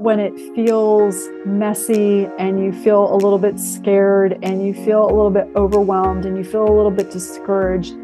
when 0.00 0.20
it 0.20 0.32
feels 0.54 1.28
messy 1.44 2.28
and 2.38 2.62
you 2.62 2.72
feel 2.72 3.12
a 3.12 3.16
little 3.16 3.36
bit 3.36 3.58
scared 3.58 4.38
and 4.42 4.64
you 4.64 4.72
feel 4.72 5.04
a 5.04 5.12
little 5.12 5.28
bit 5.28 5.48
overwhelmed 5.56 6.24
and 6.24 6.36
you 6.36 6.44
feel 6.44 6.62
a 6.62 6.72
little 6.72 6.92
bit 6.92 7.10
discouraged, 7.10 7.96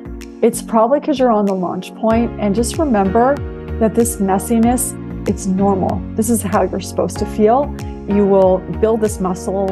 it's 0.42 0.60
probably 0.60 0.98
because 0.98 1.20
you're 1.20 1.30
on 1.30 1.46
the 1.46 1.54
launch 1.54 1.94
point. 1.94 2.32
And 2.40 2.52
just 2.52 2.78
remember 2.78 3.36
that 3.78 3.94
this 3.94 4.16
messiness, 4.16 4.92
it's 5.28 5.46
normal. 5.46 6.02
This 6.16 6.30
is 6.30 6.42
how 6.42 6.64
you're 6.64 6.80
supposed 6.80 7.16
to 7.18 7.26
feel. 7.26 7.72
You 8.08 8.26
will 8.26 8.58
build 8.80 9.00
this 9.00 9.20
muscle 9.20 9.68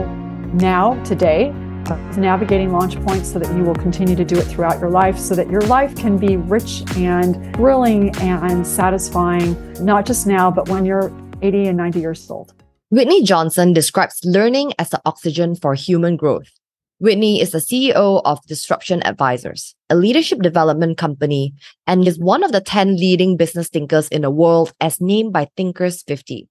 now, 0.54 1.02
today, 1.02 1.48
of 1.91 2.18
navigating 2.18 2.70
launch 2.70 3.04
points 3.04 3.32
so 3.32 3.41
that 3.41 3.52
you 3.57 3.64
will 3.64 3.75
continue 3.75 4.14
to 4.14 4.25
do 4.25 4.39
it 4.39 4.45
throughout 4.45 4.79
your 4.79 4.91
life 4.91 5.18
so 5.18 5.34
that 5.34 5.50
your 5.50 5.62
life 5.62 5.96
can 5.96 6.16
be 6.18 6.36
rich 6.36 6.84
and 6.96 7.52
thrilling 7.57 8.14
and 8.18 8.64
satisfying, 8.64 9.57
not 9.84 10.07
just 10.07 10.29
now, 10.29 10.52
but 10.52 10.68
when 10.68 10.84
you're 10.84 11.11
80 11.43 11.68
and 11.68 11.77
90 11.77 12.00
years 12.00 12.30
old. 12.30 12.54
Whitney 12.90 13.22
Johnson 13.22 13.72
describes 13.72 14.20
learning 14.25 14.72
as 14.79 14.90
the 14.90 15.00
oxygen 15.04 15.57
for 15.57 15.75
human 15.75 16.17
growth. 16.17 16.50
Whitney 16.98 17.40
is 17.40 17.50
the 17.50 17.58
CEO 17.58 18.22
of 18.25 18.46
Disruption 18.46 19.04
Advisors, 19.04 19.75
a 19.90 19.96
leadership 19.96 20.40
development 20.40 20.98
company, 20.98 21.53
and 21.86 22.07
is 22.07 22.18
one 22.18 22.44
of 22.44 22.53
the 22.53 22.61
10 22.61 22.96
leading 22.96 23.36
business 23.36 23.68
thinkers 23.68 24.07
in 24.08 24.22
the 24.22 24.31
world 24.31 24.72
as 24.81 25.00
named 25.00 25.32
by 25.32 25.48
Thinkers 25.57 26.03
50. 26.03 26.48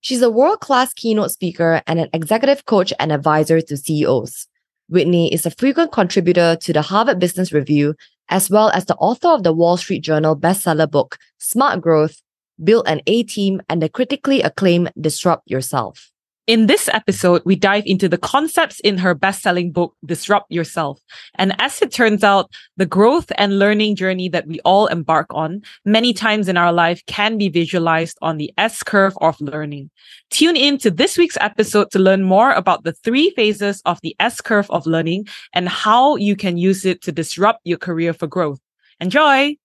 She's 0.00 0.22
a 0.22 0.30
world 0.30 0.60
class 0.60 0.94
keynote 0.94 1.32
speaker 1.32 1.82
and 1.86 2.00
an 2.00 2.08
executive 2.14 2.64
coach 2.64 2.94
and 2.98 3.12
advisor 3.12 3.60
to 3.60 3.76
CEOs. 3.76 4.46
Whitney 4.88 5.34
is 5.34 5.44
a 5.44 5.50
frequent 5.50 5.92
contributor 5.92 6.56
to 6.56 6.72
the 6.72 6.82
Harvard 6.82 7.18
Business 7.18 7.52
Review, 7.52 7.94
as 8.30 8.48
well 8.48 8.70
as 8.70 8.86
the 8.86 8.96
author 8.96 9.28
of 9.28 9.42
the 9.42 9.52
Wall 9.52 9.76
Street 9.76 10.00
Journal 10.00 10.34
bestseller 10.34 10.90
book, 10.90 11.18
Smart 11.38 11.82
Growth 11.82 12.22
build 12.62 12.86
an 12.86 13.00
A 13.06 13.22
team, 13.22 13.60
and 13.68 13.82
the 13.82 13.88
critically 13.88 14.42
acclaimed 14.42 14.92
Disrupt 15.00 15.50
Yourself. 15.50 16.10
In 16.50 16.66
this 16.66 16.88
episode, 16.92 17.42
we 17.44 17.54
dive 17.54 17.84
into 17.86 18.08
the 18.08 18.18
concepts 18.18 18.80
in 18.80 18.98
her 18.98 19.14
best 19.14 19.40
selling 19.40 19.70
book, 19.70 19.94
Disrupt 20.04 20.50
Yourself. 20.50 21.00
And 21.36 21.54
as 21.60 21.80
it 21.80 21.92
turns 21.92 22.24
out, 22.24 22.50
the 22.76 22.86
growth 22.86 23.30
and 23.38 23.60
learning 23.60 23.94
journey 23.94 24.28
that 24.30 24.48
we 24.48 24.58
all 24.64 24.88
embark 24.88 25.28
on 25.30 25.62
many 25.84 26.12
times 26.12 26.48
in 26.48 26.56
our 26.56 26.72
life 26.72 27.06
can 27.06 27.38
be 27.38 27.50
visualized 27.50 28.18
on 28.20 28.38
the 28.38 28.52
S 28.58 28.82
curve 28.82 29.16
of 29.20 29.40
learning. 29.40 29.90
Tune 30.30 30.56
in 30.56 30.76
to 30.78 30.90
this 30.90 31.16
week's 31.16 31.38
episode 31.40 31.92
to 31.92 32.00
learn 32.00 32.24
more 32.24 32.50
about 32.50 32.82
the 32.82 32.94
three 32.94 33.30
phases 33.30 33.80
of 33.84 34.00
the 34.02 34.16
S 34.18 34.40
curve 34.40 34.68
of 34.70 34.86
learning 34.86 35.28
and 35.52 35.68
how 35.68 36.16
you 36.16 36.34
can 36.34 36.56
use 36.56 36.84
it 36.84 37.00
to 37.02 37.12
disrupt 37.12 37.60
your 37.62 37.78
career 37.78 38.12
for 38.12 38.26
growth. 38.26 38.58
Enjoy! 38.98 39.56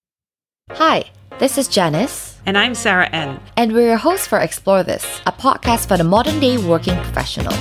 Hi, 0.70 1.10
this 1.40 1.58
is 1.58 1.68
Janice. 1.68 2.40
And 2.46 2.58
I'm 2.58 2.74
Sarah 2.76 3.10
Ann. 3.12 3.42
And 3.58 3.74
we're 3.74 3.88
your 3.88 3.98
hosts 3.98 4.26
for 4.26 4.40
Actsplore 4.40 4.86
This, 4.86 5.22
a 5.26 5.34
podcast 5.34 5.88
for 5.88 5.98
the 5.98 6.04
modern 6.04 6.40
day 6.40 6.58
working 6.58 6.96
professional. 7.04 7.54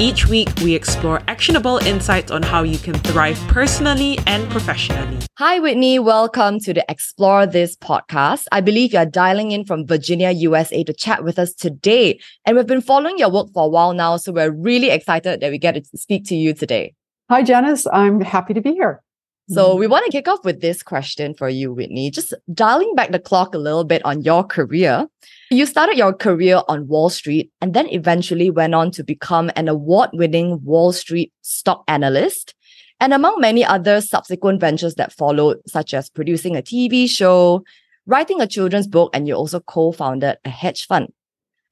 Each 0.00 0.28
week, 0.28 0.48
we 0.62 0.76
explore 0.76 1.20
actionable 1.26 1.78
insights 1.78 2.30
on 2.30 2.44
how 2.44 2.62
you 2.62 2.78
can 2.78 2.94
thrive 2.94 3.36
personally 3.48 4.20
and 4.28 4.48
professionally. 4.48 5.18
Hi, 5.38 5.58
Whitney. 5.58 5.98
Welcome 5.98 6.60
to 6.60 6.72
the 6.72 6.84
Actsplore 6.88 7.50
This 7.50 7.76
podcast. 7.76 8.44
I 8.52 8.60
believe 8.60 8.92
you're 8.92 9.06
dialing 9.06 9.50
in 9.50 9.64
from 9.64 9.84
Virginia, 9.84 10.30
USA 10.30 10.84
to 10.84 10.92
chat 10.92 11.24
with 11.24 11.40
us 11.40 11.52
today. 11.52 12.20
And 12.46 12.56
we've 12.56 12.66
been 12.66 12.80
following 12.80 13.18
your 13.18 13.30
work 13.30 13.48
for 13.52 13.64
a 13.64 13.68
while 13.68 13.94
now, 13.94 14.16
so 14.18 14.30
we're 14.30 14.52
really 14.52 14.90
excited 14.90 15.40
that 15.40 15.50
we 15.50 15.58
get 15.58 15.74
to 15.74 15.98
speak 15.98 16.24
to 16.26 16.36
you 16.36 16.54
today. 16.54 16.94
Hi, 17.30 17.42
Janice. 17.42 17.84
I'm 17.92 18.20
happy 18.20 18.54
to 18.54 18.60
be 18.60 18.74
here. 18.74 19.02
So 19.50 19.70
mm-hmm. 19.70 19.80
we 19.80 19.86
want 19.86 20.04
to 20.04 20.10
kick 20.10 20.28
off 20.28 20.44
with 20.44 20.60
this 20.60 20.82
question 20.82 21.34
for 21.34 21.48
you, 21.48 21.72
Whitney. 21.72 22.10
Just 22.10 22.34
dialing 22.52 22.94
back 22.94 23.12
the 23.12 23.18
clock 23.18 23.54
a 23.54 23.58
little 23.58 23.84
bit 23.84 24.04
on 24.04 24.22
your 24.22 24.44
career. 24.44 25.06
You 25.50 25.64
started 25.64 25.96
your 25.96 26.12
career 26.12 26.60
on 26.68 26.86
Wall 26.86 27.08
Street 27.08 27.50
and 27.62 27.72
then 27.72 27.88
eventually 27.88 28.50
went 28.50 28.74
on 28.74 28.90
to 28.92 29.02
become 29.02 29.50
an 29.56 29.68
award-winning 29.68 30.62
Wall 30.62 30.92
Street 30.92 31.32
stock 31.40 31.82
analyst. 31.88 32.54
And 33.00 33.14
among 33.14 33.40
many 33.40 33.64
other 33.64 34.02
subsequent 34.02 34.60
ventures 34.60 34.96
that 34.96 35.12
followed, 35.12 35.58
such 35.66 35.94
as 35.94 36.10
producing 36.10 36.54
a 36.56 36.62
TV 36.62 37.08
show, 37.08 37.64
writing 38.06 38.42
a 38.42 38.46
children's 38.46 38.86
book, 38.86 39.10
and 39.14 39.26
you 39.26 39.34
also 39.34 39.60
co-founded 39.60 40.36
a 40.44 40.48
hedge 40.50 40.86
fund. 40.86 41.08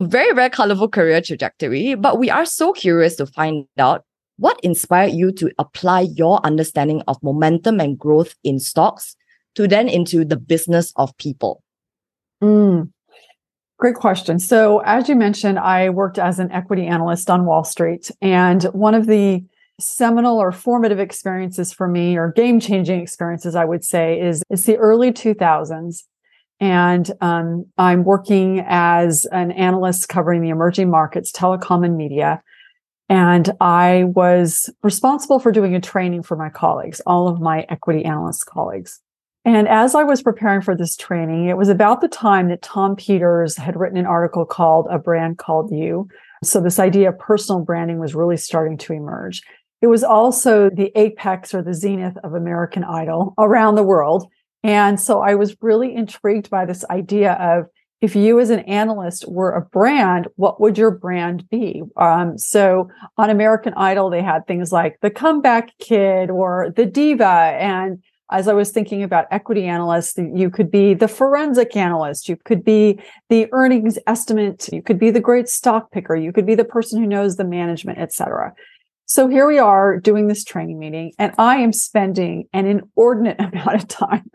Very, 0.00 0.32
very 0.34 0.50
colorful 0.50 0.88
career 0.88 1.20
trajectory, 1.20 1.94
but 1.94 2.18
we 2.18 2.30
are 2.30 2.44
so 2.46 2.72
curious 2.72 3.16
to 3.16 3.26
find 3.26 3.66
out 3.76 4.04
what 4.38 4.60
inspired 4.62 5.12
you 5.12 5.32
to 5.32 5.50
apply 5.58 6.02
your 6.14 6.44
understanding 6.44 7.02
of 7.08 7.22
momentum 7.22 7.80
and 7.80 7.98
growth 7.98 8.34
in 8.44 8.58
stocks 8.58 9.16
to 9.54 9.66
then 9.66 9.88
into 9.88 10.24
the 10.24 10.36
business 10.36 10.92
of 10.96 11.16
people? 11.16 11.62
Mm, 12.42 12.90
great 13.78 13.94
question. 13.94 14.38
So, 14.38 14.80
as 14.80 15.08
you 15.08 15.16
mentioned, 15.16 15.58
I 15.58 15.88
worked 15.90 16.18
as 16.18 16.38
an 16.38 16.52
equity 16.52 16.86
analyst 16.86 17.30
on 17.30 17.46
Wall 17.46 17.64
Street. 17.64 18.10
And 18.20 18.64
one 18.64 18.94
of 18.94 19.06
the 19.06 19.44
seminal 19.80 20.38
or 20.38 20.52
formative 20.52 20.98
experiences 20.98 21.72
for 21.72 21.88
me, 21.88 22.16
or 22.16 22.32
game 22.32 22.60
changing 22.60 23.00
experiences, 23.00 23.54
I 23.54 23.64
would 23.64 23.84
say, 23.84 24.20
is, 24.20 24.42
it's 24.50 24.64
the 24.64 24.76
early 24.76 25.12
2000s. 25.12 26.04
And 26.58 27.12
um, 27.20 27.66
I'm 27.76 28.04
working 28.04 28.64
as 28.66 29.26
an 29.30 29.52
analyst 29.52 30.08
covering 30.08 30.40
the 30.40 30.48
emerging 30.48 30.90
markets, 30.90 31.30
telecom 31.30 31.84
and 31.84 31.96
media. 31.96 32.42
And 33.08 33.52
I 33.60 34.04
was 34.04 34.68
responsible 34.82 35.38
for 35.38 35.52
doing 35.52 35.74
a 35.74 35.80
training 35.80 36.22
for 36.22 36.36
my 36.36 36.48
colleagues, 36.48 37.00
all 37.06 37.28
of 37.28 37.40
my 37.40 37.64
equity 37.68 38.04
analyst 38.04 38.46
colleagues. 38.46 39.00
And 39.44 39.68
as 39.68 39.94
I 39.94 40.02
was 40.02 40.22
preparing 40.22 40.60
for 40.60 40.74
this 40.74 40.96
training, 40.96 41.48
it 41.48 41.56
was 41.56 41.68
about 41.68 42.00
the 42.00 42.08
time 42.08 42.48
that 42.48 42.62
Tom 42.62 42.96
Peters 42.96 43.56
had 43.56 43.78
written 43.78 43.96
an 43.96 44.06
article 44.06 44.44
called 44.44 44.88
A 44.90 44.98
Brand 44.98 45.38
Called 45.38 45.70
You. 45.70 46.08
So 46.42 46.60
this 46.60 46.80
idea 46.80 47.10
of 47.10 47.18
personal 47.20 47.62
branding 47.62 48.00
was 48.00 48.16
really 48.16 48.36
starting 48.36 48.76
to 48.78 48.92
emerge. 48.92 49.42
It 49.80 49.86
was 49.86 50.02
also 50.02 50.68
the 50.68 50.90
apex 50.96 51.54
or 51.54 51.62
the 51.62 51.74
zenith 51.74 52.16
of 52.24 52.34
American 52.34 52.82
Idol 52.82 53.34
around 53.38 53.76
the 53.76 53.84
world. 53.84 54.26
And 54.64 54.98
so 54.98 55.20
I 55.20 55.36
was 55.36 55.56
really 55.60 55.94
intrigued 55.94 56.50
by 56.50 56.64
this 56.64 56.84
idea 56.90 57.34
of 57.34 57.66
if 58.06 58.14
you 58.14 58.38
as 58.38 58.50
an 58.50 58.60
analyst 58.60 59.28
were 59.28 59.50
a 59.50 59.60
brand, 59.60 60.28
what 60.36 60.60
would 60.60 60.78
your 60.78 60.92
brand 60.92 61.50
be? 61.50 61.82
Um, 61.96 62.38
so 62.38 62.88
on 63.18 63.30
American 63.30 63.74
Idol, 63.74 64.10
they 64.10 64.22
had 64.22 64.46
things 64.46 64.70
like 64.70 65.00
the 65.02 65.10
comeback 65.10 65.76
kid 65.80 66.30
or 66.30 66.72
the 66.76 66.86
diva. 66.86 67.56
And 67.58 68.00
as 68.30 68.46
I 68.46 68.52
was 68.52 68.70
thinking 68.70 69.02
about 69.02 69.26
equity 69.32 69.64
analysts, 69.64 70.16
you 70.16 70.50
could 70.50 70.70
be 70.70 70.94
the 70.94 71.08
forensic 71.08 71.74
analyst. 71.74 72.28
You 72.28 72.36
could 72.36 72.64
be 72.64 73.00
the 73.28 73.48
earnings 73.50 73.98
estimate. 74.06 74.68
You 74.72 74.82
could 74.82 75.00
be 75.00 75.10
the 75.10 75.18
great 75.18 75.48
stock 75.48 75.90
picker. 75.90 76.14
You 76.14 76.32
could 76.32 76.46
be 76.46 76.54
the 76.54 76.64
person 76.64 77.00
who 77.00 77.08
knows 77.08 77.34
the 77.34 77.44
management, 77.44 77.98
et 77.98 78.12
cetera. 78.12 78.54
So 79.06 79.26
here 79.26 79.48
we 79.48 79.58
are 79.58 79.98
doing 79.98 80.28
this 80.28 80.44
training 80.44 80.78
meeting 80.78 81.10
and 81.18 81.32
I 81.38 81.56
am 81.56 81.72
spending 81.72 82.46
an 82.52 82.66
inordinate 82.66 83.40
amount 83.40 83.74
of 83.74 83.88
time 83.88 84.30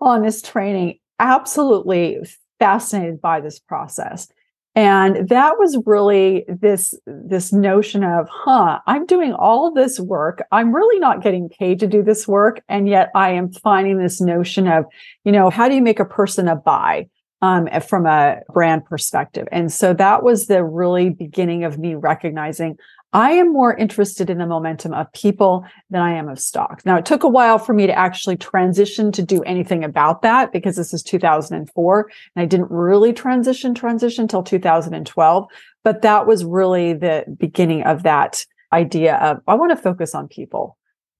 on 0.00 0.22
this 0.22 0.40
training, 0.40 1.00
absolutely 1.18 2.18
fascinated 2.64 3.20
by 3.20 3.40
this 3.40 3.58
process. 3.58 4.26
And 4.74 5.28
that 5.28 5.58
was 5.58 5.78
really 5.86 6.44
this, 6.48 6.98
this 7.06 7.52
notion 7.52 8.02
of, 8.02 8.26
huh, 8.28 8.80
I'm 8.86 9.06
doing 9.06 9.32
all 9.32 9.70
this 9.72 10.00
work. 10.00 10.42
I'm 10.50 10.74
really 10.74 10.98
not 10.98 11.22
getting 11.22 11.48
paid 11.48 11.78
to 11.80 11.86
do 11.86 12.02
this 12.02 12.26
work. 12.26 12.60
And 12.68 12.88
yet 12.88 13.10
I 13.14 13.30
am 13.30 13.52
finding 13.52 13.98
this 13.98 14.20
notion 14.20 14.66
of, 14.66 14.86
you 15.24 15.30
know, 15.30 15.50
how 15.50 15.68
do 15.68 15.74
you 15.74 15.82
make 15.82 16.00
a 16.00 16.04
person 16.04 16.48
a 16.48 16.56
buy? 16.56 17.06
Um, 17.42 17.68
from 17.86 18.06
a 18.06 18.40
brand 18.54 18.86
perspective. 18.86 19.46
And 19.52 19.70
so 19.70 19.92
that 19.92 20.22
was 20.22 20.46
the 20.46 20.64
really 20.64 21.10
beginning 21.10 21.64
of 21.64 21.76
me 21.76 21.94
recognizing 21.94 22.78
I 23.14 23.30
am 23.30 23.52
more 23.52 23.72
interested 23.72 24.28
in 24.28 24.38
the 24.38 24.46
momentum 24.46 24.92
of 24.92 25.10
people 25.12 25.64
than 25.88 26.02
I 26.02 26.14
am 26.14 26.28
of 26.28 26.40
stocks. 26.40 26.84
Now, 26.84 26.96
it 26.96 27.06
took 27.06 27.22
a 27.22 27.28
while 27.28 27.58
for 27.58 27.72
me 27.72 27.86
to 27.86 27.96
actually 27.96 28.36
transition 28.36 29.12
to 29.12 29.22
do 29.22 29.40
anything 29.44 29.84
about 29.84 30.22
that 30.22 30.52
because 30.52 30.74
this 30.74 30.92
is 30.92 31.04
2004 31.04 32.10
and 32.34 32.42
I 32.42 32.44
didn't 32.44 32.72
really 32.72 33.12
transition 33.12 33.72
transition 33.72 34.22
until 34.22 34.42
2012. 34.42 35.46
But 35.84 36.02
that 36.02 36.26
was 36.26 36.44
really 36.44 36.92
the 36.92 37.24
beginning 37.38 37.84
of 37.84 38.02
that 38.02 38.44
idea 38.72 39.14
of 39.18 39.38
I 39.46 39.54
want 39.54 39.70
to 39.70 39.76
focus 39.76 40.12
on 40.16 40.26
people. 40.26 40.76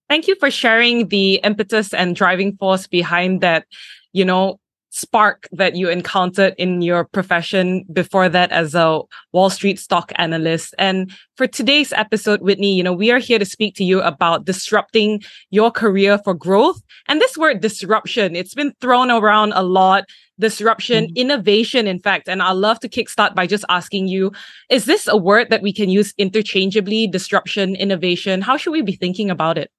Thank 0.09 0.27
you 0.27 0.35
for 0.35 0.51
sharing 0.51 1.07
the 1.07 1.35
impetus 1.35 1.93
and 1.93 2.13
driving 2.13 2.57
force 2.57 2.87
behind 2.87 3.39
that, 3.39 3.65
you 4.11 4.25
know, 4.25 4.59
spark 4.95 5.45
that 5.51 5.75
you 5.75 5.89
encountered 5.89 6.55
in 6.57 6.81
your 6.81 7.03
profession 7.03 7.83
before 7.91 8.29
that 8.29 8.49
as 8.53 8.73
a 8.73 9.01
Wall 9.33 9.49
Street 9.49 9.77
stock 9.77 10.13
analyst. 10.15 10.73
And 10.79 11.11
for 11.35 11.47
today's 11.47 11.91
episode, 11.91 12.41
Whitney, 12.41 12.73
you 12.73 12.81
know, 12.81 12.93
we 12.93 13.11
are 13.11 13.19
here 13.19 13.37
to 13.37 13.43
speak 13.43 13.75
to 13.75 13.83
you 13.83 14.01
about 14.01 14.45
disrupting 14.45 15.21
your 15.49 15.69
career 15.69 16.17
for 16.23 16.33
growth. 16.33 16.81
And 17.09 17.19
this 17.19 17.37
word 17.37 17.59
disruption, 17.59 18.37
it's 18.37 18.53
been 18.53 18.73
thrown 18.79 19.11
around 19.11 19.51
a 19.51 19.63
lot. 19.63 20.05
Disruption, 20.39 21.05
mm-hmm. 21.05 21.17
innovation, 21.17 21.87
in 21.87 21.99
fact. 21.99 22.29
And 22.29 22.41
I'd 22.41 22.53
love 22.53 22.79
to 22.79 22.89
kickstart 22.89 23.35
by 23.35 23.47
just 23.47 23.65
asking 23.67 24.07
you, 24.07 24.31
is 24.69 24.85
this 24.85 25.07
a 25.07 25.17
word 25.17 25.49
that 25.49 25.61
we 25.61 25.73
can 25.73 25.89
use 25.89 26.13
interchangeably? 26.17 27.07
Disruption, 27.07 27.75
innovation? 27.75 28.41
How 28.41 28.55
should 28.55 28.71
we 28.71 28.81
be 28.81 28.95
thinking 28.95 29.29
about 29.29 29.57
it? 29.57 29.71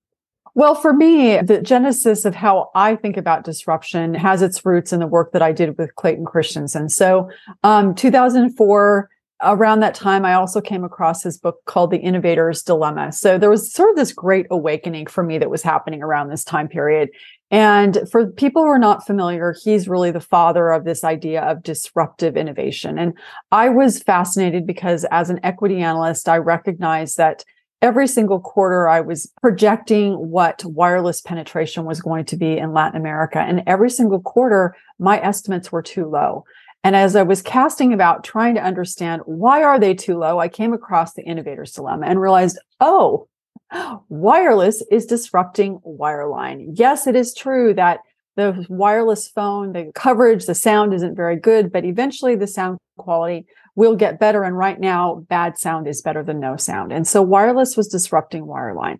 Well, 0.56 0.74
for 0.74 0.94
me, 0.94 1.38
the 1.42 1.60
genesis 1.60 2.24
of 2.24 2.34
how 2.34 2.70
I 2.74 2.96
think 2.96 3.18
about 3.18 3.44
disruption 3.44 4.14
has 4.14 4.40
its 4.40 4.64
roots 4.64 4.90
in 4.90 5.00
the 5.00 5.06
work 5.06 5.32
that 5.32 5.42
I 5.42 5.52
did 5.52 5.76
with 5.76 5.94
Clayton 5.96 6.24
Christensen. 6.24 6.88
So, 6.88 7.28
um, 7.62 7.94
2004, 7.94 9.10
around 9.42 9.80
that 9.80 9.94
time, 9.94 10.24
I 10.24 10.32
also 10.32 10.62
came 10.62 10.82
across 10.82 11.22
his 11.22 11.36
book 11.36 11.58
called 11.66 11.90
The 11.90 11.98
Innovator's 11.98 12.62
Dilemma. 12.62 13.12
So 13.12 13.36
there 13.36 13.50
was 13.50 13.70
sort 13.70 13.90
of 13.90 13.96
this 13.96 14.14
great 14.14 14.46
awakening 14.50 15.08
for 15.08 15.22
me 15.22 15.36
that 15.36 15.50
was 15.50 15.60
happening 15.60 16.02
around 16.02 16.30
this 16.30 16.42
time 16.42 16.68
period. 16.68 17.10
And 17.50 17.98
for 18.10 18.32
people 18.32 18.62
who 18.62 18.68
are 18.68 18.78
not 18.78 19.06
familiar, 19.06 19.54
he's 19.62 19.90
really 19.90 20.10
the 20.10 20.20
father 20.20 20.70
of 20.70 20.86
this 20.86 21.04
idea 21.04 21.42
of 21.42 21.64
disruptive 21.64 22.34
innovation. 22.34 22.98
And 22.98 23.12
I 23.52 23.68
was 23.68 24.02
fascinated 24.02 24.66
because 24.66 25.04
as 25.10 25.28
an 25.28 25.40
equity 25.42 25.82
analyst, 25.82 26.30
I 26.30 26.38
recognized 26.38 27.18
that 27.18 27.44
every 27.82 28.08
single 28.08 28.40
quarter 28.40 28.88
I 28.88 29.00
was 29.00 29.30
projecting 29.40 30.14
what 30.14 30.64
wireless 30.64 31.20
penetration 31.20 31.84
was 31.84 32.00
going 32.00 32.24
to 32.26 32.36
be 32.36 32.56
in 32.56 32.72
Latin 32.72 33.00
America. 33.00 33.38
And 33.38 33.62
every 33.66 33.90
single 33.90 34.20
quarter, 34.20 34.74
my 34.98 35.20
estimates 35.20 35.70
were 35.70 35.82
too 35.82 36.06
low. 36.06 36.44
And 36.82 36.94
as 36.94 37.16
I 37.16 37.22
was 37.22 37.42
casting 37.42 37.92
about 37.92 38.24
trying 38.24 38.54
to 38.54 38.62
understand 38.62 39.22
why 39.26 39.62
are 39.62 39.78
they 39.78 39.94
too 39.94 40.18
low, 40.18 40.38
I 40.38 40.48
came 40.48 40.72
across 40.72 41.14
the 41.14 41.24
innovator's 41.24 41.72
dilemma 41.72 42.06
and 42.06 42.20
realized, 42.20 42.58
oh, 42.80 43.28
wireless 44.08 44.82
is 44.90 45.06
disrupting 45.06 45.80
wireline. 45.84 46.66
Yes, 46.74 47.06
it 47.06 47.16
is 47.16 47.34
true 47.34 47.74
that 47.74 48.00
the 48.36 48.66
wireless 48.68 49.28
phone, 49.28 49.72
the 49.72 49.90
coverage, 49.94 50.44
the 50.44 50.54
sound 50.54 50.94
isn't 50.94 51.16
very 51.16 51.36
good, 51.36 51.72
but 51.72 51.84
eventually 51.84 52.36
the 52.36 52.46
sound 52.46 52.78
quality 52.98 53.46
will 53.76 53.94
get 53.94 54.18
better. 54.18 54.42
And 54.42 54.58
right 54.58 54.80
now, 54.80 55.24
bad 55.28 55.58
sound 55.58 55.86
is 55.86 56.02
better 56.02 56.24
than 56.24 56.40
no 56.40 56.56
sound. 56.56 56.92
And 56.92 57.06
so 57.06 57.22
wireless 57.22 57.76
was 57.76 57.86
disrupting 57.86 58.46
wireline. 58.46 58.98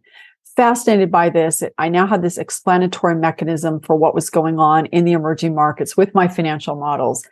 Fascinated 0.55 1.11
by 1.11 1.28
this, 1.28 1.62
I 1.76 1.88
now 1.88 2.06
had 2.06 2.23
this 2.23 2.38
explanatory 2.38 3.17
mechanism 3.17 3.81
for 3.81 3.96
what 3.96 4.14
was 4.14 4.31
going 4.31 4.58
on 4.58 4.87
in 4.87 5.05
the 5.05 5.12
emerging 5.12 5.55
markets 5.55 5.96
with 5.96 6.14
my 6.14 6.28
financial 6.28 6.76
models. 6.76 7.26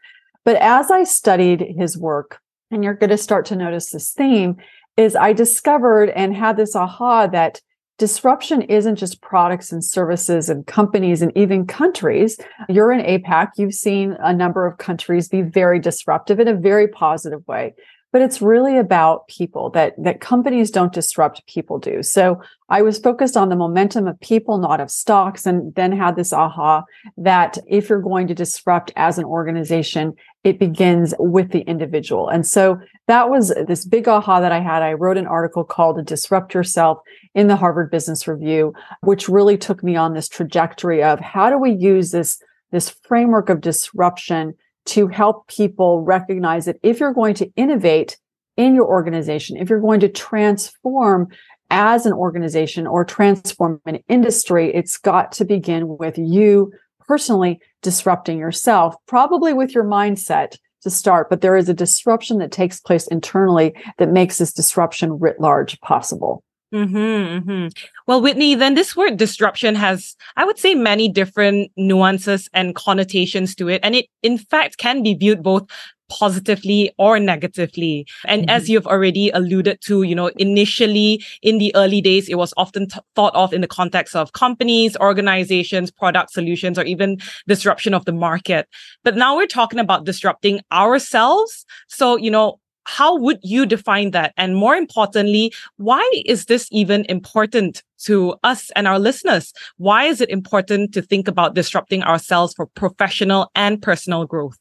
But 0.45 0.57
as 0.57 0.91
I 0.91 1.05
studied 1.05 1.75
his 1.79 1.97
work, 1.97 2.41
and 2.71 2.83
you're 2.83 2.95
going 2.95 3.11
to 3.11 3.17
start 3.17 3.47
to 3.47 3.57
notice 3.57 3.91
this 3.91 4.13
theme, 4.13 4.57
is 4.97 5.17
I 5.17 5.33
discovered 5.33 6.11
and 6.11 6.37
had 6.37 6.57
this 6.57 6.77
aha 6.77 7.27
that 7.29 7.61
disruption 7.99 8.63
isn't 8.63 8.97
just 8.97 9.21
products 9.21 9.73
and 9.73 9.85
services 9.85 10.49
and 10.49 10.67
companies 10.67 11.23
and 11.23 11.33
even 11.37 11.67
countries. 11.67 12.39
You're 12.69 12.93
in 12.93 13.01
APAC. 13.01 13.51
You've 13.57 13.75
seen 13.75 14.17
a 14.21 14.35
number 14.35 14.67
of 14.67 14.79
countries 14.79 15.29
be 15.29 15.43
very 15.43 15.79
disruptive 15.79 16.41
in 16.41 16.49
a 16.49 16.55
very 16.55 16.89
positive 16.89 17.47
way 17.47 17.75
but 18.15 18.23
it's 18.23 18.41
really 18.41 18.79
about 18.79 19.27
people 19.27 19.71
that 19.71 19.93
that 19.99 20.21
companies 20.21 20.71
don't 20.71 20.93
disrupt 20.93 21.45
people 21.49 21.81
do. 21.81 22.01
So 22.01 22.41
i 22.69 22.81
was 22.81 22.97
focused 22.99 23.37
on 23.37 23.49
the 23.49 23.57
momentum 23.57 24.07
of 24.07 24.19
people 24.21 24.57
not 24.57 24.81
of 24.81 24.89
stocks 24.89 25.47
and 25.47 25.75
then 25.75 25.91
had 25.91 26.15
this 26.15 26.33
aha 26.33 26.85
that 27.17 27.59
if 27.67 27.89
you're 27.89 28.01
going 28.01 28.29
to 28.29 28.35
disrupt 28.35 28.93
as 28.95 29.19
an 29.19 29.25
organization 29.25 30.15
it 30.45 30.61
begins 30.61 31.13
with 31.19 31.51
the 31.51 31.63
individual. 31.63 32.29
And 32.29 32.47
so 32.47 32.79
that 33.09 33.31
was 33.31 33.53
this 33.67 33.85
big 33.85 34.07
aha 34.07 34.39
that 34.39 34.53
i 34.53 34.61
had. 34.61 34.83
I 34.83 34.93
wrote 34.93 35.19
an 35.19 35.27
article 35.27 35.65
called 35.65 36.07
disrupt 36.07 36.55
yourself 36.55 36.99
in 37.35 37.49
the 37.49 37.57
harvard 37.57 37.91
business 37.91 38.29
review 38.29 38.75
which 39.01 39.29
really 39.29 39.59
took 39.59 39.83
me 39.83 39.97
on 39.97 40.15
this 40.15 40.29
trajectory 40.29 41.03
of 41.03 41.19
how 41.19 41.51
do 41.51 41.59
we 41.59 41.73
use 41.73 42.13
this 42.13 42.41
this 42.71 42.91
framework 42.91 43.49
of 43.49 43.61
disruption 43.61 44.55
to 44.87 45.09
help 45.09 45.49
people 45.49 46.01
recognize 46.03 46.67
that 46.67 46.79
if 46.83 47.01
you're 47.01 47.13
going 47.13 47.35
to 47.35 47.51
innovate 47.57 48.19
in 48.57 48.75
your 48.75 48.87
organization, 48.87 49.57
if 49.57 49.69
you're 49.69 49.81
going 49.81 50.01
to 50.01 50.09
transform 50.09 51.29
as 51.71 52.07
an 52.07 52.13
organization 52.13 52.87
or 52.87 53.05
transform 53.05 53.81
an 53.87 53.99
industry, 54.09 54.73
it's 54.75 54.99
got 54.99 55.33
to 55.33 55.45
begin 55.45 55.97
with 55.99 56.19
you 56.19 56.73
personally 57.07 57.61
disrupting 57.83 58.39
yourself, 58.39 58.95
probably 59.07 59.53
with 59.53 59.75
your 59.75 59.85
mindset 59.85 60.57
to 60.83 60.91
start, 60.91 61.29
but 61.31 61.41
there 61.41 61.57
is 61.57 61.69
a 61.69 61.75
disruption 61.75 62.39
that 62.39 62.53
takes 62.53 62.81
place 62.81 63.07
internally 63.09 63.75
that 63.99 64.11
makes 64.11 64.39
this 64.39 64.53
disruption 64.53 65.19
writ 65.19 65.41
large 65.41 65.81
possible. 65.81 66.45
Mm-hmm, 66.75 66.97
mm-hmm. 66.97 67.69
Well, 68.09 68.21
Whitney, 68.21 68.57
then 68.57 68.75
this 68.75 68.97
word 68.97 69.17
disruption 69.17 69.77
has, 69.77 70.17
I 70.37 70.45
would 70.45 70.59
say, 70.59 70.75
many 70.75 71.09
different 71.09 71.71
nuances 71.77 72.49
and 72.53 72.75
connotations 72.75 73.55
to 73.57 73.69
it. 73.69 73.81
And 73.85 73.95
it, 73.95 74.07
in 74.23 74.39
fact, 74.39 74.77
can 74.77 75.03
be 75.05 75.15
viewed 75.15 75.43
both 75.43 75.69
positively 76.11 76.93
or 76.99 77.19
negatively. 77.21 78.07
And 78.27 78.43
mm-hmm. 78.43 78.51
as 78.51 78.69
you've 78.69 78.89
already 78.89 79.31
alluded 79.31 79.81
to, 79.83 80.03
you 80.03 80.15
know, 80.15 80.31
initially 80.37 81.25
in 81.43 81.59
the 81.59 81.75
early 81.77 82.01
days, 82.01 82.29
it 82.29 82.35
was 82.35 82.53
often 82.57 82.89
t- 82.89 82.99
thought 83.15 83.35
of 83.35 83.53
in 83.53 83.61
the 83.61 83.69
context 83.69 84.17
of 84.17 84.33
companies, 84.33 84.97
organizations, 84.97 85.93
product 85.93 86.33
solutions, 86.33 86.77
or 86.77 86.85
even 86.85 87.19
disruption 87.47 87.95
of 87.95 88.05
the 88.05 88.13
market. 88.13 88.69
But 89.05 89.17
now 89.17 89.37
we're 89.37 89.47
talking 89.47 89.79
about 89.79 90.05
disrupting 90.05 90.61
ourselves. 90.73 91.65
So, 91.89 92.17
you 92.17 92.31
know, 92.31 92.59
how 92.85 93.17
would 93.17 93.39
you 93.43 93.67
define 93.67 94.11
that? 94.13 94.33
And 94.37 94.57
more 94.57 94.75
importantly, 94.77 95.53
why 95.77 96.09
is 96.25 96.47
this 96.47 96.69
even 96.71 97.05
important 97.09 97.83
to 98.05 98.35
us 98.43 98.71
and 98.77 98.87
our 98.87 98.99
listeners? 98.99 99.53
Why 99.77 100.05
is 100.05 100.21
it 100.21 100.31
important 100.31 100.93
to 100.95 101.03
think 101.03 101.29
about 101.29 101.55
disrupting 101.55 102.03
ourselves 102.03 102.55
for 102.55 102.67
professional 102.67 103.51
and 103.55 103.81
personal 103.81 104.27
growth? 104.27 104.59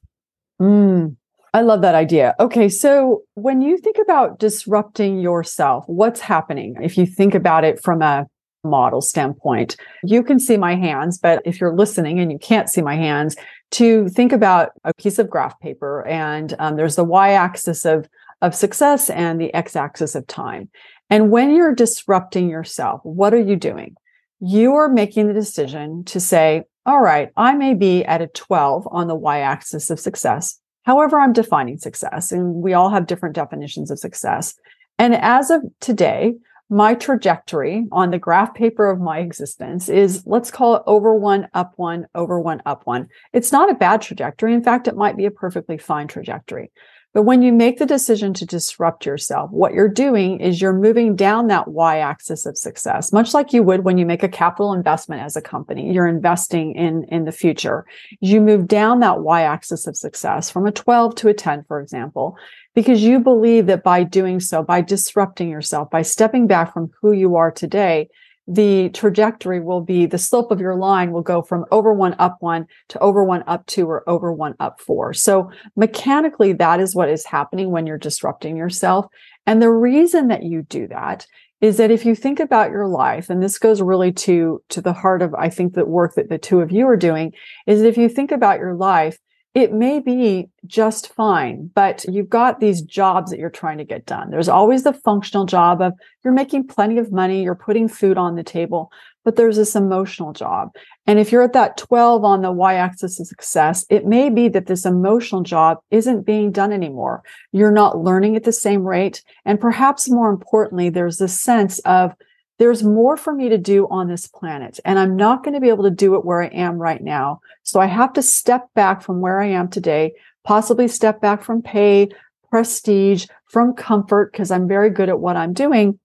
Mm, 0.61 1.15
I 1.53 1.61
love 1.61 1.81
that 1.81 1.95
idea. 1.95 2.35
Okay, 2.39 2.69
so 2.69 3.23
when 3.35 3.61
you 3.61 3.77
think 3.77 3.97
about 4.01 4.39
disrupting 4.39 5.19
yourself, 5.19 5.83
what's 5.87 6.19
happening? 6.19 6.75
If 6.81 6.97
you 6.97 7.05
think 7.05 7.35
about 7.35 7.63
it 7.63 7.81
from 7.81 8.01
a 8.01 8.27
model 8.63 9.01
standpoint, 9.01 9.75
you 10.03 10.23
can 10.23 10.39
see 10.39 10.57
my 10.57 10.75
hands, 10.75 11.17
but 11.17 11.41
if 11.45 11.59
you're 11.59 11.75
listening 11.75 12.19
and 12.19 12.31
you 12.31 12.39
can't 12.39 12.69
see 12.69 12.81
my 12.81 12.95
hands, 12.95 13.35
to 13.71 14.07
think 14.09 14.31
about 14.31 14.71
a 14.83 14.93
piece 14.93 15.17
of 15.17 15.29
graph 15.29 15.59
paper 15.59 16.05
and 16.05 16.53
um, 16.59 16.75
there's 16.75 16.95
the 16.95 17.03
y-axis 17.03 17.85
of 17.85 18.07
of 18.41 18.53
success 18.53 19.09
and 19.09 19.39
the 19.39 19.53
x-axis 19.53 20.15
of 20.15 20.27
time. 20.27 20.69
And 21.09 21.31
when 21.31 21.55
you're 21.55 21.73
disrupting 21.73 22.49
yourself 22.49 23.01
what 23.03 23.33
are 23.33 23.41
you 23.41 23.55
doing? 23.55 23.95
You 24.39 24.75
are 24.75 24.89
making 24.89 25.27
the 25.27 25.33
decision 25.33 26.03
to 26.05 26.19
say 26.19 26.63
all 26.85 26.99
right 26.99 27.29
i 27.37 27.53
may 27.53 27.73
be 27.73 28.03
at 28.03 28.21
a 28.21 28.27
12 28.27 28.87
on 28.91 29.07
the 29.07 29.15
y-axis 29.15 29.89
of 29.89 29.99
success 29.99 30.59
however 30.83 31.17
i'm 31.17 31.31
defining 31.31 31.77
success 31.77 32.31
and 32.33 32.55
we 32.55 32.73
all 32.73 32.89
have 32.89 33.07
different 33.07 33.35
definitions 33.35 33.89
of 33.89 33.99
success. 33.99 34.55
And 34.99 35.15
as 35.15 35.49
of 35.49 35.61
today 35.79 36.35
my 36.73 36.95
trajectory 36.95 37.85
on 37.91 38.09
the 38.09 38.17
graph 38.17 38.55
paper 38.55 38.89
of 38.89 38.99
my 38.99 39.19
existence 39.19 39.89
is 39.89 40.23
let's 40.25 40.49
call 40.49 40.75
it 40.75 40.83
over 40.87 41.13
one, 41.13 41.47
up 41.53 41.73
one, 41.75 42.07
over 42.15 42.39
one, 42.39 42.63
up 42.65 42.87
one. 42.87 43.09
It's 43.31 43.51
not 43.51 43.69
a 43.69 43.75
bad 43.75 44.01
trajectory. 44.01 44.55
In 44.55 44.63
fact, 44.63 44.87
it 44.87 44.97
might 44.97 45.15
be 45.15 45.25
a 45.25 45.31
perfectly 45.31 45.77
fine 45.77 46.07
trajectory. 46.07 46.71
But 47.13 47.23
when 47.23 47.43
you 47.43 47.53
make 47.53 47.77
the 47.77 47.85
decision 47.85 48.33
to 48.33 48.45
disrupt 48.45 49.05
yourself, 49.05 49.51
what 49.51 49.73
you're 49.73 49.87
doing 49.87 50.39
is 50.39 50.59
you're 50.59 50.73
moving 50.73 51.15
down 51.15 51.45
that 51.47 51.67
y 51.67 51.99
axis 51.99 52.47
of 52.47 52.57
success, 52.57 53.13
much 53.13 53.35
like 53.35 53.53
you 53.53 53.61
would 53.61 53.83
when 53.83 53.99
you 53.99 54.05
make 54.07 54.23
a 54.23 54.27
capital 54.27 54.73
investment 54.73 55.21
as 55.21 55.35
a 55.35 55.41
company. 55.41 55.93
You're 55.93 56.07
investing 56.07 56.73
in, 56.73 57.03
in 57.09 57.25
the 57.25 57.31
future. 57.31 57.85
You 58.19 58.41
move 58.41 58.67
down 58.67 59.01
that 59.01 59.19
y 59.19 59.43
axis 59.43 59.85
of 59.85 59.95
success 59.95 60.49
from 60.49 60.65
a 60.65 60.71
12 60.71 61.13
to 61.17 61.27
a 61.27 61.35
10, 61.35 61.65
for 61.65 61.79
example, 61.79 62.35
because 62.73 63.03
you 63.03 63.19
believe 63.19 63.67
that 63.67 63.83
by 63.83 64.03
doing 64.03 64.39
so, 64.39 64.63
by 64.63 64.81
disrupting 64.81 65.49
yourself, 65.49 65.89
by 65.89 66.01
stepping 66.01 66.47
back 66.47 66.73
from 66.73 66.91
who 67.01 67.11
you 67.11 67.35
are 67.35 67.51
today, 67.51 68.09
the 68.47 68.89
trajectory 68.89 69.61
will 69.61 69.81
be 69.81 70.05
the 70.05 70.17
slope 70.17 70.51
of 70.51 70.59
your 70.59 70.75
line 70.75 71.11
will 71.11 71.21
go 71.21 71.41
from 71.41 71.65
over 71.71 71.93
one 71.93 72.15
up 72.19 72.37
one 72.41 72.65
to 72.89 72.99
over 72.99 73.23
one 73.23 73.43
up 73.47 73.65
two 73.67 73.85
or 73.87 74.07
over 74.09 74.33
one 74.33 74.53
up 74.59 74.81
four. 74.81 75.13
So 75.13 75.49
mechanically, 75.77 76.51
that 76.53 76.81
is 76.81 76.93
what 76.93 77.09
is 77.09 77.25
happening 77.25 77.71
when 77.71 77.87
you're 77.87 77.97
disrupting 77.97 78.57
yourself. 78.57 79.05
And 79.45 79.61
the 79.61 79.71
reason 79.71 80.27
that 80.27 80.43
you 80.43 80.63
do 80.63 80.87
that 80.89 81.25
is 81.61 81.77
that 81.77 81.91
if 81.91 82.05
you 82.05 82.15
think 82.15 82.41
about 82.41 82.71
your 82.71 82.87
life, 82.87 83.29
and 83.29 83.41
this 83.41 83.57
goes 83.57 83.81
really 83.81 84.11
to, 84.11 84.61
to 84.67 84.81
the 84.81 84.91
heart 84.91 85.21
of, 85.21 85.33
I 85.33 85.49
think, 85.49 85.73
the 85.73 85.85
work 85.85 86.15
that 86.15 86.27
the 86.27 86.37
two 86.37 86.59
of 86.59 86.73
you 86.73 86.85
are 86.87 86.97
doing, 86.97 87.31
is 87.65 87.81
if 87.81 87.97
you 87.97 88.09
think 88.09 88.33
about 88.33 88.59
your 88.59 88.75
life, 88.75 89.17
it 89.53 89.71
may 89.71 89.99
be 89.99 90.49
just 90.65 91.13
fine, 91.13 91.69
but 91.75 92.03
you've 92.05 92.29
got 92.29 92.59
these 92.59 92.81
jobs 92.81 93.29
that 93.29 93.39
you're 93.39 93.51
trying 93.51 93.77
to 93.77 93.83
get 93.83 94.05
done. 94.05 94.31
There's 94.31 94.49
always 94.49 94.83
the 94.83 94.93
functional 94.93 95.45
job 95.45 95.79
of 95.79 95.93
you're 96.23 96.33
making 96.33 96.67
plenty 96.67 96.97
of 96.97 97.11
money, 97.11 97.43
you're 97.43 97.53
putting 97.53 97.87
food 97.87 98.17
on 98.17 98.35
the 98.35 98.43
table, 98.43 98.91
but 99.23 99.35
there's 99.35 99.57
this 99.57 99.75
emotional 99.75 100.33
job. 100.33 100.71
And 101.05 101.19
if 101.19 101.31
you're 101.31 101.43
at 101.43 101.53
that 101.53 101.77
12 101.77 102.23
on 102.23 102.41
the 102.41 102.51
y 102.51 102.73
axis 102.75 103.19
of 103.19 103.27
success, 103.27 103.85
it 103.91 104.07
may 104.07 104.31
be 104.31 104.49
that 104.49 104.65
this 104.65 104.85
emotional 104.85 105.43
job 105.43 105.77
isn't 105.91 106.25
being 106.25 106.51
done 106.51 106.73
anymore. 106.73 107.21
You're 107.51 107.71
not 107.71 107.99
learning 107.99 108.35
at 108.35 108.45
the 108.45 108.51
same 108.51 108.83
rate. 108.83 109.23
And 109.45 109.59
perhaps 109.59 110.09
more 110.09 110.31
importantly, 110.31 110.89
there's 110.89 111.17
this 111.17 111.39
sense 111.39 111.77
of 111.79 112.15
there's 112.63 112.81
more 112.81 113.17
for 113.17 113.33
me 113.33 113.49
to 113.49 113.57
do 113.57 113.89
on 113.89 114.07
this 114.07 114.25
planet 114.25 114.79
and 114.85 114.97
I'm 114.97 115.17
not 115.17 115.43
going 115.43 115.53
to 115.53 115.59
be 115.59 115.67
able 115.67 115.83
to 115.83 115.89
do 115.89 116.15
it 116.15 116.23
where 116.23 116.41
I 116.41 116.47
am 116.47 116.77
right 116.77 117.03
now. 117.03 117.41
So 117.63 117.81
I 117.81 117.87
have 117.87 118.13
to 118.13 118.21
step 118.21 118.69
back 118.73 119.01
from 119.01 119.19
where 119.19 119.41
I 119.41 119.47
am 119.47 119.67
today, 119.67 120.13
possibly 120.45 120.87
step 120.87 121.19
back 121.19 121.43
from 121.43 121.61
pay, 121.61 122.07
prestige, 122.49 123.25
from 123.47 123.73
comfort, 123.73 124.31
because 124.31 124.49
I'm 124.49 124.65
very 124.65 124.89
good 124.89 125.09
at 125.09 125.19
what 125.19 125.35
I'm 125.35 125.51
doing 125.51 125.99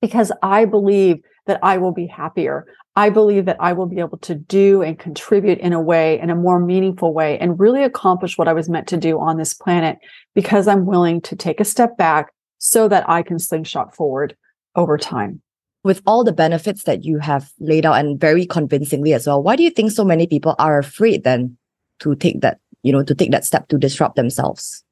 because 0.00 0.32
I 0.42 0.64
believe 0.64 1.18
that 1.46 1.60
I 1.62 1.78
will 1.78 1.92
be 1.92 2.08
happier. 2.08 2.66
I 2.96 3.10
believe 3.10 3.44
that 3.44 3.58
I 3.60 3.72
will 3.72 3.86
be 3.86 4.00
able 4.00 4.18
to 4.18 4.34
do 4.34 4.82
and 4.82 4.98
contribute 4.98 5.58
in 5.58 5.72
a 5.72 5.80
way, 5.80 6.18
in 6.18 6.28
a 6.28 6.34
more 6.34 6.58
meaningful 6.58 7.14
way, 7.14 7.38
and 7.38 7.60
really 7.60 7.84
accomplish 7.84 8.36
what 8.36 8.48
I 8.48 8.52
was 8.52 8.68
meant 8.68 8.88
to 8.88 8.96
do 8.96 9.20
on 9.20 9.36
this 9.36 9.54
planet 9.54 9.98
because 10.34 10.66
I'm 10.66 10.86
willing 10.86 11.20
to 11.20 11.36
take 11.36 11.60
a 11.60 11.64
step 11.64 11.96
back 11.96 12.32
so 12.58 12.88
that 12.88 13.08
I 13.08 13.22
can 13.22 13.38
slingshot 13.38 13.94
forward 13.94 14.36
over 14.74 14.98
time. 14.98 15.40
With 15.84 16.02
all 16.06 16.24
the 16.24 16.32
benefits 16.32 16.84
that 16.84 17.04
you 17.04 17.18
have 17.18 17.52
laid 17.60 17.84
out 17.84 17.98
and 17.98 18.18
very 18.18 18.46
convincingly 18.46 19.12
as 19.12 19.26
well, 19.26 19.42
why 19.42 19.54
do 19.54 19.62
you 19.62 19.70
think 19.70 19.90
so 19.90 20.04
many 20.04 20.26
people 20.26 20.56
are 20.58 20.78
afraid 20.78 21.24
then 21.24 21.56
to 22.00 22.16
take 22.16 22.40
that, 22.40 22.58
you 22.82 22.90
know, 22.90 23.02
to 23.02 23.14
take 23.14 23.30
that 23.30 23.44
step 23.44 23.68
to 23.68 23.78
disrupt 23.78 24.16
themselves? 24.16 24.82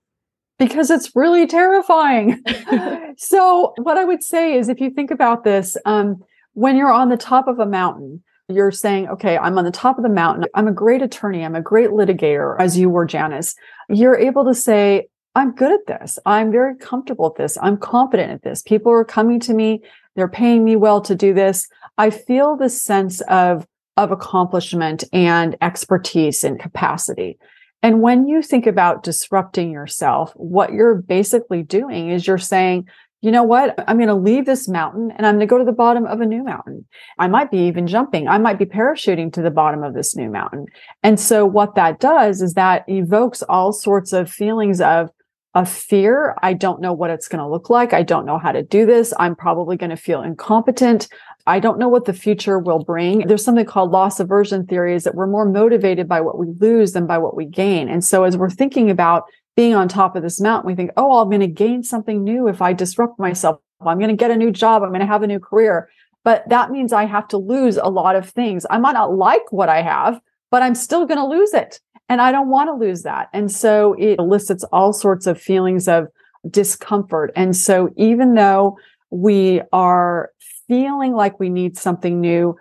Because 0.58 0.90
it's 0.90 1.16
really 1.16 1.46
terrifying. 1.46 2.42
so, 3.16 3.72
what 3.78 3.96
I 3.96 4.04
would 4.04 4.22
say 4.22 4.54
is 4.54 4.68
if 4.68 4.80
you 4.80 4.90
think 4.90 5.10
about 5.10 5.44
this, 5.44 5.76
um, 5.86 6.22
when 6.52 6.76
you're 6.76 6.92
on 6.92 7.08
the 7.08 7.16
top 7.16 7.48
of 7.48 7.58
a 7.58 7.66
mountain, 7.66 8.22
you're 8.48 8.70
saying, 8.70 9.08
okay, 9.08 9.38
I'm 9.38 9.56
on 9.58 9.64
the 9.64 9.70
top 9.70 9.96
of 9.96 10.02
the 10.02 10.10
mountain. 10.10 10.44
I'm 10.54 10.68
a 10.68 10.72
great 10.72 11.02
attorney. 11.02 11.44
I'm 11.44 11.54
a 11.54 11.62
great 11.62 11.90
litigator, 11.90 12.56
as 12.58 12.76
you 12.78 12.90
were, 12.90 13.06
Janice. 13.06 13.54
You're 13.88 14.18
able 14.18 14.44
to 14.44 14.54
say, 14.54 15.08
I'm 15.34 15.54
good 15.54 15.72
at 15.72 15.86
this. 15.86 16.18
I'm 16.26 16.52
very 16.52 16.76
comfortable 16.76 17.26
at 17.26 17.36
this. 17.36 17.56
I'm 17.62 17.78
confident 17.78 18.30
at 18.30 18.42
this. 18.42 18.62
People 18.62 18.92
are 18.92 19.04
coming 19.04 19.40
to 19.40 19.54
me. 19.54 19.82
They're 20.16 20.28
paying 20.28 20.64
me 20.64 20.76
well 20.76 21.00
to 21.02 21.14
do 21.14 21.34
this. 21.34 21.68
I 21.98 22.10
feel 22.10 22.56
this 22.56 22.80
sense 22.80 23.20
of, 23.22 23.66
of 23.96 24.10
accomplishment 24.10 25.04
and 25.12 25.56
expertise 25.60 26.44
and 26.44 26.58
capacity. 26.58 27.38
And 27.82 28.00
when 28.00 28.28
you 28.28 28.42
think 28.42 28.66
about 28.66 29.02
disrupting 29.02 29.72
yourself, 29.72 30.32
what 30.36 30.72
you're 30.72 30.94
basically 30.94 31.62
doing 31.62 32.10
is 32.10 32.26
you're 32.26 32.38
saying, 32.38 32.88
you 33.22 33.30
know 33.30 33.44
what? 33.44 33.82
I'm 33.88 33.98
going 33.98 34.08
to 34.08 34.14
leave 34.14 34.46
this 34.46 34.68
mountain 34.68 35.12
and 35.16 35.26
I'm 35.26 35.34
going 35.34 35.46
to 35.46 35.50
go 35.50 35.58
to 35.58 35.64
the 35.64 35.72
bottom 35.72 36.06
of 36.06 36.20
a 36.20 36.26
new 36.26 36.42
mountain. 36.42 36.86
I 37.18 37.28
might 37.28 37.52
be 37.52 37.58
even 37.58 37.86
jumping. 37.86 38.26
I 38.26 38.38
might 38.38 38.58
be 38.58 38.66
parachuting 38.66 39.32
to 39.34 39.42
the 39.42 39.50
bottom 39.50 39.84
of 39.84 39.94
this 39.94 40.16
new 40.16 40.28
mountain. 40.28 40.66
And 41.04 41.18
so 41.18 41.46
what 41.46 41.76
that 41.76 42.00
does 42.00 42.42
is 42.42 42.54
that 42.54 42.84
evokes 42.88 43.42
all 43.42 43.72
sorts 43.72 44.12
of 44.12 44.30
feelings 44.30 44.80
of, 44.80 45.10
of 45.54 45.68
fear. 45.68 46.34
I 46.42 46.54
don't 46.54 46.80
know 46.80 46.92
what 46.92 47.10
it's 47.10 47.28
going 47.28 47.40
to 47.40 47.48
look 47.48 47.68
like. 47.68 47.92
I 47.92 48.02
don't 48.02 48.24
know 48.24 48.38
how 48.38 48.52
to 48.52 48.62
do 48.62 48.86
this. 48.86 49.12
I'm 49.18 49.36
probably 49.36 49.76
going 49.76 49.90
to 49.90 49.96
feel 49.96 50.22
incompetent. 50.22 51.08
I 51.46 51.60
don't 51.60 51.78
know 51.78 51.88
what 51.88 52.06
the 52.06 52.12
future 52.12 52.58
will 52.58 52.84
bring. 52.84 53.26
There's 53.26 53.44
something 53.44 53.66
called 53.66 53.90
loss 53.90 54.18
aversion 54.20 54.66
theories 54.66 55.04
that 55.04 55.14
we're 55.14 55.26
more 55.26 55.44
motivated 55.44 56.08
by 56.08 56.20
what 56.20 56.38
we 56.38 56.46
lose 56.58 56.92
than 56.92 57.06
by 57.06 57.18
what 57.18 57.36
we 57.36 57.44
gain. 57.44 57.88
And 57.88 58.04
so 58.04 58.24
as 58.24 58.36
we're 58.36 58.48
thinking 58.50 58.90
about 58.90 59.24
being 59.54 59.74
on 59.74 59.88
top 59.88 60.16
of 60.16 60.22
this 60.22 60.40
mountain, 60.40 60.66
we 60.66 60.74
think, 60.74 60.92
oh, 60.96 61.20
I'm 61.20 61.28
going 61.28 61.40
to 61.40 61.46
gain 61.46 61.82
something 61.82 62.24
new 62.24 62.48
if 62.48 62.62
I 62.62 62.72
disrupt 62.72 63.18
myself. 63.18 63.60
I'm 63.84 63.98
going 63.98 64.10
to 64.10 64.16
get 64.16 64.30
a 64.30 64.36
new 64.36 64.52
job. 64.52 64.82
I'm 64.82 64.90
going 64.90 65.00
to 65.00 65.06
have 65.06 65.22
a 65.22 65.26
new 65.26 65.40
career. 65.40 65.90
But 66.24 66.48
that 66.48 66.70
means 66.70 66.92
I 66.92 67.04
have 67.04 67.28
to 67.28 67.36
lose 67.36 67.76
a 67.76 67.88
lot 67.88 68.16
of 68.16 68.30
things. 68.30 68.64
I 68.70 68.78
might 68.78 68.92
not 68.92 69.14
like 69.14 69.50
what 69.50 69.68
I 69.68 69.82
have, 69.82 70.20
but 70.50 70.62
I'm 70.62 70.76
still 70.76 71.04
going 71.04 71.18
to 71.18 71.26
lose 71.26 71.52
it. 71.52 71.80
And 72.12 72.20
I 72.20 72.30
don't 72.30 72.50
want 72.50 72.68
to 72.68 72.74
lose 72.74 73.04
that. 73.04 73.30
And 73.32 73.50
so 73.50 73.94
it 73.94 74.18
elicits 74.18 74.64
all 74.64 74.92
sorts 74.92 75.26
of 75.26 75.40
feelings 75.40 75.88
of 75.88 76.08
discomfort. 76.50 77.32
And 77.34 77.56
so 77.56 77.88
even 77.96 78.34
though 78.34 78.76
we 79.08 79.62
are 79.72 80.28
feeling 80.68 81.14
like 81.14 81.40
we 81.40 81.48
need 81.48 81.78
something 81.78 82.20
new 82.20 82.54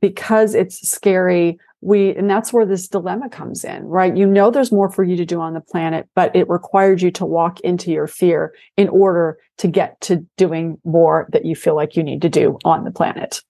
because 0.00 0.54
it's 0.54 0.88
scary, 0.88 1.58
we 1.82 2.16
and 2.16 2.30
that's 2.30 2.50
where 2.50 2.64
this 2.64 2.88
dilemma 2.88 3.28
comes 3.28 3.62
in 3.62 3.84
right 3.84 4.16
you 4.16 4.24
know 4.24 4.50
there's 4.50 4.72
more 4.72 4.88
for 4.88 5.04
you 5.04 5.18
to 5.18 5.26
do 5.26 5.38
on 5.38 5.52
the 5.52 5.60
planet 5.60 6.08
but 6.14 6.34
it 6.34 6.48
required 6.48 7.02
you 7.02 7.10
to 7.10 7.26
walk 7.26 7.60
into 7.60 7.90
your 7.90 8.06
fear 8.06 8.54
in 8.78 8.88
order 8.88 9.36
to 9.58 9.68
get 9.68 10.00
to 10.00 10.24
doing 10.38 10.78
more 10.82 11.28
that 11.30 11.44
you 11.44 11.54
feel 11.54 11.76
like 11.76 11.94
you 11.94 12.02
need 12.02 12.22
to 12.22 12.30
do 12.30 12.56
on 12.64 12.84
the 12.84 12.90
planet 12.90 13.42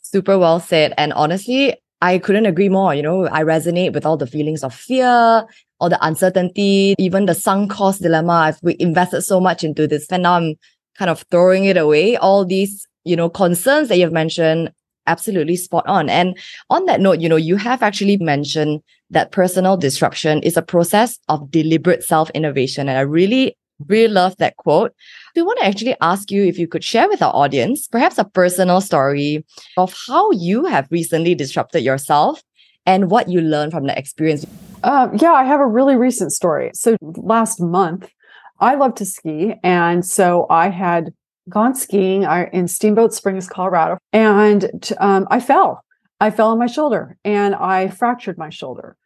super 0.00 0.38
well 0.38 0.60
said 0.60 0.94
and 0.96 1.12
honestly 1.14 1.74
i 2.00 2.18
couldn't 2.18 2.46
agree 2.46 2.68
more 2.68 2.94
you 2.94 3.02
know 3.02 3.26
i 3.28 3.42
resonate 3.42 3.92
with 3.92 4.06
all 4.06 4.16
the 4.16 4.26
feelings 4.26 4.62
of 4.62 4.74
fear 4.74 5.44
all 5.80 5.88
the 5.88 5.98
uncertainty 6.04 6.94
even 6.98 7.26
the 7.26 7.34
sunk 7.34 7.70
cost 7.70 8.02
dilemma 8.02 8.32
i've 8.32 8.58
we 8.62 8.76
invested 8.78 9.22
so 9.22 9.40
much 9.40 9.64
into 9.64 9.86
this 9.86 10.06
and 10.10 10.22
now 10.22 10.34
i'm 10.34 10.54
kind 10.96 11.10
of 11.10 11.24
throwing 11.30 11.64
it 11.64 11.76
away 11.76 12.16
all 12.16 12.44
these 12.44 12.86
you 13.04 13.16
know 13.16 13.28
concerns 13.28 13.88
that 13.88 13.98
you've 13.98 14.12
mentioned 14.12 14.72
absolutely 15.08 15.56
spot 15.56 15.84
on. 15.86 16.08
And 16.08 16.38
on 16.70 16.84
that 16.86 17.00
note, 17.00 17.20
you 17.20 17.28
know, 17.28 17.36
you 17.36 17.56
have 17.56 17.82
actually 17.82 18.18
mentioned 18.18 18.82
that 19.10 19.32
personal 19.32 19.76
disruption 19.76 20.42
is 20.42 20.56
a 20.56 20.62
process 20.62 21.18
of 21.28 21.50
deliberate 21.50 22.04
self 22.04 22.30
innovation. 22.30 22.88
And 22.88 22.98
I 22.98 23.02
really, 23.02 23.56
really 23.86 24.12
love 24.12 24.36
that 24.38 24.56
quote. 24.56 24.92
We 25.36 25.42
want 25.42 25.58
to 25.60 25.66
actually 25.66 25.96
ask 26.00 26.30
you 26.30 26.44
if 26.44 26.58
you 26.58 26.66
could 26.66 26.84
share 26.84 27.08
with 27.08 27.22
our 27.22 27.34
audience 27.34 27.86
perhaps 27.86 28.18
a 28.18 28.24
personal 28.24 28.80
story 28.80 29.44
of 29.76 29.94
how 30.06 30.30
you 30.32 30.64
have 30.66 30.88
recently 30.90 31.34
disrupted 31.34 31.82
yourself 31.82 32.42
and 32.86 33.10
what 33.10 33.28
you 33.28 33.40
learned 33.40 33.72
from 33.72 33.86
the 33.86 33.96
experience. 33.98 34.46
Uh, 34.82 35.08
yeah, 35.20 35.32
I 35.32 35.44
have 35.44 35.60
a 35.60 35.66
really 35.66 35.96
recent 35.96 36.32
story. 36.32 36.70
So 36.74 36.96
last 37.00 37.60
month, 37.60 38.10
I 38.60 38.74
love 38.74 38.94
to 38.96 39.04
ski. 39.04 39.54
And 39.62 40.04
so 40.04 40.46
I 40.50 40.68
had 40.68 41.12
gone 41.48 41.74
skiing 41.74 42.24
in 42.52 42.68
Steamboat 42.68 43.14
Springs, 43.14 43.48
Colorado, 43.48 43.98
and 44.12 44.92
um, 44.98 45.26
I 45.30 45.40
fell. 45.40 45.84
I 46.20 46.30
fell 46.30 46.50
on 46.50 46.58
my 46.58 46.66
shoulder 46.66 47.16
and 47.24 47.54
I 47.54 47.88
fractured 47.88 48.38
my 48.38 48.50
shoulder. 48.50 48.96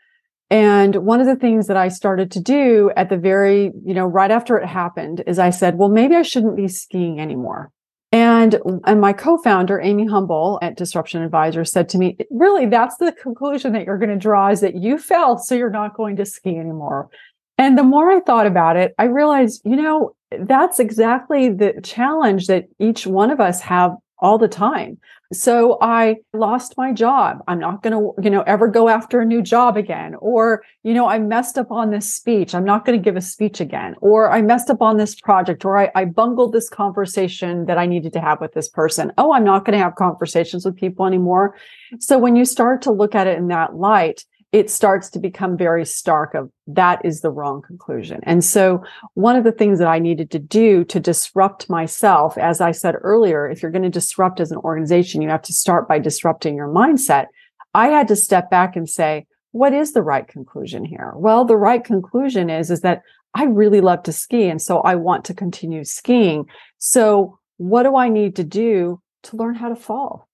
And 0.53 0.97
one 0.97 1.19
of 1.19 1.27
the 1.27 1.35
things 1.35 1.67
that 1.69 1.79
I 1.79 1.89
started 1.89 2.31
to 2.33 2.41
do 2.41 2.91
at 2.95 3.09
the 3.09 3.17
very, 3.17 3.73
you 3.87 3.95
know, 3.95 4.05
right 4.05 4.31
after 4.31 4.59
it 4.59 4.67
happened 4.67 5.25
is 5.27 5.39
I 5.39 5.49
said, 5.49 5.79
well, 5.79 5.89
maybe 5.89 6.15
I 6.15 6.21
shouldn't 6.21 6.59
be 6.59 6.69
skiing 6.69 7.21
anymore. 7.21 7.71
And, 8.13 8.61
and 8.85 9.01
my 9.01 9.15
co-founder, 9.15 9.81
Amy 9.81 10.07
Humble 10.07 10.59
at 10.61 10.77
Disruption 10.77 11.23
Advisor 11.23 11.65
said 11.65 11.89
to 11.89 11.99
me, 11.99 12.19
really, 12.31 12.67
that's 12.67 12.99
the 12.99 13.13
conclusion 13.13 13.73
that 13.73 13.87
you're 13.87 13.97
going 13.97 14.11
to 14.11 14.19
draw 14.19 14.51
is 14.51 14.61
that 14.61 14.75
you 14.75 14.99
fell. 14.99 15.39
So 15.39 15.55
you're 15.55 15.71
not 15.71 15.97
going 15.97 16.17
to 16.17 16.27
ski 16.27 16.59
anymore. 16.59 17.09
And 17.57 17.79
the 17.79 17.83
more 17.83 18.11
I 18.11 18.21
thought 18.21 18.47
about 18.47 18.77
it, 18.77 18.95
I 18.99 19.05
realized, 19.05 19.63
you 19.65 19.77
know, 19.77 20.15
that's 20.39 20.79
exactly 20.79 21.49
the 21.49 21.81
challenge 21.83 22.49
that 22.49 22.67
each 22.79 23.07
one 23.07 23.31
of 23.31 23.41
us 23.41 23.63
have 23.63 23.93
all 24.23 24.39
the 24.39 24.49
time. 24.49 24.99
So 25.33 25.79
I 25.81 26.17
lost 26.33 26.75
my 26.77 26.93
job. 26.93 27.43
I'm 27.49 27.59
not 27.59 27.83
going 27.83 27.93
to, 27.93 28.13
you 28.23 28.31
know, 28.31 28.43
ever 28.43 28.69
go 28.69 28.89
after 28.89 29.21
a 29.21 29.25
new 29.25 29.43
job 29.43 29.77
again. 29.77 30.15
Or, 30.21 30.63
you 30.85 30.95
know, 30.95 31.09
I 31.09 31.19
messed 31.19 31.59
up 31.59 31.71
on 31.71 31.91
this 31.91 32.15
speech. 32.15 32.55
I'm 32.55 32.65
not 32.65 32.85
going 32.85 32.99
to 32.99 33.03
give 33.03 33.17
a 33.17 33.21
speech 33.21 33.61
again. 33.61 33.97
Or 34.01 34.31
I 34.31 34.43
messed 34.43 34.71
up 34.71 34.81
on 34.81 34.99
this 34.99 35.15
project 35.15 35.65
or 35.65 35.77
I, 35.77 35.91
I 35.95 36.05
bungled 36.05 36.53
this 36.53 36.69
conversation 36.69 37.67
that 37.67 37.79
I 37.79 37.87
needed 37.87 38.13
to 38.13 38.21
have 38.21 38.41
with 38.41 38.53
this 38.53 38.69
person. 38.69 39.13
Oh, 39.19 39.33
I'm 39.33 39.45
not 39.45 39.65
going 39.65 39.77
to 39.77 39.83
have 39.83 39.97
conversations 39.97 40.65
with 40.65 40.77
people 40.77 41.07
anymore. 41.07 41.57
So 41.99 42.19
when 42.19 42.37
you 42.37 42.45
start 42.45 42.83
to 42.83 42.93
look 42.93 43.15
at 43.15 43.27
it 43.27 43.39
in 43.39 43.49
that 43.49 43.75
light, 43.75 44.25
it 44.53 44.71
starts 44.71 45.09
to 45.09 45.19
become 45.19 45.57
very 45.57 45.85
stark 45.85 46.35
of 46.35 46.51
that 46.67 47.03
is 47.05 47.23
the 47.23 47.31
wrong 47.31 47.63
conclusion. 47.63 48.21
And 48.25 48.45
so 48.45 48.85
one 49.15 49.35
of 49.35 49.45
the 49.45 49.53
things 49.53 49.79
that 49.79 49.89
I 49.89 49.99
needed 49.99 50.31
to 50.33 50.39
do 50.39 50.85
to 50.85 51.01
disrupt 51.01 51.71
myself, 51.71 52.37
as 52.37 52.61
I 52.61 52.71
said 52.73 52.95
earlier, 53.01 53.49
if 53.49 53.63
you're 53.63 53.71
going 53.71 53.83
to 53.83 53.89
disrupt 53.89 54.41
as 54.41 54.53
an 54.53 54.59
organization, 54.59 55.23
you 55.23 55.31
have 55.31 55.43
to 55.43 55.55
start 55.55 55.89
by 55.89 55.99
disrupting 55.99 56.55
your 56.55 56.69
mindset. 56.69 57.27
I 57.73 57.89
had 57.89 58.09
to 58.09 58.17
step 58.17 58.51
back 58.51 58.77
and 58.77 58.89
say, 58.89 59.27
what 59.53 59.73
is 59.73 59.93
the 59.93 60.03
right 60.03 60.29
conclusion 60.29 60.85
here? 60.85 61.13
Well, 61.17 61.47
the 61.47 61.57
right 61.57 61.83
conclusion 61.83 62.51
is, 62.51 62.71
is 62.71 62.83
that 62.83 63.03
I 63.35 63.45
really 63.45 63.81
love 63.81 64.03
to 64.03 64.13
ski. 64.13 64.49
And 64.49 64.61
so 64.61 64.81
I 64.81 64.97
want 64.97 65.25
to 65.27 65.35
continue 65.35 65.85
skiing. 65.85 66.45
So 66.77 67.39
what 67.57 67.85
do 67.85 67.97
I 67.97 68.11
need 68.11 68.37
to 68.37 68.45
do 68.45 69.01
to 69.25 69.37
learn 69.37 69.55
how 69.55 69.71
to 69.71 69.77
fall? 69.77 70.29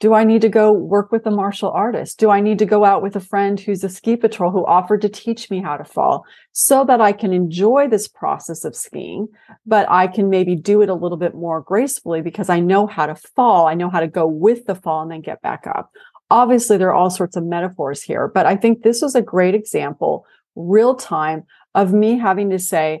Do 0.00 0.14
I 0.14 0.22
need 0.22 0.42
to 0.42 0.48
go 0.48 0.70
work 0.70 1.10
with 1.10 1.26
a 1.26 1.30
martial 1.30 1.70
artist? 1.70 2.20
Do 2.20 2.30
I 2.30 2.40
need 2.40 2.60
to 2.60 2.66
go 2.66 2.84
out 2.84 3.02
with 3.02 3.16
a 3.16 3.20
friend 3.20 3.58
who's 3.58 3.82
a 3.82 3.88
ski 3.88 4.16
patrol 4.16 4.52
who 4.52 4.64
offered 4.64 5.02
to 5.02 5.08
teach 5.08 5.50
me 5.50 5.60
how 5.60 5.76
to 5.76 5.84
fall 5.84 6.24
so 6.52 6.84
that 6.84 7.00
I 7.00 7.10
can 7.10 7.32
enjoy 7.32 7.88
this 7.88 8.06
process 8.06 8.64
of 8.64 8.76
skiing, 8.76 9.26
but 9.66 9.90
I 9.90 10.06
can 10.06 10.30
maybe 10.30 10.54
do 10.54 10.82
it 10.82 10.88
a 10.88 10.94
little 10.94 11.18
bit 11.18 11.34
more 11.34 11.60
gracefully 11.60 12.22
because 12.22 12.48
I 12.48 12.60
know 12.60 12.86
how 12.86 13.06
to 13.06 13.16
fall. 13.16 13.66
I 13.66 13.74
know 13.74 13.90
how 13.90 13.98
to 13.98 14.06
go 14.06 14.26
with 14.26 14.66
the 14.66 14.76
fall 14.76 15.02
and 15.02 15.10
then 15.10 15.20
get 15.20 15.42
back 15.42 15.66
up. 15.66 15.90
Obviously, 16.30 16.76
there 16.76 16.90
are 16.90 16.94
all 16.94 17.10
sorts 17.10 17.36
of 17.36 17.44
metaphors 17.44 18.02
here, 18.02 18.28
but 18.28 18.46
I 18.46 18.54
think 18.54 18.82
this 18.82 19.02
was 19.02 19.16
a 19.16 19.22
great 19.22 19.54
example, 19.54 20.26
real 20.54 20.94
time, 20.94 21.44
of 21.74 21.92
me 21.92 22.18
having 22.18 22.50
to 22.50 22.58
say, 22.58 23.00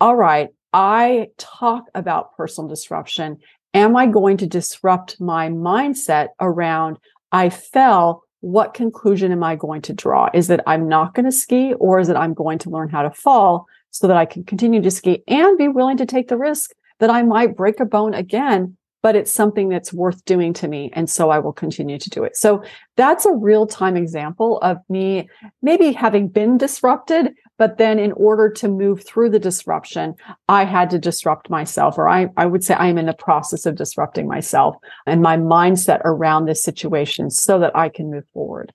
all 0.00 0.14
right, 0.16 0.48
I 0.72 1.28
talk 1.38 1.84
about 1.94 2.36
personal 2.36 2.68
disruption 2.68 3.38
Am 3.74 3.96
I 3.96 4.06
going 4.06 4.36
to 4.38 4.46
disrupt 4.46 5.20
my 5.20 5.48
mindset 5.48 6.28
around 6.40 6.98
I 7.32 7.50
fell? 7.50 8.22
What 8.40 8.72
conclusion 8.72 9.32
am 9.32 9.42
I 9.42 9.56
going 9.56 9.82
to 9.82 9.92
draw? 9.92 10.28
Is 10.32 10.46
that 10.46 10.62
I'm 10.66 10.88
not 10.88 11.14
going 11.14 11.26
to 11.26 11.32
ski 11.32 11.74
or 11.74 11.98
is 11.98 12.08
it 12.08 12.16
I'm 12.16 12.34
going 12.34 12.58
to 12.60 12.70
learn 12.70 12.88
how 12.88 13.02
to 13.02 13.10
fall 13.10 13.66
so 13.90 14.06
that 14.06 14.16
I 14.16 14.26
can 14.26 14.44
continue 14.44 14.80
to 14.80 14.90
ski 14.90 15.22
and 15.26 15.58
be 15.58 15.68
willing 15.68 15.96
to 15.98 16.06
take 16.06 16.28
the 16.28 16.36
risk 16.36 16.72
that 17.00 17.10
I 17.10 17.22
might 17.22 17.56
break 17.56 17.80
a 17.80 17.84
bone 17.84 18.14
again, 18.14 18.76
but 19.02 19.16
it's 19.16 19.32
something 19.32 19.68
that's 19.68 19.92
worth 19.92 20.24
doing 20.24 20.52
to 20.54 20.68
me. 20.68 20.90
And 20.94 21.08
so 21.08 21.30
I 21.30 21.38
will 21.38 21.52
continue 21.52 21.98
to 21.98 22.10
do 22.10 22.24
it. 22.24 22.36
So 22.36 22.62
that's 22.96 23.26
a 23.26 23.32
real 23.32 23.66
time 23.66 23.96
example 23.96 24.58
of 24.58 24.78
me 24.88 25.28
maybe 25.62 25.92
having 25.92 26.28
been 26.28 26.58
disrupted, 26.58 27.34
But 27.58 27.76
then 27.76 27.98
in 27.98 28.12
order 28.12 28.48
to 28.50 28.68
move 28.68 29.04
through 29.04 29.30
the 29.30 29.38
disruption, 29.38 30.14
I 30.48 30.64
had 30.64 30.90
to 30.90 30.98
disrupt 30.98 31.50
myself, 31.50 31.98
or 31.98 32.08
I, 32.08 32.28
I 32.36 32.46
would 32.46 32.62
say 32.62 32.74
I'm 32.74 32.98
in 32.98 33.06
the 33.06 33.12
process 33.12 33.66
of 33.66 33.76
disrupting 33.76 34.28
myself 34.28 34.76
and 35.06 35.20
my 35.20 35.36
mindset 35.36 36.00
around 36.04 36.46
this 36.46 36.62
situation 36.62 37.30
so 37.30 37.58
that 37.58 37.76
I 37.76 37.88
can 37.88 38.10
move 38.10 38.24
forward. 38.32 38.72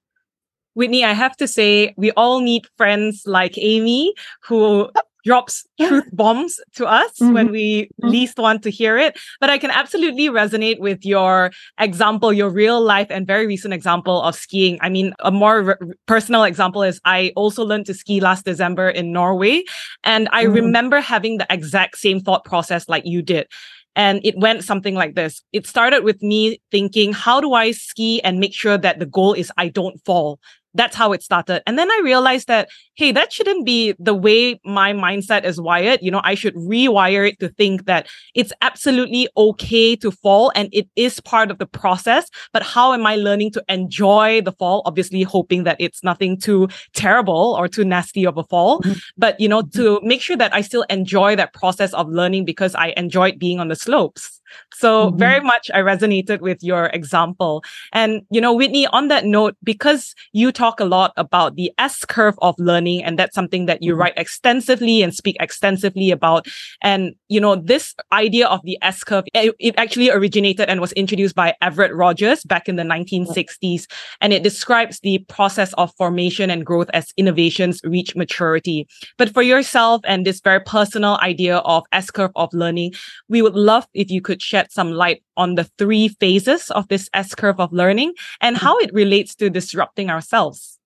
Whitney, 0.76 1.04
I 1.04 1.14
have 1.14 1.38
to 1.38 1.48
say, 1.48 1.94
we 1.98 2.12
all 2.12 2.42
need 2.42 2.64
friends 2.78 3.24
like 3.26 3.58
Amy 3.58 4.14
who 4.44 4.90
drops 5.24 5.66
truth 5.80 6.06
bombs 6.12 6.60
to 6.76 6.86
us 6.86 7.12
mm-hmm. 7.20 7.34
when 7.34 7.52
we 7.52 7.84
mm-hmm. 7.84 8.10
least 8.10 8.38
want 8.38 8.64
to 8.64 8.70
hear 8.70 8.98
it. 8.98 9.18
But 9.40 9.50
I 9.50 9.58
can 9.58 9.72
absolutely 9.72 10.30
resonate 10.30 10.80
with 10.80 11.06
your 11.06 11.52
example, 11.80 12.34
your 12.34 12.50
real 12.50 12.82
life 12.82 13.08
and 13.10 13.26
very 13.26 13.48
recent 13.48 13.74
example 13.74 14.22
of 14.22 14.36
skiing. 14.36 14.78
I 14.82 14.90
mean, 14.90 15.14
a 15.20 15.32
more 15.32 15.80
personal 16.06 16.44
example 16.44 16.84
is 16.84 17.00
I 17.06 17.32
also 17.36 17.64
learned 17.64 17.86
to 17.88 17.94
ski 17.94 18.20
last 18.20 18.46
December 18.46 18.90
in 18.90 19.12
Norway. 19.12 19.64
And 20.04 20.30
I 20.32 20.46
mm-hmm. 20.46 20.54
remember 20.54 21.00
having 21.00 21.38
the 21.38 21.48
exact 21.50 21.98
same 21.98 22.20
thought 22.20 22.46
process 22.46 22.90
like 22.90 23.04
you 23.06 23.22
did. 23.22 23.48
And 23.96 24.22
it 24.24 24.36
went 24.38 24.64
something 24.64 24.96
like 24.96 25.14
this. 25.14 25.44
It 25.54 25.68
started 25.68 26.04
with 26.04 26.22
me 26.24 26.60
thinking, 26.72 27.14
how 27.14 27.40
do 27.40 27.54
I 27.54 27.72
ski 27.72 28.22
and 28.24 28.40
make 28.40 28.54
sure 28.54 28.78
that 28.78 28.98
the 28.98 29.06
goal 29.06 29.34
is 29.34 29.52
I 29.58 29.70
don't 29.70 30.04
fall? 30.04 30.40
That's 30.74 30.96
how 30.96 31.14
it 31.14 31.22
started. 31.22 31.62
And 31.68 31.78
then 31.78 31.90
I 31.90 32.02
realized 32.04 32.48
that, 32.48 32.70
hey, 32.96 33.12
that 33.12 33.32
shouldn't 33.32 33.66
be 33.66 33.94
the 34.00 34.14
way 34.14 34.60
my 34.66 34.94
mindset 34.94 35.44
is 35.44 35.60
wired. 35.60 36.00
You 36.02 36.12
know, 36.12 36.22
I 36.24 36.36
should 36.36 36.56
rewire 36.56 37.28
it 37.30 37.40
to 37.40 37.50
think 37.50 37.86
that 37.86 38.08
it's 38.36 38.54
absolutely 38.62 39.28
okay 39.38 39.96
to 39.98 40.12
fall 40.12 40.52
and 40.56 40.70
it 40.72 40.88
is 40.96 41.20
part 41.20 41.52
of 41.52 41.58
the 41.58 41.66
process. 41.66 42.30
But 42.52 42.64
how 42.64 42.94
am 42.94 43.06
I 43.06 43.16
learning 43.16 43.52
to 43.52 43.64
enjoy 43.70 44.42
the 44.42 44.52
fall? 44.52 44.82
Obviously, 44.86 45.24
hoping 45.24 45.64
that 45.64 45.78
it's 45.80 46.04
nothing 46.04 46.40
too 46.40 46.68
terrible 46.94 47.56
or 47.58 47.68
too 47.68 47.86
nasty 47.86 48.26
of 48.26 48.38
a 48.38 48.44
fall. 48.44 48.82
Mm-hmm. 48.82 49.00
But, 49.18 49.40
you 49.40 49.48
know, 49.48 49.62
to 49.74 50.00
make 50.04 50.22
sure 50.22 50.38
that 50.38 50.54
I 50.54 50.62
still 50.62 50.86
enjoy 50.90 51.36
that 51.36 51.54
process 51.54 51.94
of 51.94 52.10
learning 52.10 52.46
because 52.46 52.76
I 52.76 52.94
enjoyed 52.98 53.40
being 53.40 53.60
on 53.60 53.68
the 53.68 53.76
slopes. 53.76 54.40
So 54.74 55.08
mm-hmm. 55.08 55.18
very 55.18 55.40
much 55.40 55.70
I 55.74 55.80
resonated 55.80 56.42
with 56.42 56.64
your 56.64 56.88
example. 56.88 57.64
And, 57.92 58.22
you 58.30 58.42
know, 58.42 58.54
Whitney, 58.54 58.88
on 58.88 59.08
that 59.08 59.26
note, 59.26 59.56
because 59.64 60.16
you 60.32 60.52
talk 60.52 60.80
a 60.80 60.86
lot 60.86 61.14
about 61.18 61.56
the 61.56 61.72
S 61.78 62.06
curve 62.06 62.36
of 62.42 62.56
learning, 62.58 63.04
and 63.04 63.18
that's 63.18 63.36
something 63.36 63.66
that 63.66 63.82
you 63.82 63.94
mm-hmm. 63.94 64.02
write 64.02 64.14
extensively 64.18 65.02
and 65.02 65.14
speak 65.14 65.38
extensively 65.40 66.12
about. 66.12 66.48
And, 66.82 67.14
you 67.30 67.40
know, 67.40 67.56
this 67.56 67.96
idea 68.12 68.48
of 68.48 68.62
the 68.64 68.78
S 68.82 69.04
curve, 69.04 69.26
it, 69.34 69.56
it 69.60 69.76
actually 69.78 70.10
originated 70.10 70.70
and 70.70 70.82
was 70.82 70.92
introduced 70.94 71.36
by 71.36 71.56
Everett 71.62 71.94
Rogers 71.94 72.44
back 72.44 72.70
in 72.70 72.76
the 72.76 72.84
1960s. 72.84 73.86
And 74.22 74.34
it 74.34 74.44
describes 74.44 75.00
the 75.00 75.20
process 75.30 75.74
of 75.74 75.94
formation 75.96 76.50
and 76.50 76.66
growth 76.66 76.90
as 76.94 77.14
innovations 77.18 77.82
reach 77.84 78.16
maturity. 78.16 78.88
But 79.18 79.30
for 79.34 79.42
yourself 79.42 80.02
and 80.06 80.26
this 80.26 80.42
very 80.42 80.60
personal 80.60 81.18
idea 81.22 81.58
of 81.58 81.84
S 81.92 82.12
curve 82.12 82.32
of 82.36 82.54
learning, 82.54 82.94
we 83.30 83.42
would 83.42 83.56
love 83.56 83.88
if 83.94 84.10
you 84.10 84.22
could 84.22 84.42
shed 84.44 84.72
some 84.72 84.92
light 84.92 85.24
on 85.38 85.56
the 85.56 85.64
three 85.78 86.10
phases 86.10 86.70
of 86.72 86.88
this 86.88 87.10
S 87.14 87.34
curve 87.34 87.60
of 87.60 87.72
learning 87.74 88.14
and 88.42 88.58
how 88.58 88.78
it 88.78 88.94
relates 88.94 89.36
to 89.36 89.50
disrupting 89.50 90.10
ourselves. 90.10 90.80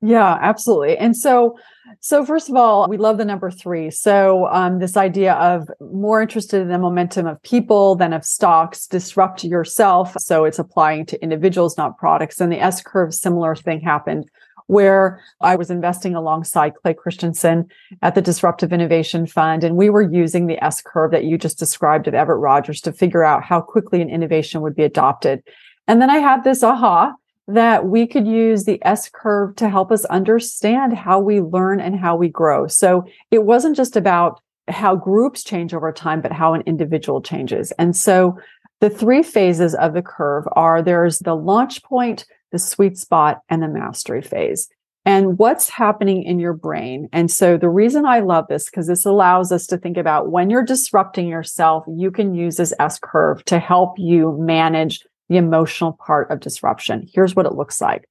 Yeah, 0.00 0.38
absolutely. 0.40 0.96
And 0.96 1.16
so, 1.16 1.58
so 2.00 2.24
first 2.24 2.48
of 2.48 2.54
all, 2.54 2.88
we 2.88 2.96
love 2.96 3.18
the 3.18 3.24
number 3.24 3.50
three. 3.50 3.90
So, 3.90 4.46
um, 4.46 4.78
this 4.78 4.96
idea 4.96 5.34
of 5.34 5.68
more 5.80 6.22
interested 6.22 6.62
in 6.62 6.68
the 6.68 6.78
momentum 6.78 7.26
of 7.26 7.42
people 7.42 7.96
than 7.96 8.12
of 8.12 8.24
stocks, 8.24 8.86
disrupt 8.86 9.42
yourself. 9.42 10.14
So 10.18 10.44
it's 10.44 10.60
applying 10.60 11.06
to 11.06 11.20
individuals, 11.20 11.76
not 11.76 11.98
products. 11.98 12.40
And 12.40 12.52
the 12.52 12.60
S 12.60 12.80
curve, 12.80 13.12
similar 13.12 13.56
thing 13.56 13.80
happened 13.80 14.30
where 14.68 15.20
I 15.40 15.56
was 15.56 15.70
investing 15.70 16.14
alongside 16.14 16.74
Clay 16.74 16.94
Christensen 16.94 17.68
at 18.02 18.14
the 18.14 18.22
Disruptive 18.22 18.72
Innovation 18.72 19.26
Fund. 19.26 19.64
And 19.64 19.76
we 19.76 19.90
were 19.90 20.02
using 20.02 20.46
the 20.46 20.62
S 20.62 20.80
curve 20.80 21.10
that 21.10 21.24
you 21.24 21.36
just 21.36 21.58
described 21.58 22.06
of 22.06 22.14
Everett 22.14 22.38
Rogers 22.38 22.80
to 22.82 22.92
figure 22.92 23.24
out 23.24 23.42
how 23.42 23.60
quickly 23.60 24.00
an 24.00 24.10
innovation 24.10 24.60
would 24.60 24.76
be 24.76 24.84
adopted. 24.84 25.42
And 25.86 26.00
then 26.00 26.10
I 26.10 26.18
had 26.18 26.44
this 26.44 26.62
aha 26.62 27.14
that 27.48 27.86
we 27.86 28.06
could 28.06 28.26
use 28.26 28.64
the 28.64 28.78
S 28.84 29.08
curve 29.08 29.56
to 29.56 29.70
help 29.70 29.90
us 29.90 30.04
understand 30.04 30.92
how 30.92 31.18
we 31.18 31.40
learn 31.40 31.80
and 31.80 31.98
how 31.98 32.14
we 32.14 32.28
grow. 32.28 32.66
So 32.66 33.06
it 33.30 33.44
wasn't 33.44 33.74
just 33.74 33.96
about 33.96 34.42
how 34.68 34.96
groups 34.96 35.42
change 35.42 35.72
over 35.72 35.90
time, 35.92 36.20
but 36.20 36.30
how 36.30 36.52
an 36.52 36.62
individual 36.66 37.22
changes. 37.22 37.72
And 37.78 37.96
so 37.96 38.38
the 38.80 38.90
three 38.90 39.22
phases 39.22 39.74
of 39.74 39.94
the 39.94 40.02
curve 40.02 40.44
are 40.52 40.82
there's 40.82 41.20
the 41.20 41.34
launch 41.34 41.82
point, 41.82 42.26
the 42.52 42.58
sweet 42.58 42.96
spot, 42.98 43.40
and 43.48 43.62
the 43.62 43.68
mastery 43.68 44.22
phase. 44.22 44.68
And 45.04 45.38
what's 45.38 45.70
happening 45.70 46.22
in 46.22 46.38
your 46.38 46.52
brain. 46.52 47.08
And 47.12 47.30
so 47.30 47.56
the 47.56 47.70
reason 47.70 48.04
I 48.04 48.20
love 48.20 48.46
this, 48.48 48.66
because 48.66 48.86
this 48.86 49.06
allows 49.06 49.50
us 49.52 49.66
to 49.68 49.78
think 49.78 49.96
about 49.96 50.30
when 50.30 50.50
you're 50.50 50.64
disrupting 50.64 51.28
yourself, 51.28 51.84
you 51.88 52.10
can 52.10 52.34
use 52.34 52.56
this 52.56 52.74
S 52.78 52.98
curve 53.02 53.42
to 53.46 53.58
help 53.58 53.98
you 53.98 54.36
manage 54.38 55.00
the 55.30 55.38
emotional 55.38 55.92
part 55.92 56.30
of 56.30 56.40
disruption. 56.40 57.08
Here's 57.12 57.34
what 57.34 57.46
it 57.46 57.54
looks 57.54 57.80
like. 57.80 58.08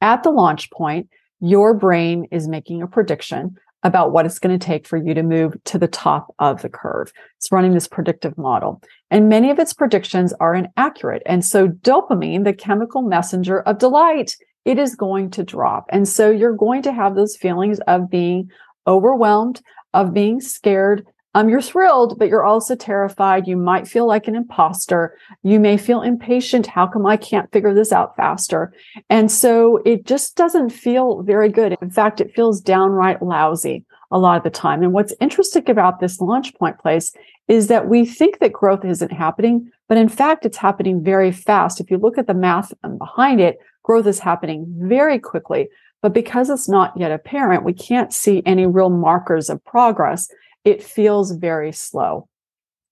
At 0.00 0.22
the 0.22 0.30
launch 0.30 0.70
point, 0.70 1.08
your 1.40 1.74
brain 1.74 2.28
is 2.30 2.48
making 2.48 2.82
a 2.82 2.86
prediction 2.86 3.56
about 3.82 4.12
what 4.12 4.26
it's 4.26 4.38
going 4.38 4.58
to 4.58 4.64
take 4.64 4.86
for 4.86 4.96
you 4.96 5.14
to 5.14 5.22
move 5.22 5.56
to 5.64 5.78
the 5.78 5.88
top 5.88 6.34
of 6.38 6.62
the 6.62 6.68
curve. 6.68 7.12
It's 7.36 7.52
running 7.52 7.72
this 7.72 7.88
predictive 7.88 8.36
model. 8.36 8.82
And 9.10 9.28
many 9.28 9.50
of 9.50 9.58
its 9.58 9.72
predictions 9.72 10.32
are 10.40 10.54
inaccurate. 10.54 11.22
And 11.26 11.44
so 11.44 11.68
dopamine, 11.68 12.44
the 12.44 12.52
chemical 12.52 13.02
messenger 13.02 13.60
of 13.60 13.78
delight, 13.78 14.34
it 14.64 14.78
is 14.78 14.96
going 14.96 15.30
to 15.30 15.44
drop. 15.44 15.86
And 15.90 16.08
so 16.08 16.30
you're 16.30 16.56
going 16.56 16.82
to 16.82 16.92
have 16.92 17.14
those 17.14 17.36
feelings 17.36 17.78
of 17.86 18.10
being 18.10 18.50
overwhelmed, 18.86 19.62
of 19.94 20.12
being 20.12 20.40
scared, 20.40 21.06
um, 21.36 21.50
you're 21.50 21.60
thrilled, 21.60 22.18
but 22.18 22.28
you're 22.30 22.46
also 22.46 22.74
terrified. 22.74 23.46
You 23.46 23.58
might 23.58 23.86
feel 23.86 24.06
like 24.06 24.26
an 24.26 24.34
imposter. 24.34 25.18
You 25.42 25.60
may 25.60 25.76
feel 25.76 26.00
impatient. 26.00 26.66
How 26.66 26.86
come 26.86 27.04
I 27.04 27.18
can't 27.18 27.52
figure 27.52 27.74
this 27.74 27.92
out 27.92 28.16
faster? 28.16 28.72
And 29.10 29.30
so 29.30 29.82
it 29.84 30.06
just 30.06 30.34
doesn't 30.34 30.70
feel 30.70 31.22
very 31.22 31.50
good. 31.50 31.76
In 31.82 31.90
fact, 31.90 32.22
it 32.22 32.34
feels 32.34 32.62
downright 32.62 33.20
lousy 33.20 33.84
a 34.10 34.18
lot 34.18 34.38
of 34.38 34.44
the 34.44 34.50
time. 34.50 34.82
And 34.82 34.94
what's 34.94 35.12
interesting 35.20 35.68
about 35.68 36.00
this 36.00 36.22
launch 36.22 36.54
point 36.54 36.78
place 36.78 37.12
is 37.48 37.66
that 37.66 37.86
we 37.86 38.06
think 38.06 38.38
that 38.38 38.54
growth 38.54 38.86
isn't 38.86 39.12
happening, 39.12 39.70
but 39.90 39.98
in 39.98 40.08
fact, 40.08 40.46
it's 40.46 40.56
happening 40.56 41.04
very 41.04 41.32
fast. 41.32 41.82
If 41.82 41.90
you 41.90 41.98
look 41.98 42.16
at 42.16 42.28
the 42.28 42.32
math 42.32 42.72
behind 42.96 43.42
it, 43.42 43.58
growth 43.82 44.06
is 44.06 44.20
happening 44.20 44.64
very 44.78 45.18
quickly. 45.18 45.68
But 46.00 46.14
because 46.14 46.48
it's 46.48 46.66
not 46.66 46.96
yet 46.96 47.12
apparent, 47.12 47.62
we 47.62 47.74
can't 47.74 48.14
see 48.14 48.42
any 48.46 48.64
real 48.64 48.88
markers 48.88 49.50
of 49.50 49.62
progress 49.66 50.30
it 50.66 50.82
feels 50.82 51.30
very 51.30 51.72
slow. 51.72 52.28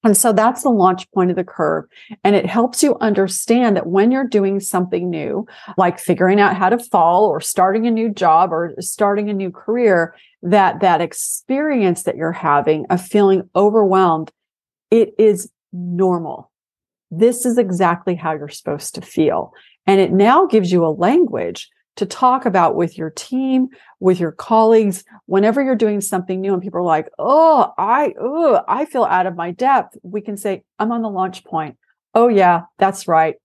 And 0.04 0.16
so 0.16 0.32
that's 0.32 0.62
the 0.62 0.70
launch 0.70 1.10
point 1.12 1.30
of 1.30 1.36
the 1.36 1.44
curve. 1.44 1.86
And 2.22 2.36
it 2.36 2.46
helps 2.46 2.82
you 2.82 2.96
understand 3.00 3.76
that 3.76 3.86
when 3.86 4.12
you're 4.12 4.28
doing 4.28 4.60
something 4.60 5.08
new, 5.08 5.46
like 5.76 5.98
figuring 5.98 6.40
out 6.40 6.56
how 6.56 6.68
to 6.68 6.78
fall 6.78 7.24
or 7.24 7.40
starting 7.40 7.86
a 7.86 7.90
new 7.90 8.10
job 8.10 8.52
or 8.52 8.74
starting 8.80 9.30
a 9.30 9.34
new 9.34 9.50
career, 9.50 10.14
that 10.42 10.80
that 10.80 11.00
experience 11.00 12.02
that 12.02 12.16
you're 12.16 12.32
having 12.32 12.84
of 12.90 13.00
feeling 13.00 13.48
overwhelmed, 13.56 14.30
it 14.90 15.14
is 15.18 15.50
normal. 15.72 16.52
This 17.10 17.46
is 17.46 17.56
exactly 17.56 18.14
how 18.14 18.32
you're 18.34 18.48
supposed 18.48 18.94
to 18.96 19.00
feel. 19.00 19.52
And 19.86 20.00
it 20.00 20.12
now 20.12 20.46
gives 20.46 20.70
you 20.70 20.84
a 20.84 20.88
language 20.88 21.70
to 21.96 22.06
talk 22.06 22.44
about 22.44 22.74
with 22.74 22.98
your 22.98 23.10
team, 23.10 23.68
with 24.00 24.18
your 24.18 24.32
colleagues, 24.32 25.04
whenever 25.26 25.62
you're 25.62 25.76
doing 25.76 26.00
something 26.00 26.40
new 26.40 26.52
and 26.52 26.62
people 26.62 26.80
are 26.80 26.82
like, 26.82 27.08
oh, 27.18 27.72
I, 27.78 28.14
oh, 28.20 28.62
I 28.66 28.84
feel 28.84 29.04
out 29.04 29.26
of 29.26 29.36
my 29.36 29.52
depth. 29.52 29.96
We 30.02 30.20
can 30.20 30.36
say, 30.36 30.64
I'm 30.78 30.92
on 30.92 31.02
the 31.02 31.10
launch 31.10 31.44
point. 31.44 31.76
Oh, 32.14 32.28
yeah, 32.28 32.62
that's 32.78 33.06
right. 33.06 33.36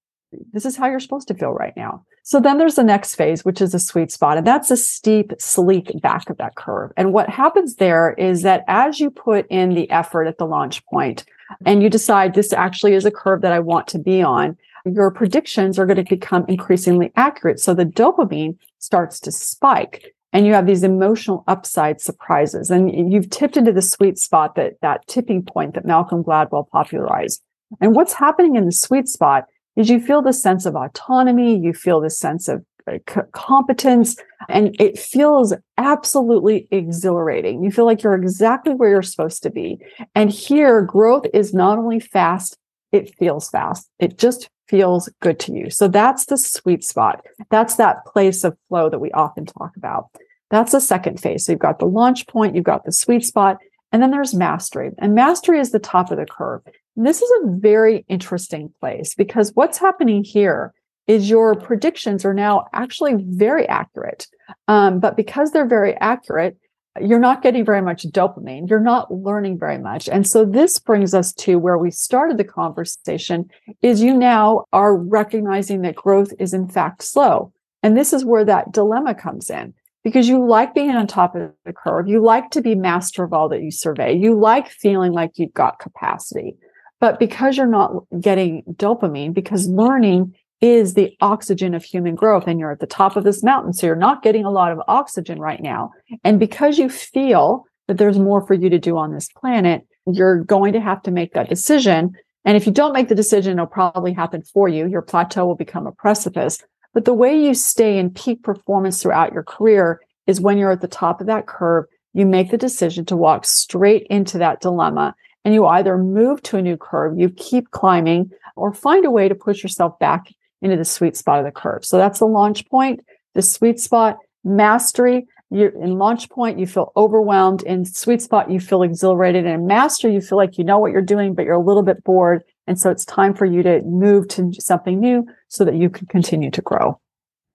This 0.51 0.65
is 0.65 0.75
how 0.75 0.87
you're 0.87 0.99
supposed 0.99 1.27
to 1.29 1.33
feel 1.33 1.51
right 1.51 1.73
now. 1.75 2.05
So 2.23 2.39
then 2.39 2.59
there's 2.59 2.75
the 2.75 2.83
next 2.83 3.15
phase, 3.15 3.43
which 3.43 3.61
is 3.61 3.73
a 3.73 3.79
sweet 3.79 4.11
spot. 4.11 4.37
And 4.37 4.45
that's 4.45 4.69
a 4.69 4.77
steep, 4.77 5.33
sleek 5.39 5.91
back 6.01 6.29
of 6.29 6.37
that 6.37 6.55
curve. 6.55 6.91
And 6.95 7.11
what 7.11 7.29
happens 7.29 7.75
there 7.75 8.13
is 8.13 8.43
that 8.43 8.63
as 8.67 8.99
you 8.99 9.09
put 9.09 9.47
in 9.49 9.73
the 9.73 9.89
effort 9.89 10.25
at 10.25 10.37
the 10.37 10.45
launch 10.45 10.85
point 10.85 11.25
and 11.65 11.81
you 11.81 11.89
decide 11.89 12.35
this 12.35 12.53
actually 12.53 12.93
is 12.93 13.05
a 13.05 13.11
curve 13.11 13.41
that 13.41 13.51
I 13.51 13.59
want 13.59 13.87
to 13.87 13.99
be 13.99 14.21
on, 14.21 14.57
your 14.93 15.11
predictions 15.11 15.79
are 15.79 15.85
going 15.85 16.03
to 16.03 16.03
become 16.03 16.45
increasingly 16.47 17.11
accurate. 17.15 17.59
So 17.59 17.73
the 17.73 17.85
dopamine 17.85 18.57
starts 18.79 19.19
to 19.21 19.31
spike 19.31 20.13
and 20.31 20.45
you 20.45 20.53
have 20.53 20.67
these 20.67 20.83
emotional 20.83 21.43
upside 21.47 22.01
surprises. 22.01 22.69
And 22.69 23.11
you've 23.11 23.29
tipped 23.29 23.57
into 23.57 23.71
the 23.71 23.81
sweet 23.81 24.17
spot 24.17 24.55
that 24.55 24.73
that 24.81 25.07
tipping 25.07 25.43
point 25.43 25.73
that 25.73 25.85
Malcolm 25.85 26.23
Gladwell 26.23 26.69
popularized. 26.69 27.41
And 27.81 27.95
what's 27.95 28.13
happening 28.13 28.55
in 28.55 28.65
the 28.65 28.71
sweet 28.71 29.07
spot 29.07 29.45
is 29.75 29.89
you 29.89 29.99
feel 29.99 30.21
this 30.21 30.41
sense 30.41 30.65
of 30.65 30.75
autonomy. 30.75 31.57
You 31.57 31.73
feel 31.73 31.99
this 31.99 32.17
sense 32.17 32.47
of 32.47 32.63
uh, 32.87 32.97
competence 33.31 34.15
and 34.47 34.75
it 34.79 34.97
feels 34.97 35.53
absolutely 35.77 36.67
exhilarating. 36.71 37.63
You 37.63 37.71
feel 37.71 37.85
like 37.85 38.03
you're 38.03 38.13
exactly 38.13 38.73
where 38.73 38.89
you're 38.89 39.01
supposed 39.01 39.43
to 39.43 39.49
be. 39.49 39.79
And 40.15 40.29
here 40.29 40.81
growth 40.81 41.25
is 41.33 41.53
not 41.53 41.77
only 41.77 41.99
fast, 41.99 42.57
it 42.91 43.15
feels 43.15 43.49
fast. 43.49 43.89
It 43.99 44.17
just 44.17 44.49
feels 44.69 45.09
good 45.19 45.39
to 45.39 45.51
you. 45.51 45.69
So 45.69 45.87
that's 45.87 46.25
the 46.27 46.37
sweet 46.37 46.83
spot. 46.83 47.25
That's 47.49 47.75
that 47.75 48.05
place 48.05 48.43
of 48.43 48.57
flow 48.69 48.89
that 48.89 48.99
we 48.99 49.11
often 49.11 49.45
talk 49.45 49.75
about. 49.75 50.09
That's 50.51 50.71
the 50.71 50.81
second 50.81 51.19
phase. 51.19 51.45
So 51.45 51.51
you've 51.51 51.59
got 51.59 51.79
the 51.79 51.85
launch 51.85 52.27
point, 52.27 52.55
you've 52.55 52.63
got 52.63 52.85
the 52.85 52.91
sweet 52.91 53.25
spot, 53.25 53.57
and 53.91 54.01
then 54.01 54.11
there's 54.11 54.33
mastery. 54.33 54.91
And 54.99 55.15
mastery 55.15 55.59
is 55.59 55.71
the 55.71 55.79
top 55.79 56.11
of 56.11 56.17
the 56.17 56.25
curve. 56.25 56.61
And 56.95 57.05
this 57.05 57.21
is 57.21 57.31
a 57.43 57.47
very 57.47 58.05
interesting 58.07 58.73
place 58.79 59.15
because 59.15 59.51
what's 59.55 59.77
happening 59.77 60.23
here 60.23 60.73
is 61.07 61.29
your 61.29 61.55
predictions 61.55 62.23
are 62.23 62.35
now 62.35 62.67
actually 62.73 63.15
very 63.17 63.67
accurate. 63.67 64.27
Um, 64.67 64.99
but 64.99 65.17
because 65.17 65.51
they're 65.51 65.65
very 65.65 65.95
accurate, 65.95 66.57
you're 67.01 67.19
not 67.19 67.41
getting 67.41 67.65
very 67.65 67.81
much 67.81 68.03
dopamine. 68.03 68.69
You're 68.69 68.79
not 68.79 69.13
learning 69.13 69.59
very 69.59 69.77
much. 69.77 70.07
And 70.09 70.27
so 70.27 70.45
this 70.45 70.79
brings 70.79 71.13
us 71.13 71.33
to 71.33 71.57
where 71.57 71.77
we 71.77 71.91
started 71.91 72.37
the 72.37 72.43
conversation 72.43 73.49
is 73.81 74.01
you 74.01 74.15
now 74.15 74.65
are 74.73 74.95
recognizing 74.95 75.81
that 75.81 75.95
growth 75.95 76.33
is 76.39 76.53
in 76.53 76.67
fact 76.67 77.03
slow. 77.03 77.53
And 77.83 77.97
this 77.97 78.13
is 78.13 78.25
where 78.25 78.45
that 78.45 78.71
dilemma 78.71 79.15
comes 79.15 79.49
in 79.49 79.73
because 80.03 80.27
you 80.27 80.45
like 80.45 80.73
being 80.73 80.91
on 80.91 81.07
top 81.07 81.35
of 81.35 81.51
the 81.65 81.73
curve. 81.73 82.07
You 82.07 82.21
like 82.23 82.51
to 82.51 82.61
be 82.61 82.75
master 82.75 83.23
of 83.23 83.33
all 83.33 83.49
that 83.49 83.61
you 83.61 83.71
survey. 83.71 84.13
You 84.13 84.37
like 84.37 84.69
feeling 84.69 85.11
like 85.11 85.31
you've 85.35 85.53
got 85.53 85.79
capacity. 85.79 86.55
But 86.99 87.19
because 87.19 87.57
you're 87.57 87.67
not 87.67 88.03
getting 88.19 88.63
dopamine, 88.73 89.33
because 89.33 89.67
learning 89.67 90.35
is 90.61 90.93
the 90.93 91.15
oxygen 91.21 91.73
of 91.73 91.83
human 91.83 92.15
growth 92.15 92.45
and 92.47 92.59
you're 92.59 92.71
at 92.71 92.79
the 92.79 92.87
top 92.87 93.15
of 93.15 93.23
this 93.23 93.43
mountain. 93.43 93.73
So 93.73 93.87
you're 93.87 93.95
not 93.95 94.23
getting 94.23 94.45
a 94.45 94.51
lot 94.51 94.71
of 94.71 94.81
oxygen 94.87 95.39
right 95.39 95.61
now. 95.61 95.91
And 96.23 96.39
because 96.39 96.77
you 96.77 96.89
feel 96.89 97.65
that 97.87 97.97
there's 97.97 98.19
more 98.19 98.45
for 98.45 98.53
you 98.53 98.69
to 98.69 98.79
do 98.79 98.97
on 98.97 99.13
this 99.13 99.29
planet, 99.29 99.85
you're 100.05 100.43
going 100.43 100.73
to 100.73 100.81
have 100.81 101.01
to 101.03 101.11
make 101.11 101.33
that 101.33 101.49
decision. 101.49 102.13
And 102.45 102.57
if 102.57 102.65
you 102.65 102.71
don't 102.71 102.93
make 102.93 103.09
the 103.09 103.15
decision, 103.15 103.53
it'll 103.53 103.67
probably 103.67 104.13
happen 104.13 104.41
for 104.41 104.67
you. 104.67 104.87
Your 104.87 105.01
plateau 105.01 105.45
will 105.45 105.55
become 105.55 105.87
a 105.87 105.91
precipice. 105.91 106.61
But 106.93 107.05
the 107.05 107.13
way 107.13 107.39
you 107.39 107.53
stay 107.53 107.97
in 107.97 108.09
peak 108.09 108.43
performance 108.43 109.01
throughout 109.01 109.33
your 109.33 109.43
career 109.43 110.01
is 110.27 110.41
when 110.41 110.57
you're 110.57 110.71
at 110.71 110.81
the 110.81 110.87
top 110.87 111.21
of 111.21 111.27
that 111.27 111.47
curve, 111.47 111.85
you 112.13 112.25
make 112.25 112.51
the 112.51 112.57
decision 112.57 113.05
to 113.05 113.15
walk 113.15 113.45
straight 113.45 114.07
into 114.09 114.37
that 114.39 114.61
dilemma 114.61 115.15
and 115.45 115.53
you 115.53 115.65
either 115.65 115.97
move 115.97 116.41
to 116.43 116.57
a 116.57 116.61
new 116.61 116.75
curve, 116.75 117.17
you 117.17 117.29
keep 117.29 117.71
climbing, 117.71 118.29
or 118.55 118.73
find 118.73 119.05
a 119.05 119.11
way 119.11 119.29
to 119.29 119.35
push 119.35 119.63
yourself 119.63 119.97
back 119.99 120.33
into 120.61 120.77
the 120.77 120.85
sweet 120.85 121.15
spot 121.15 121.39
of 121.39 121.45
the 121.45 121.51
curve. 121.51 121.85
So 121.85 121.97
that's 121.97 122.19
the 122.19 122.25
launch 122.25 122.67
point, 122.69 123.01
the 123.33 123.41
sweet 123.41 123.79
spot, 123.79 124.17
mastery. 124.43 125.27
You're 125.51 125.69
in 125.69 125.97
launch 125.97 126.29
point, 126.29 126.59
you 126.59 126.67
feel 126.67 126.91
overwhelmed. 126.95 127.63
In 127.63 127.83
sweet 127.85 128.21
spot, 128.21 128.51
you 128.51 128.59
feel 128.59 128.83
exhilarated. 128.83 129.45
And 129.45 129.55
in 129.55 129.67
master, 129.67 130.07
you 130.09 130.21
feel 130.21 130.37
like 130.37 130.57
you 130.57 130.63
know 130.63 130.77
what 130.77 130.91
you're 130.91 131.01
doing, 131.01 131.33
but 131.33 131.45
you're 131.45 131.55
a 131.55 131.63
little 131.63 131.83
bit 131.83 132.03
bored 132.03 132.43
and 132.69 132.79
so 132.79 132.91
it's 132.91 133.03
time 133.03 133.33
for 133.33 133.45
you 133.45 133.63
to 133.63 133.81
move 133.81 134.27
to 134.27 134.53
something 134.59 134.99
new 134.99 135.25
so 135.47 135.65
that 135.65 135.73
you 135.73 135.89
can 135.89 136.05
continue 136.05 136.51
to 136.51 136.61
grow. 136.61 137.01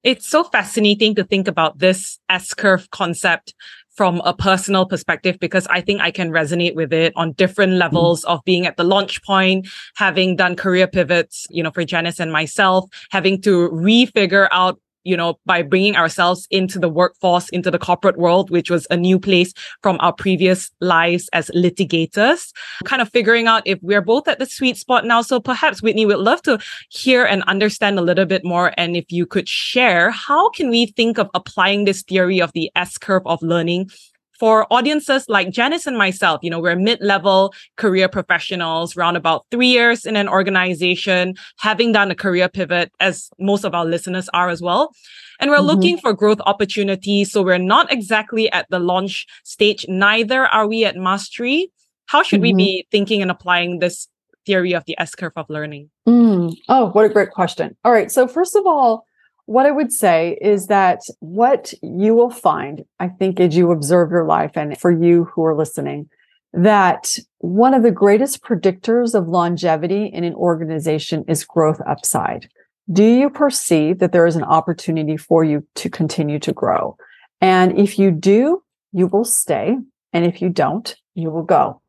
It's 0.02 0.28
so 0.28 0.42
fascinating 0.42 1.14
to 1.14 1.22
think 1.22 1.46
about 1.46 1.78
this 1.78 2.18
S 2.28 2.52
curve 2.52 2.90
concept 2.90 3.54
from 3.94 4.20
a 4.24 4.34
personal 4.34 4.86
perspective 4.86 5.38
because 5.40 5.66
I 5.68 5.80
think 5.80 6.00
I 6.00 6.10
can 6.10 6.30
resonate 6.30 6.74
with 6.74 6.92
it 6.92 7.12
on 7.16 7.32
different 7.32 7.74
levels 7.74 8.24
mm. 8.24 8.28
of 8.28 8.44
being 8.44 8.66
at 8.66 8.76
the 8.76 8.84
launch 8.84 9.22
point, 9.24 9.68
having 9.96 10.36
done 10.36 10.56
career 10.56 10.86
pivots, 10.86 11.46
you 11.50 11.62
know, 11.62 11.70
for 11.70 11.84
Janice 11.84 12.20
and 12.20 12.32
myself, 12.32 12.88
having 13.10 13.40
to 13.42 13.68
refigure 13.70 14.48
out 14.50 14.80
you 15.04 15.16
know, 15.16 15.38
by 15.46 15.62
bringing 15.62 15.96
ourselves 15.96 16.46
into 16.50 16.78
the 16.78 16.88
workforce, 16.88 17.48
into 17.50 17.70
the 17.70 17.78
corporate 17.78 18.18
world, 18.18 18.50
which 18.50 18.70
was 18.70 18.86
a 18.90 18.96
new 18.96 19.18
place 19.18 19.52
from 19.82 19.96
our 20.00 20.12
previous 20.12 20.70
lives 20.80 21.28
as 21.32 21.50
litigators, 21.54 22.52
kind 22.84 23.02
of 23.02 23.08
figuring 23.10 23.46
out 23.46 23.62
if 23.66 23.78
we're 23.82 24.02
both 24.02 24.26
at 24.28 24.38
the 24.38 24.46
sweet 24.46 24.76
spot 24.76 25.04
now. 25.04 25.22
So 25.22 25.40
perhaps 25.40 25.82
Whitney 25.82 26.06
would 26.06 26.18
love 26.18 26.42
to 26.42 26.58
hear 26.88 27.24
and 27.24 27.42
understand 27.44 27.98
a 27.98 28.02
little 28.02 28.26
bit 28.26 28.44
more. 28.44 28.72
And 28.76 28.96
if 28.96 29.10
you 29.10 29.26
could 29.26 29.48
share, 29.48 30.10
how 30.10 30.50
can 30.50 30.70
we 30.70 30.86
think 30.86 31.18
of 31.18 31.30
applying 31.34 31.84
this 31.84 32.02
theory 32.02 32.40
of 32.40 32.52
the 32.52 32.70
S 32.74 32.98
curve 32.98 33.22
of 33.26 33.42
learning 33.42 33.90
for 34.38 34.66
audiences 34.72 35.26
like 35.28 35.50
Janice 35.50 35.86
and 35.86 35.96
myself, 35.96 36.40
you 36.42 36.50
know, 36.50 36.60
we're 36.60 36.76
mid-level 36.76 37.54
career 37.76 38.08
professionals, 38.08 38.96
around 38.96 39.16
about 39.16 39.46
three 39.50 39.68
years 39.68 40.04
in 40.04 40.16
an 40.16 40.28
organization, 40.28 41.34
having 41.58 41.92
done 41.92 42.10
a 42.10 42.14
career 42.14 42.48
pivot, 42.48 42.90
as 43.00 43.30
most 43.38 43.64
of 43.64 43.74
our 43.74 43.84
listeners 43.84 44.28
are 44.34 44.48
as 44.48 44.60
well. 44.60 44.92
And 45.40 45.50
we're 45.50 45.58
mm-hmm. 45.58 45.66
looking 45.66 45.98
for 45.98 46.12
growth 46.12 46.40
opportunities. 46.46 47.32
So 47.32 47.42
we're 47.42 47.58
not 47.58 47.92
exactly 47.92 48.50
at 48.52 48.66
the 48.70 48.78
launch 48.78 49.26
stage, 49.44 49.86
neither 49.88 50.46
are 50.46 50.66
we 50.66 50.84
at 50.84 50.96
mastery. 50.96 51.70
How 52.06 52.22
should 52.22 52.40
mm-hmm. 52.42 52.56
we 52.56 52.64
be 52.64 52.86
thinking 52.90 53.22
and 53.22 53.30
applying 53.30 53.78
this 53.78 54.08
theory 54.46 54.74
of 54.74 54.84
the 54.84 54.94
S 55.00 55.14
curve 55.14 55.32
of 55.36 55.46
learning? 55.48 55.90
Mm. 56.06 56.54
Oh, 56.68 56.90
what 56.90 57.06
a 57.06 57.08
great 57.08 57.30
question. 57.30 57.76
All 57.84 57.92
right. 57.92 58.10
So 58.10 58.28
first 58.28 58.54
of 58.54 58.66
all, 58.66 59.06
what 59.46 59.66
I 59.66 59.70
would 59.70 59.92
say 59.92 60.38
is 60.40 60.68
that 60.68 61.00
what 61.20 61.74
you 61.82 62.14
will 62.14 62.30
find, 62.30 62.84
I 62.98 63.08
think, 63.08 63.40
as 63.40 63.56
you 63.56 63.70
observe 63.70 64.10
your 64.10 64.26
life, 64.26 64.52
and 64.56 64.78
for 64.78 64.90
you 64.90 65.24
who 65.24 65.44
are 65.44 65.56
listening, 65.56 66.08
that 66.52 67.18
one 67.38 67.74
of 67.74 67.82
the 67.82 67.90
greatest 67.90 68.42
predictors 68.42 69.14
of 69.14 69.28
longevity 69.28 70.06
in 70.06 70.24
an 70.24 70.34
organization 70.34 71.24
is 71.28 71.44
growth 71.44 71.80
upside. 71.86 72.48
Do 72.90 73.04
you 73.04 73.28
perceive 73.28 73.98
that 73.98 74.12
there 74.12 74.26
is 74.26 74.36
an 74.36 74.44
opportunity 74.44 75.16
for 75.16 75.42
you 75.42 75.66
to 75.76 75.90
continue 75.90 76.38
to 76.40 76.52
grow? 76.52 76.96
And 77.40 77.78
if 77.78 77.98
you 77.98 78.10
do, 78.10 78.62
you 78.92 79.08
will 79.08 79.24
stay. 79.24 79.76
And 80.12 80.24
if 80.24 80.40
you 80.40 80.48
don't, 80.48 80.94
you 81.14 81.30
will 81.30 81.42
go. 81.42 81.80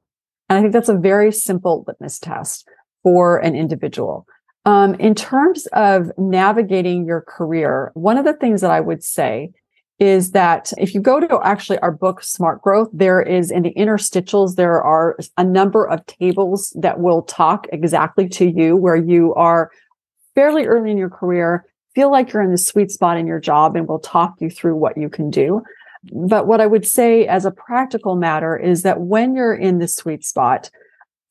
And 0.49 0.57
I 0.57 0.61
think 0.61 0.73
that's 0.73 0.89
a 0.89 0.97
very 0.97 1.31
simple 1.31 1.85
litmus 1.87 2.19
test 2.19 2.67
for 3.03 3.37
an 3.37 3.55
individual. 3.55 4.25
Um, 4.65 4.95
in 4.95 5.13
terms 5.13 5.67
of 5.73 6.11
navigating 6.17 7.05
your 7.05 7.21
career, 7.21 7.91
one 7.93 8.17
of 8.17 8.25
the 8.25 8.33
things 8.33 8.61
that 8.61 8.71
I 8.71 8.79
would 8.79 9.03
say 9.03 9.51
is 9.99 10.31
that 10.31 10.73
if 10.77 10.93
you 10.93 10.99
go 10.99 11.19
to 11.19 11.39
actually 11.43 11.77
our 11.79 11.91
book, 11.91 12.21
Smart 12.23 12.61
Growth, 12.61 12.89
there 12.91 13.21
is 13.21 13.51
in 13.51 13.63
the 13.63 13.73
interstitials, 13.75 14.55
there 14.55 14.81
are 14.81 15.15
a 15.37 15.43
number 15.43 15.87
of 15.87 16.05
tables 16.07 16.75
that 16.81 16.99
will 16.99 17.21
talk 17.21 17.67
exactly 17.71 18.27
to 18.29 18.45
you 18.45 18.75
where 18.75 18.95
you 18.95 19.33
are 19.35 19.71
fairly 20.33 20.65
early 20.65 20.91
in 20.91 20.97
your 20.97 21.09
career, 21.09 21.65
feel 21.93 22.11
like 22.11 22.33
you're 22.33 22.41
in 22.41 22.51
the 22.51 22.57
sweet 22.57 22.91
spot 22.91 23.17
in 23.17 23.27
your 23.27 23.39
job, 23.39 23.75
and 23.75 23.87
we'll 23.87 23.99
talk 23.99 24.33
you 24.41 24.49
through 24.49 24.75
what 24.75 24.97
you 24.97 25.07
can 25.07 25.29
do. 25.29 25.61
But 26.11 26.45
what 26.45 26.59
I 26.59 26.67
would 26.67 26.85
say 26.85 27.25
as 27.25 27.45
a 27.45 27.51
practical 27.51 28.15
matter 28.15 28.57
is 28.57 28.81
that 28.81 28.99
when 28.99 29.33
you're 29.35 29.55
in 29.55 29.79
the 29.79 29.87
sweet 29.87 30.25
spot, 30.25 30.69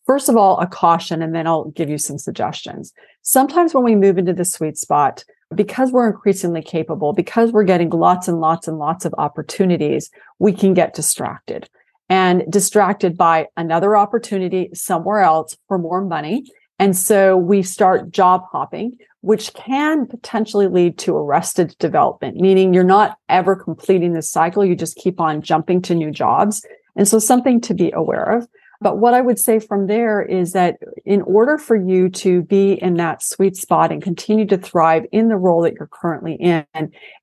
First 0.06 0.28
of 0.28 0.36
all, 0.36 0.58
a 0.60 0.66
caution, 0.66 1.22
and 1.22 1.34
then 1.34 1.46
I'll 1.46 1.70
give 1.70 1.88
you 1.88 1.98
some 1.98 2.18
suggestions. 2.18 2.92
Sometimes 3.26 3.72
when 3.72 3.84
we 3.84 3.94
move 3.94 4.18
into 4.18 4.34
the 4.34 4.44
sweet 4.44 4.76
spot, 4.76 5.24
because 5.54 5.90
we're 5.90 6.10
increasingly 6.10 6.60
capable, 6.60 7.14
because 7.14 7.52
we're 7.52 7.64
getting 7.64 7.88
lots 7.88 8.28
and 8.28 8.38
lots 8.38 8.68
and 8.68 8.78
lots 8.78 9.06
of 9.06 9.14
opportunities, 9.16 10.10
we 10.38 10.52
can 10.52 10.74
get 10.74 10.92
distracted 10.92 11.70
and 12.10 12.44
distracted 12.50 13.16
by 13.16 13.46
another 13.56 13.96
opportunity 13.96 14.68
somewhere 14.74 15.20
else 15.20 15.56
for 15.68 15.78
more 15.78 16.04
money. 16.04 16.44
And 16.78 16.94
so 16.94 17.34
we 17.34 17.62
start 17.62 18.10
job 18.10 18.42
hopping, 18.52 18.98
which 19.22 19.54
can 19.54 20.06
potentially 20.06 20.68
lead 20.68 20.98
to 20.98 21.16
arrested 21.16 21.74
development, 21.78 22.37
meaning 22.37 22.74
you're 22.74 22.84
not 22.84 23.16
ever 23.30 23.56
completing 23.56 24.12
this 24.12 24.30
cycle. 24.30 24.66
You 24.66 24.76
just 24.76 24.96
keep 24.96 25.18
on 25.18 25.40
jumping 25.40 25.80
to 25.82 25.94
new 25.94 26.10
jobs. 26.10 26.62
And 26.94 27.08
so 27.08 27.18
something 27.18 27.62
to 27.62 27.72
be 27.72 27.90
aware 27.92 28.37
of. 28.37 28.46
But 28.84 28.98
what 28.98 29.14
I 29.14 29.22
would 29.22 29.38
say 29.38 29.60
from 29.60 29.86
there 29.86 30.20
is 30.20 30.52
that 30.52 30.76
in 31.06 31.22
order 31.22 31.56
for 31.56 31.74
you 31.74 32.10
to 32.10 32.42
be 32.42 32.74
in 32.74 32.94
that 32.98 33.22
sweet 33.22 33.56
spot 33.56 33.90
and 33.90 34.02
continue 34.02 34.44
to 34.48 34.58
thrive 34.58 35.06
in 35.10 35.28
the 35.28 35.38
role 35.38 35.62
that 35.62 35.72
you're 35.78 35.88
currently 35.90 36.34
in 36.34 36.66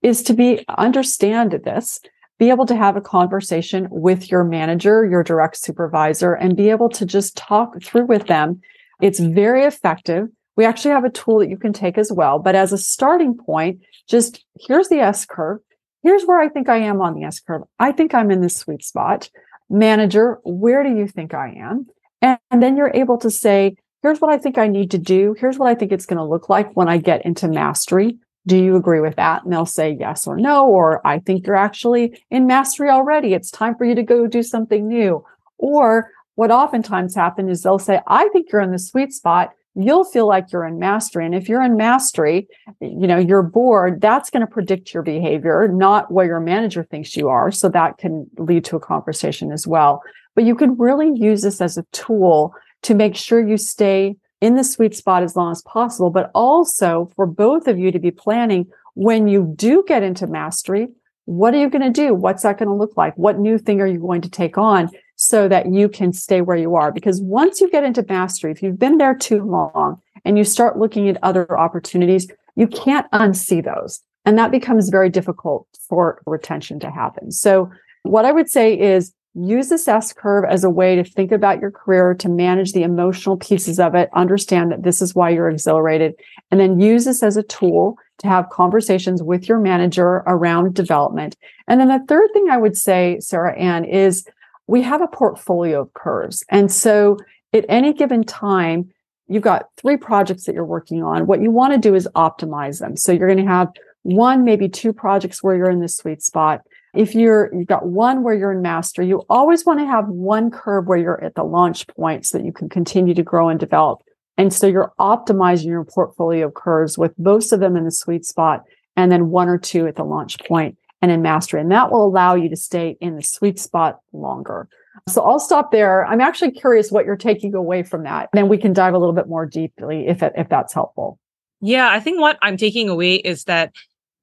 is 0.02 0.24
to 0.24 0.34
be 0.34 0.65
understand 0.67 1.52
this, 1.63 2.00
be 2.39 2.50
able 2.50 2.65
to 2.65 2.76
have 2.76 2.97
a 2.97 3.02
conversation 3.02 3.88
with 3.91 4.32
your 4.32 4.43
manager, 4.43 5.06
your 5.06 5.21
direct 5.21 5.56
supervisor, 5.56 6.34
and 6.34 6.58
be 6.58 6.71
able 6.71 6.89
to 6.89 7.06
just 7.06 7.38
talk 7.38 7.80
through 7.84 8.08
with 8.08 8.26
them. 8.26 8.60
It's 9.00 9.19
very 9.19 9.63
effective. 9.63 10.30
We 10.58 10.65
actually 10.65 10.91
have 10.95 11.06
a 11.06 11.12
tool 11.12 11.38
that 11.41 11.50
you 11.50 11.58
can 11.58 11.74
take 11.74 12.00
as 12.00 12.12
well. 12.12 12.39
But 12.39 12.56
as 12.56 12.74
a 12.74 12.78
starting 12.80 13.38
point, 13.38 13.82
just 14.10 14.43
here's 14.60 14.89
the 14.89 15.00
S 15.00 15.28
curve. 15.28 15.60
Here's 16.02 16.24
where 16.24 16.41
I 16.41 16.50
think 16.50 16.69
I 16.69 16.78
am 16.78 17.02
on 17.02 17.13
the 17.13 17.24
S 17.24 17.39
curve. 17.39 17.62
I 17.78 17.91
think 17.91 18.15
I'm 18.15 18.32
in 18.32 18.41
this 18.41 18.58
sweet 18.58 18.84
spot 18.84 19.30
manager, 19.72 20.40
where 20.44 20.84
do 20.84 20.90
you 20.90 21.08
think 21.08 21.34
I 21.34 21.56
am? 21.58 21.88
And, 22.22 22.38
and 22.52 22.62
then 22.62 22.78
you're 22.78 22.92
able 22.94 23.18
to 23.20 23.32
say, 23.32 23.76
here's 24.04 24.20
what 24.20 24.32
I 24.32 24.38
think 24.38 24.58
I 24.58 24.68
need 24.68 24.92
to 24.92 24.98
do. 24.98 25.36
Here's 25.40 25.58
what 25.58 25.70
I 25.70 25.76
think 25.76 25.92
it's 25.92 26.06
going 26.06 26.18
to 26.18 26.26
look 26.26 26.50
like 26.50 26.76
when 26.76 26.90
I 26.90 26.98
get 26.98 27.26
into 27.26 27.48
mastery. 27.48 28.18
Do 28.48 28.58
you 28.58 28.76
agree 28.76 29.00
with 29.00 29.16
that? 29.16 29.44
And 29.44 29.54
they'll 29.54 29.66
say 29.66 29.96
yes 30.00 30.28
or 30.28 30.36
no, 30.36 30.68
or 30.68 31.06
I 31.06 31.20
think 31.20 31.46
you're 31.46 31.56
actually 31.56 32.20
in 32.32 32.48
mastery 32.48 32.90
already. 32.90 33.34
It's 33.34 33.52
time 33.52 33.76
for 33.76 33.86
you 33.86 33.96
to 33.96 34.04
go 34.04 34.28
do 34.28 34.44
something 34.44 34.88
new. 34.88 35.24
Or 35.58 36.10
what 36.36 36.50
oftentimes 36.50 37.16
happens 37.16 37.52
is 37.52 37.62
they'll 37.62 37.78
say, 37.78 38.00
I 38.08 38.30
think 38.30 38.52
you're 38.52 38.62
in 38.62 38.72
the 38.72 38.80
sweet 38.80 39.14
spot 39.14 39.52
you'll 39.76 40.04
feel 40.04 40.28
like 40.28 40.52
you're 40.52 40.66
in 40.66 40.80
mastery. 40.80 41.26
And 41.26 41.34
if 41.34 41.48
you're 41.48 41.62
in 41.62 41.78
mastery, 41.78 42.48
you 42.80 43.08
know, 43.08 43.18
you're 43.18 43.44
bored, 43.44 44.02
that's 44.02 44.30
going 44.30 44.42
to 44.42 44.52
predict 44.52 44.94
your 44.94 45.04
behavior, 45.04 45.68
not 45.68 46.12
where 46.12 46.26
your 46.26 46.40
manager 46.40 46.84
thinks 46.84 47.16
you 47.16 47.30
are. 47.30 47.52
So 47.52 47.70
that 47.70 47.98
can 47.98 48.30
lead 48.38 48.66
to 48.66 48.76
a 48.76 48.82
conversation 48.82 49.52
as 49.52 49.66
well. 49.66 50.02
But 50.36 50.44
you 50.44 50.56
can 50.56 50.78
really 50.78 51.12
use 51.14 51.42
this 51.42 51.62
as 51.62 51.78
a 51.78 51.86
tool 51.92 52.54
to 52.84 52.94
make 52.94 53.16
sure 53.16 53.46
you 53.46 53.58
stay 53.58 54.16
in 54.42 54.56
the 54.56 54.64
sweet 54.64 54.96
spot 54.96 55.24
as 55.24 55.36
long 55.36 55.52
as 55.52 55.62
possible, 55.62 56.10
but 56.10 56.32
also 56.34 57.12
for 57.16 57.26
both 57.26 57.68
of 57.68 57.78
you 57.78 57.92
to 57.92 58.00
be 58.00 58.12
planning 58.12 58.66
when 58.96 59.28
you 59.28 59.54
do 59.56 59.84
get 59.88 60.04
into 60.04 60.28
mastery, 60.28 60.90
what 61.26 61.54
are 61.54 61.60
you 61.60 61.70
going 61.70 61.82
to 61.82 61.90
do? 61.90 62.14
What's 62.14 62.44
that 62.44 62.58
going 62.58 62.68
to 62.68 62.76
look 62.76 62.98
like? 62.98 63.16
What 63.16 63.40
new 63.40 63.58
thing 63.58 63.80
are 63.80 63.88
you 63.88 64.00
going 64.00 64.22
to 64.22 64.30
take 64.30 64.58
on 64.58 64.90
so 65.22 65.48
that 65.48 65.72
you 65.72 65.88
can 65.88 66.12
stay 66.12 66.42
where 66.42 66.58
you 66.58 66.76
are? 66.76 66.92
Because 66.92 67.22
once 67.22 67.62
you 67.62 67.70
get 67.70 67.84
into 67.84 68.04
mastery, 68.10 68.52
if 68.52 68.64
you've 68.64 68.80
been 68.80 68.98
there 68.98 69.14
too 69.14 69.44
long 69.44 70.02
and 70.26 70.36
you 70.36 70.44
start 70.44 70.80
looking 70.80 71.08
at 71.08 71.24
other 71.24 71.60
opportunities, 71.60 72.28
you 72.56 72.66
can't 72.66 73.10
unsee 73.12 73.64
those. 73.64 74.02
And 74.26 74.36
that 74.40 74.50
becomes 74.50 74.90
very 74.90 75.12
difficult 75.12 75.68
for 75.88 76.24
retention 76.26 76.80
to 76.80 76.90
happen. 76.90 77.32
So 77.32 77.72
what 78.02 78.26
I 78.26 78.32
would 78.32 78.50
say 78.50 78.74
is 78.74 79.14
use 79.36 79.70
this 79.70 79.88
S 79.88 80.12
curve 80.12 80.44
as 80.50 80.64
a 80.64 80.72
way 80.72 80.96
to 80.96 81.04
think 81.04 81.32
about 81.32 81.62
your 81.62 81.70
career, 81.70 82.16
to 82.16 82.28
manage 82.28 82.74
the 82.74 82.82
emotional 82.82 83.38
pieces 83.38 83.80
of 83.80 83.94
it, 83.94 84.10
understand 84.16 84.72
that 84.72 84.82
this 84.82 85.04
is 85.04 85.14
why 85.14 85.30
you're 85.30 85.52
exhilarated, 85.52 86.16
and 86.50 86.60
then 86.60 86.80
use 86.80 87.06
this 87.06 87.22
as 87.22 87.38
a 87.38 87.44
tool 87.44 87.96
to 88.18 88.28
have 88.28 88.50
conversations 88.50 89.22
with 89.22 89.48
your 89.48 89.60
manager 89.60 90.24
around 90.26 90.74
development. 90.74 91.38
And 91.68 91.80
then 91.80 91.90
the 91.90 92.04
third 92.08 92.30
thing 92.34 92.50
I 92.50 92.58
would 92.58 92.76
say, 92.76 93.20
Sarah 93.20 93.56
Ann, 93.56 93.86
is 93.86 94.26
we 94.72 94.82
have 94.82 95.02
a 95.02 95.08
portfolio 95.08 95.82
of 95.82 95.94
curves. 95.94 96.46
And 96.48 96.72
so 96.72 97.18
at 97.52 97.66
any 97.68 97.92
given 97.92 98.24
time, 98.24 98.90
you've 99.28 99.44
got 99.44 99.66
three 99.76 99.98
projects 99.98 100.46
that 100.46 100.56
you're 100.56 100.64
working 100.64 101.04
on. 101.04 101.28
What 101.28 101.42
you 101.42 101.52
want 101.52 101.74
to 101.74 101.78
do 101.78 101.94
is 101.94 102.08
optimize 102.16 102.80
them. 102.80 102.96
So 102.96 103.12
you're 103.12 103.28
going 103.28 103.46
to 103.46 103.52
have 103.52 103.68
one, 104.04 104.46
maybe 104.46 104.70
two 104.70 104.94
projects 104.94 105.44
where 105.44 105.58
you're 105.58 105.70
in 105.70 105.82
the 105.82 105.90
sweet 105.90 106.24
spot. 106.24 106.62
If 106.96 107.14
you're, 107.16 107.54
you've 107.54 107.68
got 107.68 107.86
one 107.86 108.24
where 108.24 108.34
you're 108.34 108.54
in 108.54 108.62
master, 108.62 109.04
you 109.04 109.26
always 109.30 109.66
want 109.66 109.80
to 109.80 109.86
have 109.86 110.08
one 110.08 110.50
curve 110.50 110.88
where 110.88 110.98
you're 110.98 111.22
at 111.22 111.36
the 111.36 111.44
launch 111.44 111.86
point 111.88 112.26
so 112.26 112.38
that 112.38 112.46
you 112.46 112.54
can 112.54 112.70
continue 112.70 113.14
to 113.14 113.24
grow 113.24 113.50
and 113.50 113.60
develop. 113.60 114.00
And 114.38 114.54
so 114.54 114.68
you're 114.68 114.94
optimizing 114.98 115.66
your 115.66 115.84
portfolio 115.84 116.48
of 116.48 116.54
curves 116.54 116.98
with 116.98 117.12
most 117.20 117.52
of 117.52 117.60
them 117.60 117.76
in 117.76 117.84
the 117.84 117.92
sweet 117.92 118.24
spot 118.24 118.64
and 118.96 119.12
then 119.12 119.32
one 119.32 119.50
or 119.50 119.58
two 119.58 119.86
at 119.88 119.98
the 119.98 120.06
launch 120.06 120.40
point 120.40 120.78
and 121.02 121.12
in 121.12 121.22
mastery. 121.22 121.62
And 121.62 121.72
that 121.72 121.92
will 121.92 122.06
allow 122.06 122.36
you 122.36 122.50
to 122.50 122.56
stay 122.56 122.98
in 123.02 123.16
the 123.16 123.24
sweet 123.24 123.60
spot 123.60 124.00
longer. 124.14 124.68
So 125.08 125.24
I'll 125.24 125.40
stop 125.40 125.72
there. 125.72 126.06
I'm 126.06 126.22
actually 126.22 126.52
curious 126.52 126.92
what 126.92 127.06
you're 127.06 127.16
taking 127.16 127.56
away 127.56 127.84
from 127.84 128.04
that. 128.04 128.30
And 128.32 128.38
Then 128.38 128.50
we 128.50 128.58
can 128.58 128.74
dive 128.74 128.94
a 128.94 128.98
little 128.98 129.16
bit 129.16 129.28
more 129.28 129.46
deeply 129.46 130.08
if 130.08 130.22
it, 130.22 130.34
if 130.38 130.50
that's 130.50 130.74
helpful. 130.74 131.18
Yeah, 131.62 131.90
I 131.90 132.00
think 132.00 132.20
what 132.20 132.38
I'm 132.42 132.58
taking 132.58 132.90
away 132.90 133.16
is 133.16 133.46
that 133.46 133.74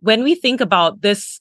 when 0.01 0.23
we 0.23 0.35
think 0.35 0.61
about 0.61 1.01
this 1.01 1.41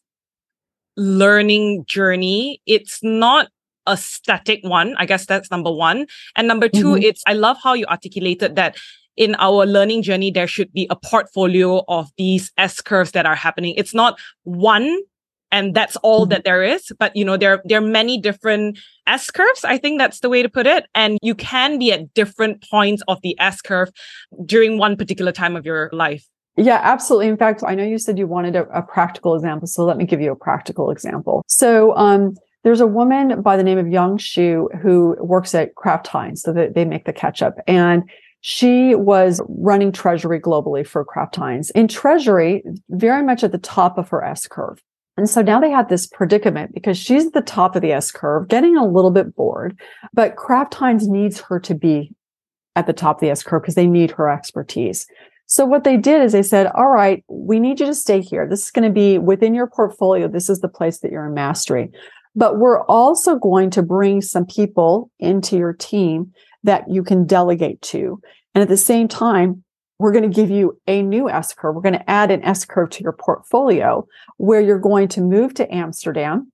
learning 0.96 1.86
journey, 1.86 2.62
it's 2.66 3.00
not 3.04 3.50
a 3.86 3.98
static 3.98 4.60
one. 4.64 4.96
I 4.98 5.06
guess 5.06 5.26
that's 5.26 5.52
number 5.52 5.72
one. 5.72 6.08
And 6.36 6.48
number 6.48 6.68
2 6.68 6.84
mm-hmm. 6.84 7.04
it's, 7.04 7.24
I 7.28 7.34
love 7.34 7.58
how 7.64 7.74
you 7.74 7.86
articulated 7.86 8.56
that 8.56 8.78
in 9.16 9.36
our 9.40 9.66
learning 9.66 10.04
journey, 10.04 10.30
there 10.32 10.48
should 10.48 10.72
be 10.74 10.88
a 10.90 10.96
portfolio 10.96 11.84
of 11.88 12.12
these 12.18 12.52
S 12.58 12.82
curves 12.82 13.12
that 13.12 13.26
are 13.26 13.36
happening. 13.36 13.74
It's 13.76 13.94
not 13.94 14.20
one 14.44 15.02
and 15.52 15.74
that's 15.74 15.96
all 15.98 16.22
mm-hmm. 16.22 16.30
that 16.30 16.44
there 16.44 16.64
is 16.64 16.92
but 17.00 17.16
you 17.16 17.24
know 17.24 17.38
there 17.38 17.62
there 17.66 17.80
are 17.80 17.82
many 17.82 18.20
different 18.20 18.78
s 19.08 19.30
curves 19.30 19.64
i 19.64 19.78
think 19.78 20.00
that's 20.00 20.20
the 20.20 20.30
way 20.30 20.42
to 20.42 20.50
put 20.50 20.68
it 20.68 20.86
and 20.96 21.18
you 21.22 21.36
can 21.36 21.80
be 21.80 21.92
at 21.92 22.14
different 22.14 22.64
points 22.70 23.02
of 23.08 23.20
the 23.22 23.38
s 23.40 23.62
curve 23.62 23.90
during 24.46 24.78
one 24.78 24.96
particular 24.96 25.32
time 25.32 25.56
of 25.56 25.66
your 25.66 25.90
life 25.94 26.26
yeah, 26.60 26.82
absolutely. 26.84 27.28
In 27.28 27.38
fact, 27.38 27.62
I 27.66 27.76
know 27.76 27.84
you 27.84 28.00
said 28.00 28.18
you 28.18 28.26
wanted 28.26 28.56
a, 28.56 28.64
a 28.70 28.82
practical 28.82 29.36
example, 29.36 29.68
so 29.68 29.86
let 29.86 29.96
me 29.96 30.06
give 30.06 30.20
you 30.20 30.32
a 30.32 30.36
practical 30.36 30.90
example. 30.90 31.44
So, 31.48 31.96
um, 31.96 32.34
there's 32.64 32.82
a 32.82 32.88
woman 32.88 33.44
by 33.44 33.56
the 33.56 33.64
name 33.64 33.78
of 33.78 33.88
Yang 33.88 34.18
Xu 34.18 34.82
who 34.82 35.16
works 35.20 35.54
at 35.54 35.76
Kraft 35.76 36.08
Heinz, 36.08 36.42
so 36.42 36.52
that 36.54 36.74
they 36.74 36.84
make 36.84 37.06
the 37.06 37.14
ketchup, 37.14 37.54
and 37.68 38.10
she 38.42 38.96
was 38.96 39.42
running 39.48 39.92
treasury 39.92 40.40
globally 40.40 40.86
for 40.86 41.06
Kraft 41.06 41.36
Heinz. 41.36 41.70
In 41.72 41.88
treasury, 41.88 42.64
very 42.90 43.24
much 43.24 43.44
at 43.44 43.52
the 43.52 43.58
top 43.58 43.98
of 43.98 44.10
her 44.10 44.24
S 44.24 44.48
curve. 44.48 44.82
And 45.18 45.28
so 45.30 45.42
now 45.42 45.60
they 45.60 45.72
had 45.72 45.90
this 45.90 46.06
predicament 46.06 46.74
because 46.74 46.98
she's 46.98 47.26
at 47.26 47.34
the 47.34 47.42
top 47.42 47.76
of 47.76 47.82
the 47.82 47.92
S 47.92 48.12
curve, 48.12 48.48
getting 48.48 48.78
a 48.78 48.88
little 48.88 49.12
bit 49.12 49.36
bored, 49.36 49.78
but 50.14 50.36
Kraft 50.36 50.76
Heinz 50.76 51.08
needs 51.08 51.42
her 51.42 51.60
to 51.62 51.74
be 51.74 52.14
at 52.76 52.86
the 52.86 52.94
top 52.94 53.18
of 53.18 53.22
the 53.22 53.32
S 53.32 53.42
curve 53.42 53.64
because 53.64 53.76
they 53.76 53.88
need 53.88 54.12
her 54.12 54.30
expertise. 54.30 55.08
So 55.48 55.66
what 55.66 55.84
they 55.84 55.98
did 55.98 56.22
is 56.22 56.34
they 56.34 56.44
said, 56.44 56.68
all 56.76 56.90
right, 56.90 57.24
we 57.28 57.60
need 57.60 57.80
you 57.80 57.88
to 57.88 57.96
stay 57.96 58.22
here. 58.22 58.48
This 58.48 58.66
is 58.66 58.72
going 58.72 58.88
to 58.88 58.94
be 58.94 59.18
within 59.18 59.56
your 59.56 59.68
portfolio. 59.68 60.28
This 60.28 60.50
is 60.50 60.60
the 60.60 60.68
place 60.68 61.00
that 61.00 61.12
you're 61.12 61.26
in 61.26 61.34
mastery. 61.34 61.90
But 62.36 62.60
we're 62.60 62.84
also 62.84 63.38
going 63.38 63.72
to 63.72 63.82
bring 63.82 64.22
some 64.22 64.46
people 64.46 65.10
into 65.20 65.58
your 65.58 65.74
team 65.74 66.34
that 66.64 66.90
you 66.92 67.02
can 67.02 67.26
delegate 67.26 67.82
to. 67.82 68.22
And 68.54 68.62
at 68.62 68.68
the 68.68 68.78
same 68.78 69.08
time, 69.08 69.64
we're 70.00 70.12
going 70.12 70.30
to 70.30 70.36
give 70.36 70.50
you 70.50 70.80
a 70.88 71.02
new 71.02 71.30
S 71.30 71.54
curve. 71.54 71.76
We're 71.76 71.82
going 71.82 71.94
to 71.94 72.10
add 72.10 72.32
an 72.32 72.44
S 72.44 72.66
curve 72.66 72.90
to 72.92 73.04
your 73.04 73.14
portfolio 73.14 74.08
where 74.38 74.62
you're 74.62 74.80
going 74.80 75.08
to 75.10 75.22
move 75.22 75.54
to 75.56 75.74
Amsterdam. 75.74 76.52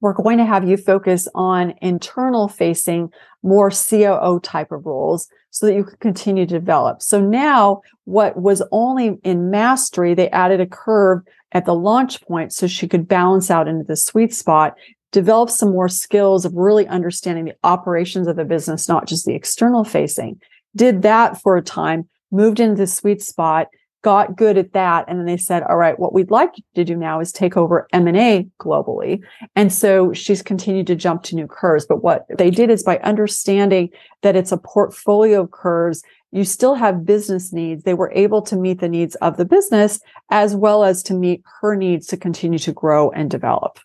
We're 0.00 0.12
going 0.12 0.38
to 0.38 0.44
have 0.44 0.68
you 0.68 0.76
focus 0.76 1.28
on 1.34 1.74
internal 1.80 2.48
facing, 2.48 3.10
more 3.42 3.70
COO 3.70 4.40
type 4.42 4.72
of 4.72 4.84
roles 4.84 5.28
so 5.50 5.66
that 5.66 5.74
you 5.74 5.84
can 5.84 5.96
continue 5.98 6.46
to 6.46 6.58
develop. 6.58 7.00
So 7.00 7.20
now 7.20 7.80
what 8.04 8.36
was 8.36 8.62
only 8.72 9.18
in 9.22 9.50
mastery, 9.50 10.14
they 10.14 10.28
added 10.30 10.60
a 10.60 10.66
curve 10.66 11.20
at 11.52 11.64
the 11.64 11.74
launch 11.74 12.20
point 12.22 12.52
so 12.52 12.66
she 12.66 12.88
could 12.88 13.06
balance 13.06 13.50
out 13.50 13.68
into 13.68 13.84
the 13.84 13.96
sweet 13.96 14.34
spot, 14.34 14.74
develop 15.12 15.48
some 15.48 15.70
more 15.70 15.88
skills 15.88 16.44
of 16.44 16.52
really 16.54 16.86
understanding 16.88 17.44
the 17.44 17.56
operations 17.62 18.26
of 18.26 18.34
the 18.34 18.44
business, 18.44 18.88
not 18.88 19.06
just 19.06 19.24
the 19.24 19.34
external 19.34 19.84
facing. 19.84 20.40
Did 20.74 21.02
that 21.02 21.40
for 21.40 21.56
a 21.56 21.62
time 21.62 22.08
moved 22.34 22.60
into 22.60 22.76
the 22.76 22.86
sweet 22.86 23.22
spot, 23.22 23.68
got 24.02 24.36
good 24.36 24.58
at 24.58 24.74
that. 24.74 25.06
And 25.08 25.18
then 25.18 25.26
they 25.26 25.38
said, 25.38 25.62
all 25.62 25.78
right, 25.78 25.98
what 25.98 26.12
we'd 26.12 26.30
like 26.30 26.52
to 26.74 26.84
do 26.84 26.94
now 26.94 27.20
is 27.20 27.32
take 27.32 27.56
over 27.56 27.88
M&A 27.92 28.46
globally. 28.60 29.22
And 29.56 29.72
so 29.72 30.12
she's 30.12 30.42
continued 30.42 30.86
to 30.88 30.94
jump 30.94 31.22
to 31.24 31.34
new 31.34 31.46
curves. 31.46 31.86
But 31.86 32.04
what 32.04 32.26
they 32.36 32.50
did 32.50 32.70
is 32.70 32.82
by 32.82 32.98
understanding 32.98 33.88
that 34.22 34.36
it's 34.36 34.52
a 34.52 34.58
portfolio 34.58 35.42
of 35.42 35.50
curves, 35.50 36.02
you 36.32 36.44
still 36.44 36.74
have 36.74 37.06
business 37.06 37.52
needs. 37.52 37.84
They 37.84 37.94
were 37.94 38.12
able 38.12 38.42
to 38.42 38.56
meet 38.56 38.80
the 38.80 38.88
needs 38.88 39.14
of 39.16 39.38
the 39.38 39.44
business 39.46 40.00
as 40.30 40.54
well 40.54 40.84
as 40.84 41.02
to 41.04 41.14
meet 41.14 41.42
her 41.60 41.74
needs 41.74 42.06
to 42.08 42.16
continue 42.16 42.58
to 42.58 42.72
grow 42.72 43.10
and 43.10 43.30
develop. 43.30 43.78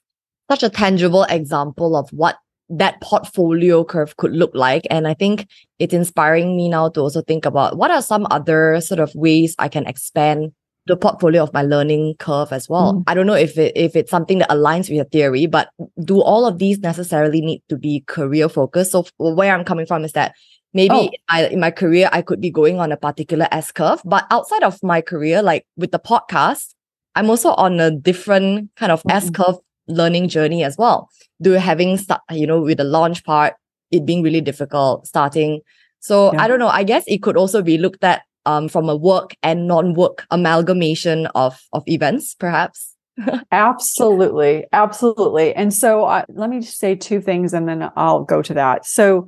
Such 0.50 0.64
a 0.64 0.70
tangible 0.70 1.24
example 1.24 1.96
of 1.96 2.10
what 2.10 2.38
that 2.70 3.02
portfolio 3.02 3.84
curve 3.84 4.16
could 4.18 4.34
look 4.34 4.52
like. 4.54 4.86
And 4.90 5.08
I 5.08 5.14
think 5.14 5.48
it's 5.80 5.94
inspiring 5.94 6.56
me 6.56 6.70
now 6.70 6.90
to 6.90 7.02
also 7.02 7.22
think 7.22 7.46
about 7.46 7.78
what 7.78 7.92
are 7.92 8.02
some 8.02 8.28
other 8.30 8.80
sort 8.82 9.00
of 9.00 9.14
ways 9.16 9.56
I 9.58 9.68
can 9.68 9.88
expand 9.88 10.52
the 10.86 10.98
portfolio 10.98 11.44
of 11.44 11.54
my 11.54 11.62
learning 11.62 12.16
curve 12.20 12.52
as 12.52 12.68
well. 12.68 12.96
Mm. 12.96 13.04
I 13.08 13.14
don't 13.14 13.28
know 13.28 13.34
if 13.34 13.58
it, 13.58 13.74
if 13.76 13.96
it's 13.96 14.10
something 14.10 14.40
that 14.40 14.50
aligns 14.50 14.90
with 14.90 14.92
your 14.92 15.06
theory, 15.06 15.46
but 15.46 15.70
do 16.04 16.22
all 16.22 16.46
of 16.46 16.58
these 16.58 16.80
necessarily 16.80 17.42
need 17.42 17.62
to 17.70 17.78
be 17.78 18.04
career 18.08 18.50
focused? 18.50 18.92
So 18.92 19.06
where 19.18 19.54
I'm 19.54 19.64
coming 19.64 19.86
from 19.86 20.04
is 20.04 20.14
that 20.14 20.36
maybe 20.74 20.94
oh. 20.94 21.10
I, 21.28 21.48
in 21.48 21.60
my 21.60 21.72
career 21.72 22.10
I 22.12 22.22
could 22.22 22.42
be 22.42 22.50
going 22.50 22.80
on 22.80 22.92
a 22.92 22.98
particular 22.98 23.48
S 23.52 23.72
curve, 23.72 24.02
but 24.04 24.26
outside 24.32 24.64
of 24.64 24.82
my 24.82 25.02
career, 25.02 25.42
like 25.42 25.66
with 25.78 25.92
the 25.92 26.00
podcast, 26.00 26.74
I'm 27.16 27.30
also 27.30 27.52
on 27.52 27.80
a 27.80 27.92
different 27.92 28.72
kind 28.76 28.92
of 28.92 29.04
mm. 29.04 29.14
S 29.14 29.30
curve 29.30 29.58
learning 29.90 30.30
journey 30.30 30.64
as 30.64 30.78
well. 30.78 31.10
Do 31.42 31.52
having 31.52 31.98
start, 31.98 32.22
you 32.32 32.48
know, 32.48 32.62
with 32.62 32.78
the 32.78 32.84
launch 32.84 33.24
part, 33.24 33.56
it 33.92 34.06
being 34.06 34.24
really 34.24 34.42
difficult 34.42 35.08
starting. 35.08 35.62
So 36.00 36.34
yeah. 36.34 36.44
I 36.44 36.48
don't 36.48 36.60
know. 36.60 36.68
I 36.68 36.84
guess 36.84 37.04
it 37.08 37.22
could 37.22 37.36
also 37.36 37.62
be 37.62 37.78
looked 37.78 38.04
at 38.04 38.22
um, 38.46 38.70
from 38.70 38.90
a 38.90 38.96
work 38.96 39.36
and 39.44 39.68
non-work 39.68 40.26
amalgamation 40.32 41.28
of 41.36 41.60
of 41.74 41.84
events, 41.88 42.36
perhaps. 42.36 42.96
absolutely, 43.52 44.66
absolutely. 44.72 45.54
And 45.54 45.74
so 45.74 46.06
uh, 46.06 46.24
let 46.30 46.50
me 46.50 46.62
just 46.62 46.78
say 46.78 46.96
two 46.96 47.20
things, 47.20 47.54
and 47.54 47.68
then 47.68 47.92
I'll 47.96 48.24
go 48.24 48.42
to 48.42 48.54
that. 48.54 48.86
So. 48.86 49.28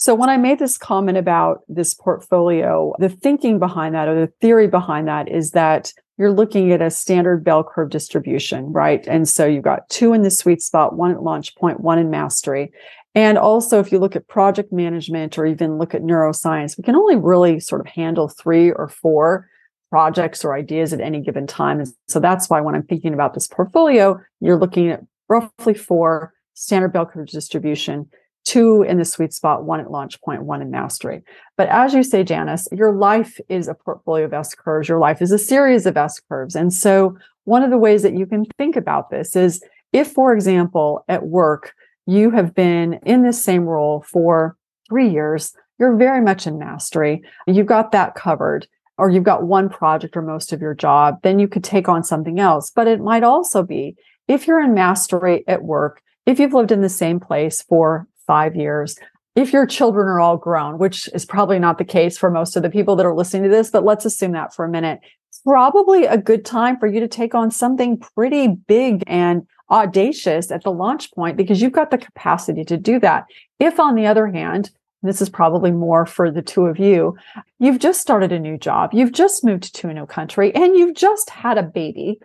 So 0.00 0.14
when 0.14 0.28
I 0.28 0.36
made 0.36 0.60
this 0.60 0.78
comment 0.78 1.18
about 1.18 1.62
this 1.66 1.92
portfolio, 1.92 2.94
the 3.00 3.08
thinking 3.08 3.58
behind 3.58 3.96
that 3.96 4.06
or 4.06 4.14
the 4.14 4.32
theory 4.40 4.68
behind 4.68 5.08
that 5.08 5.28
is 5.28 5.50
that 5.50 5.92
you're 6.18 6.32
looking 6.32 6.72
at 6.72 6.82
a 6.82 6.90
standard 6.90 7.44
bell 7.44 7.64
curve 7.64 7.90
distribution, 7.90 8.72
right? 8.72 9.06
And 9.06 9.28
so 9.28 9.46
you've 9.46 9.64
got 9.64 9.88
two 9.88 10.12
in 10.12 10.22
the 10.22 10.30
sweet 10.30 10.60
spot, 10.60 10.96
one 10.96 11.12
at 11.12 11.22
launch 11.22 11.54
point, 11.54 11.80
one 11.80 11.98
in 11.98 12.10
mastery. 12.10 12.72
And 13.14 13.38
also, 13.38 13.80
if 13.80 13.90
you 13.90 13.98
look 13.98 14.16
at 14.16 14.28
project 14.28 14.72
management 14.72 15.38
or 15.38 15.46
even 15.46 15.78
look 15.78 15.94
at 15.94 16.02
neuroscience, 16.02 16.76
we 16.76 16.82
can 16.82 16.96
only 16.96 17.16
really 17.16 17.60
sort 17.60 17.80
of 17.80 17.86
handle 17.86 18.28
three 18.28 18.70
or 18.70 18.88
four 18.88 19.48
projects 19.90 20.44
or 20.44 20.54
ideas 20.54 20.92
at 20.92 21.00
any 21.00 21.20
given 21.20 21.46
time. 21.46 21.80
And 21.80 21.88
so 22.08 22.20
that's 22.20 22.50
why 22.50 22.60
when 22.60 22.74
I'm 22.74 22.82
thinking 22.82 23.14
about 23.14 23.34
this 23.34 23.46
portfolio, 23.46 24.20
you're 24.40 24.58
looking 24.58 24.90
at 24.90 25.02
roughly 25.28 25.74
four 25.74 26.34
standard 26.54 26.92
bell 26.92 27.06
curve 27.06 27.28
distribution 27.28 28.08
two 28.48 28.82
in 28.82 28.96
the 28.96 29.04
sweet 29.04 29.34
spot, 29.34 29.64
one 29.64 29.78
at 29.78 29.90
launch 29.90 30.20
point, 30.22 30.42
one 30.42 30.62
in 30.62 30.70
mastery. 30.70 31.22
But 31.58 31.68
as 31.68 31.92
you 31.92 32.02
say, 32.02 32.24
Janice, 32.24 32.66
your 32.72 32.92
life 32.92 33.38
is 33.50 33.68
a 33.68 33.74
portfolio 33.74 34.24
of 34.24 34.32
S 34.32 34.54
curves. 34.54 34.88
Your 34.88 34.98
life 34.98 35.20
is 35.20 35.30
a 35.32 35.38
series 35.38 35.84
of 35.84 35.98
S 35.98 36.18
curves. 36.28 36.56
And 36.56 36.72
so 36.72 37.18
one 37.44 37.62
of 37.62 37.70
the 37.70 37.78
ways 37.78 38.02
that 38.02 38.16
you 38.16 38.24
can 38.24 38.46
think 38.56 38.74
about 38.74 39.10
this 39.10 39.36
is 39.36 39.62
if, 39.92 40.12
for 40.12 40.32
example, 40.32 41.04
at 41.08 41.26
work, 41.26 41.74
you 42.06 42.30
have 42.30 42.54
been 42.54 42.94
in 43.04 43.22
this 43.22 43.42
same 43.42 43.64
role 43.64 44.02
for 44.08 44.56
three 44.88 45.10
years, 45.10 45.52
you're 45.78 45.96
very 45.96 46.22
much 46.22 46.46
in 46.46 46.58
mastery. 46.58 47.22
You've 47.46 47.66
got 47.66 47.92
that 47.92 48.14
covered 48.14 48.66
or 48.96 49.10
you've 49.10 49.24
got 49.24 49.44
one 49.44 49.68
project 49.68 50.16
or 50.16 50.22
most 50.22 50.54
of 50.54 50.62
your 50.62 50.74
job, 50.74 51.18
then 51.22 51.38
you 51.38 51.48
could 51.48 51.64
take 51.64 51.86
on 51.86 52.02
something 52.02 52.40
else. 52.40 52.70
But 52.70 52.88
it 52.88 53.00
might 53.00 53.22
also 53.22 53.62
be 53.62 53.96
if 54.26 54.46
you're 54.46 54.60
in 54.60 54.74
mastery 54.74 55.44
at 55.46 55.62
work, 55.62 56.02
if 56.24 56.40
you've 56.40 56.54
lived 56.54 56.72
in 56.72 56.80
the 56.80 56.88
same 56.88 57.20
place 57.20 57.62
for 57.62 58.06
five 58.28 58.54
years, 58.54 58.96
if 59.34 59.52
your 59.52 59.66
children 59.66 60.06
are 60.06 60.20
all 60.20 60.36
grown, 60.36 60.78
which 60.78 61.08
is 61.14 61.24
probably 61.24 61.58
not 61.58 61.78
the 61.78 61.84
case 61.84 62.16
for 62.16 62.30
most 62.30 62.56
of 62.56 62.62
the 62.62 62.70
people 62.70 62.94
that 62.96 63.06
are 63.06 63.14
listening 63.14 63.42
to 63.44 63.48
this, 63.48 63.70
but 63.70 63.84
let's 63.84 64.04
assume 64.04 64.32
that 64.32 64.54
for 64.54 64.64
a 64.64 64.68
minute, 64.68 65.00
probably 65.44 66.04
a 66.04 66.18
good 66.18 66.44
time 66.44 66.78
for 66.78 66.86
you 66.86 67.00
to 67.00 67.08
take 67.08 67.34
on 67.34 67.50
something 67.50 67.98
pretty 67.98 68.48
big 68.48 69.02
and 69.06 69.46
audacious 69.70 70.50
at 70.50 70.62
the 70.62 70.70
launch 70.70 71.12
point 71.12 71.36
because 71.36 71.60
you've 71.60 71.72
got 71.72 71.90
the 71.90 71.98
capacity 71.98 72.64
to 72.64 72.76
do 72.76 72.98
that. 73.00 73.24
If, 73.58 73.78
on 73.78 73.94
the 73.94 74.06
other 74.06 74.26
hand, 74.26 74.70
this 75.02 75.22
is 75.22 75.28
probably 75.28 75.70
more 75.70 76.04
for 76.06 76.30
the 76.30 76.42
two 76.42 76.66
of 76.66 76.78
you, 76.78 77.16
you've 77.60 77.78
just 77.78 78.00
started 78.00 78.32
a 78.32 78.38
new 78.38 78.58
job, 78.58 78.90
you've 78.92 79.12
just 79.12 79.44
moved 79.44 79.74
to 79.76 79.88
a 79.88 79.94
new 79.94 80.06
country, 80.06 80.54
and 80.54 80.76
you've 80.76 80.96
just 80.96 81.30
had 81.30 81.58
a 81.58 81.62
baby 81.62 82.18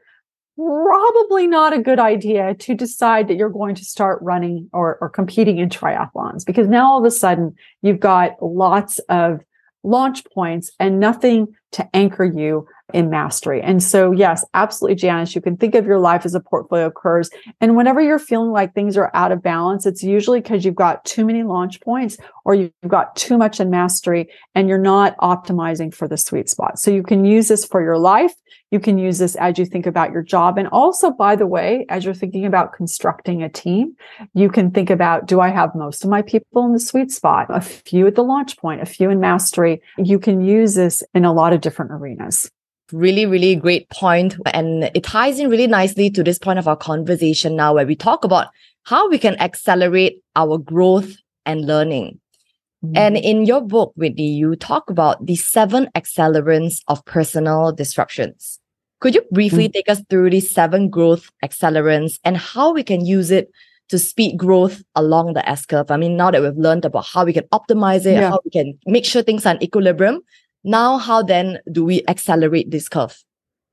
probably 0.55 1.47
not 1.47 1.73
a 1.73 1.79
good 1.79 1.99
idea 1.99 2.53
to 2.55 2.75
decide 2.75 3.27
that 3.27 3.35
you're 3.35 3.49
going 3.49 3.75
to 3.75 3.85
start 3.85 4.21
running 4.21 4.69
or, 4.71 4.97
or 5.01 5.09
competing 5.09 5.57
in 5.57 5.69
triathlons 5.69 6.45
because 6.45 6.67
now 6.67 6.91
all 6.91 6.99
of 6.99 7.05
a 7.05 7.11
sudden 7.11 7.55
you've 7.81 7.99
got 7.99 8.31
lots 8.41 8.99
of 9.09 9.39
launch 9.83 10.23
points 10.33 10.71
and 10.79 10.99
nothing 10.99 11.47
to 11.73 11.87
anchor 11.93 12.25
you 12.25 12.67
in 12.93 13.09
mastery. 13.09 13.61
And 13.61 13.81
so, 13.81 14.11
yes, 14.11 14.45
absolutely, 14.53 14.95
Janice, 14.95 15.33
you 15.35 15.41
can 15.41 15.57
think 15.57 15.73
of 15.73 15.85
your 15.85 15.99
life 15.99 16.25
as 16.25 16.35
a 16.35 16.39
portfolio 16.39 16.87
of 16.87 16.93
curves. 16.93 17.29
And 17.59 17.75
whenever 17.75 18.01
you're 18.01 18.19
feeling 18.19 18.51
like 18.51 18.73
things 18.73 18.97
are 18.97 19.09
out 19.13 19.31
of 19.31 19.41
balance, 19.41 19.85
it's 19.85 20.03
usually 20.03 20.41
because 20.41 20.65
you've 20.65 20.75
got 20.75 21.03
too 21.05 21.25
many 21.25 21.43
launch 21.43 21.81
points 21.81 22.17
or 22.45 22.53
you've 22.55 22.71
got 22.87 23.15
too 23.15 23.37
much 23.37 23.59
in 23.59 23.69
mastery 23.69 24.29
and 24.53 24.69
you're 24.69 24.77
not 24.77 25.17
optimizing 25.17 25.93
for 25.93 26.07
the 26.07 26.17
sweet 26.17 26.49
spot. 26.49 26.77
So 26.77 26.91
you 26.91 27.03
can 27.03 27.25
use 27.25 27.47
this 27.47 27.65
for 27.65 27.81
your 27.81 27.97
life. 27.97 28.33
You 28.69 28.79
can 28.79 28.97
use 28.97 29.19
this 29.19 29.35
as 29.35 29.59
you 29.59 29.65
think 29.65 29.85
about 29.85 30.11
your 30.11 30.23
job. 30.23 30.57
And 30.57 30.67
also, 30.67 31.11
by 31.11 31.35
the 31.35 31.45
way, 31.45 31.85
as 31.89 32.03
you're 32.03 32.13
thinking 32.15 32.43
about 32.43 32.73
constructing 32.73 33.43
a 33.43 33.49
team, 33.49 33.95
you 34.33 34.49
can 34.49 34.71
think 34.71 34.89
about, 34.89 35.27
do 35.27 35.39
I 35.39 35.49
have 35.49 35.75
most 35.75 36.03
of 36.03 36.09
my 36.09 36.23
people 36.23 36.65
in 36.65 36.73
the 36.73 36.79
sweet 36.79 37.11
spot? 37.11 37.45
A 37.49 37.61
few 37.61 38.07
at 38.07 38.15
the 38.15 38.23
launch 38.23 38.57
point, 38.57 38.81
a 38.81 38.87
few 38.87 39.11
in 39.11 39.19
mastery. 39.19 39.81
You 39.99 40.17
can 40.17 40.41
use 40.41 40.73
this 40.73 41.03
in 41.13 41.23
a 41.23 41.33
lot 41.33 41.53
of 41.53 41.61
different 41.63 41.91
arenas 41.91 42.51
really, 42.91 43.25
really 43.25 43.55
great 43.55 43.89
point. 43.89 44.35
And 44.53 44.83
it 44.95 45.03
ties 45.03 45.39
in 45.39 45.49
really 45.49 45.67
nicely 45.67 46.09
to 46.11 46.23
this 46.23 46.37
point 46.37 46.59
of 46.59 46.67
our 46.67 46.75
conversation 46.75 47.55
now, 47.55 47.73
where 47.73 47.87
we 47.87 47.95
talk 47.95 48.23
about 48.23 48.47
how 48.83 49.09
we 49.09 49.17
can 49.17 49.39
accelerate 49.39 50.21
our 50.35 50.57
growth 50.57 51.15
and 51.45 51.65
learning. 51.65 52.19
Mm-hmm. 52.83 52.97
And 52.97 53.17
in 53.17 53.45
your 53.45 53.61
book, 53.61 53.93
Whitney, 53.95 54.27
you 54.27 54.55
talk 54.55 54.89
about 54.89 55.25
the 55.25 55.35
seven 55.35 55.87
accelerants 55.95 56.81
of 56.87 57.03
personal 57.05 57.71
disruptions. 57.71 58.59
Could 58.99 59.15
you 59.15 59.23
briefly 59.31 59.65
mm-hmm. 59.65 59.73
take 59.73 59.89
us 59.89 60.01
through 60.09 60.29
these 60.29 60.51
seven 60.51 60.89
growth 60.89 61.29
accelerants 61.43 62.19
and 62.23 62.37
how 62.37 62.73
we 62.73 62.83
can 62.83 63.05
use 63.05 63.31
it 63.31 63.49
to 63.89 63.99
speed 63.99 64.37
growth 64.37 64.81
along 64.95 65.33
the 65.33 65.47
S 65.47 65.65
curve? 65.65 65.91
I 65.91 65.97
mean, 65.97 66.17
now 66.17 66.31
that 66.31 66.41
we've 66.41 66.57
learned 66.57 66.85
about 66.85 67.05
how 67.05 67.25
we 67.25 67.33
can 67.33 67.43
optimize 67.53 68.05
it, 68.05 68.13
yeah. 68.13 68.29
how 68.29 68.39
we 68.43 68.51
can 68.51 68.77
make 68.85 69.05
sure 69.05 69.23
things 69.23 69.45
are 69.45 69.55
in 69.55 69.63
equilibrium, 69.63 70.21
now, 70.63 70.97
how 70.97 71.21
then 71.21 71.59
do 71.71 71.83
we 71.83 72.03
accelerate 72.07 72.71
this 72.71 72.87
curve? 72.87 73.23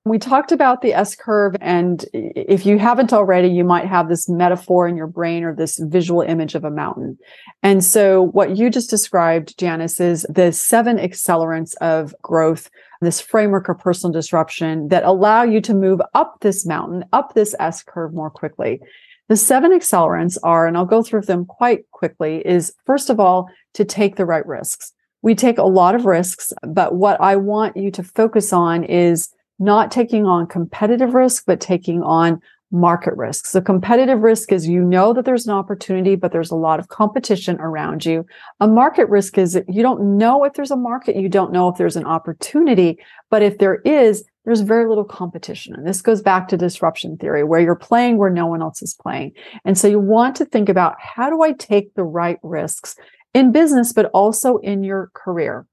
We 0.06 0.18
talked 0.18 0.50
about 0.50 0.80
the 0.80 0.94
S 0.94 1.14
curve, 1.14 1.54
and 1.60 2.06
if 2.14 2.64
you 2.64 2.78
haven't 2.78 3.12
already, 3.12 3.48
you 3.48 3.64
might 3.64 3.84
have 3.84 4.08
this 4.08 4.30
metaphor 4.30 4.88
in 4.88 4.96
your 4.96 5.06
brain 5.06 5.44
or 5.44 5.54
this 5.54 5.78
visual 5.78 6.22
image 6.22 6.54
of 6.54 6.64
a 6.64 6.70
mountain. 6.70 7.18
And 7.62 7.84
so, 7.84 8.22
what 8.22 8.56
you 8.56 8.70
just 8.70 8.88
described, 8.88 9.58
Janice, 9.58 10.00
is 10.00 10.26
the 10.30 10.52
seven 10.52 10.96
accelerants 10.96 11.76
of 11.82 12.14
growth, 12.22 12.70
this 13.02 13.20
framework 13.20 13.68
of 13.68 13.78
personal 13.78 14.10
disruption 14.10 14.88
that 14.88 15.04
allow 15.04 15.42
you 15.42 15.60
to 15.60 15.74
move 15.74 16.00
up 16.14 16.38
this 16.40 16.64
mountain, 16.64 17.04
up 17.12 17.34
this 17.34 17.54
S 17.60 17.82
curve 17.82 18.14
more 18.14 18.30
quickly. 18.30 18.80
The 19.28 19.36
seven 19.36 19.70
accelerants 19.70 20.38
are, 20.42 20.66
and 20.66 20.78
I'll 20.78 20.86
go 20.86 21.02
through 21.02 21.22
them 21.22 21.44
quite 21.44 21.88
quickly, 21.90 22.44
is 22.46 22.72
first 22.86 23.10
of 23.10 23.20
all, 23.20 23.50
to 23.74 23.84
take 23.84 24.16
the 24.16 24.26
right 24.26 24.46
risks 24.46 24.94
we 25.22 25.34
take 25.34 25.58
a 25.58 25.64
lot 25.64 25.94
of 25.94 26.06
risks, 26.06 26.52
but 26.66 26.94
what 26.94 27.20
I 27.20 27.36
want 27.36 27.76
you 27.76 27.90
to 27.92 28.02
focus 28.02 28.52
on 28.52 28.84
is 28.84 29.28
not 29.58 29.90
taking 29.90 30.24
on 30.24 30.46
competitive 30.46 31.14
risk, 31.14 31.44
but 31.46 31.60
taking 31.60 32.02
on 32.02 32.40
market 32.72 33.14
risks. 33.16 33.52
The 33.52 33.60
competitive 33.60 34.20
risk 34.20 34.52
is 34.52 34.68
you 34.68 34.82
know 34.82 35.12
that 35.12 35.24
there's 35.24 35.46
an 35.46 35.52
opportunity, 35.52 36.14
but 36.14 36.32
there's 36.32 36.52
a 36.52 36.56
lot 36.56 36.78
of 36.78 36.88
competition 36.88 37.60
around 37.60 38.06
you. 38.06 38.24
A 38.60 38.68
market 38.68 39.08
risk 39.08 39.38
is 39.38 39.60
you 39.68 39.82
don't 39.82 40.16
know 40.16 40.44
if 40.44 40.54
there's 40.54 40.70
a 40.70 40.76
market, 40.76 41.16
you 41.16 41.28
don't 41.28 41.52
know 41.52 41.68
if 41.68 41.76
there's 41.76 41.96
an 41.96 42.06
opportunity, 42.06 42.98
but 43.28 43.42
if 43.42 43.58
there 43.58 43.80
is, 43.84 44.24
there's 44.44 44.60
very 44.60 44.88
little 44.88 45.04
competition. 45.04 45.74
And 45.74 45.86
this 45.86 46.00
goes 46.00 46.22
back 46.22 46.48
to 46.48 46.56
disruption 46.56 47.16
theory, 47.16 47.44
where 47.44 47.60
you're 47.60 47.74
playing 47.74 48.18
where 48.18 48.30
no 48.30 48.46
one 48.46 48.62
else 48.62 48.82
is 48.82 48.94
playing. 48.94 49.32
And 49.64 49.76
so 49.76 49.88
you 49.88 49.98
want 49.98 50.36
to 50.36 50.44
think 50.44 50.68
about 50.68 50.94
how 50.98 51.28
do 51.28 51.42
I 51.42 51.52
take 51.52 51.94
the 51.94 52.04
right 52.04 52.38
risks 52.42 52.96
in 53.34 53.52
business, 53.52 53.92
but 53.92 54.06
also 54.12 54.58
in 54.58 54.82
your 54.84 55.10
career. 55.14 55.66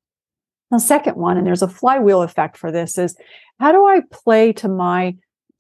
The 0.72 0.80
second 0.80 1.16
one, 1.16 1.38
and 1.38 1.48
there's 1.48 1.62
a 1.62 1.68
flywheel 1.68 2.22
effect 2.22 2.58
for 2.58 2.72
this, 2.72 2.98
is 2.98 3.16
how 3.60 3.72
do 3.72 3.86
I 3.86 4.02
play 4.12 4.54
to 4.54 4.68
my 4.68 5.16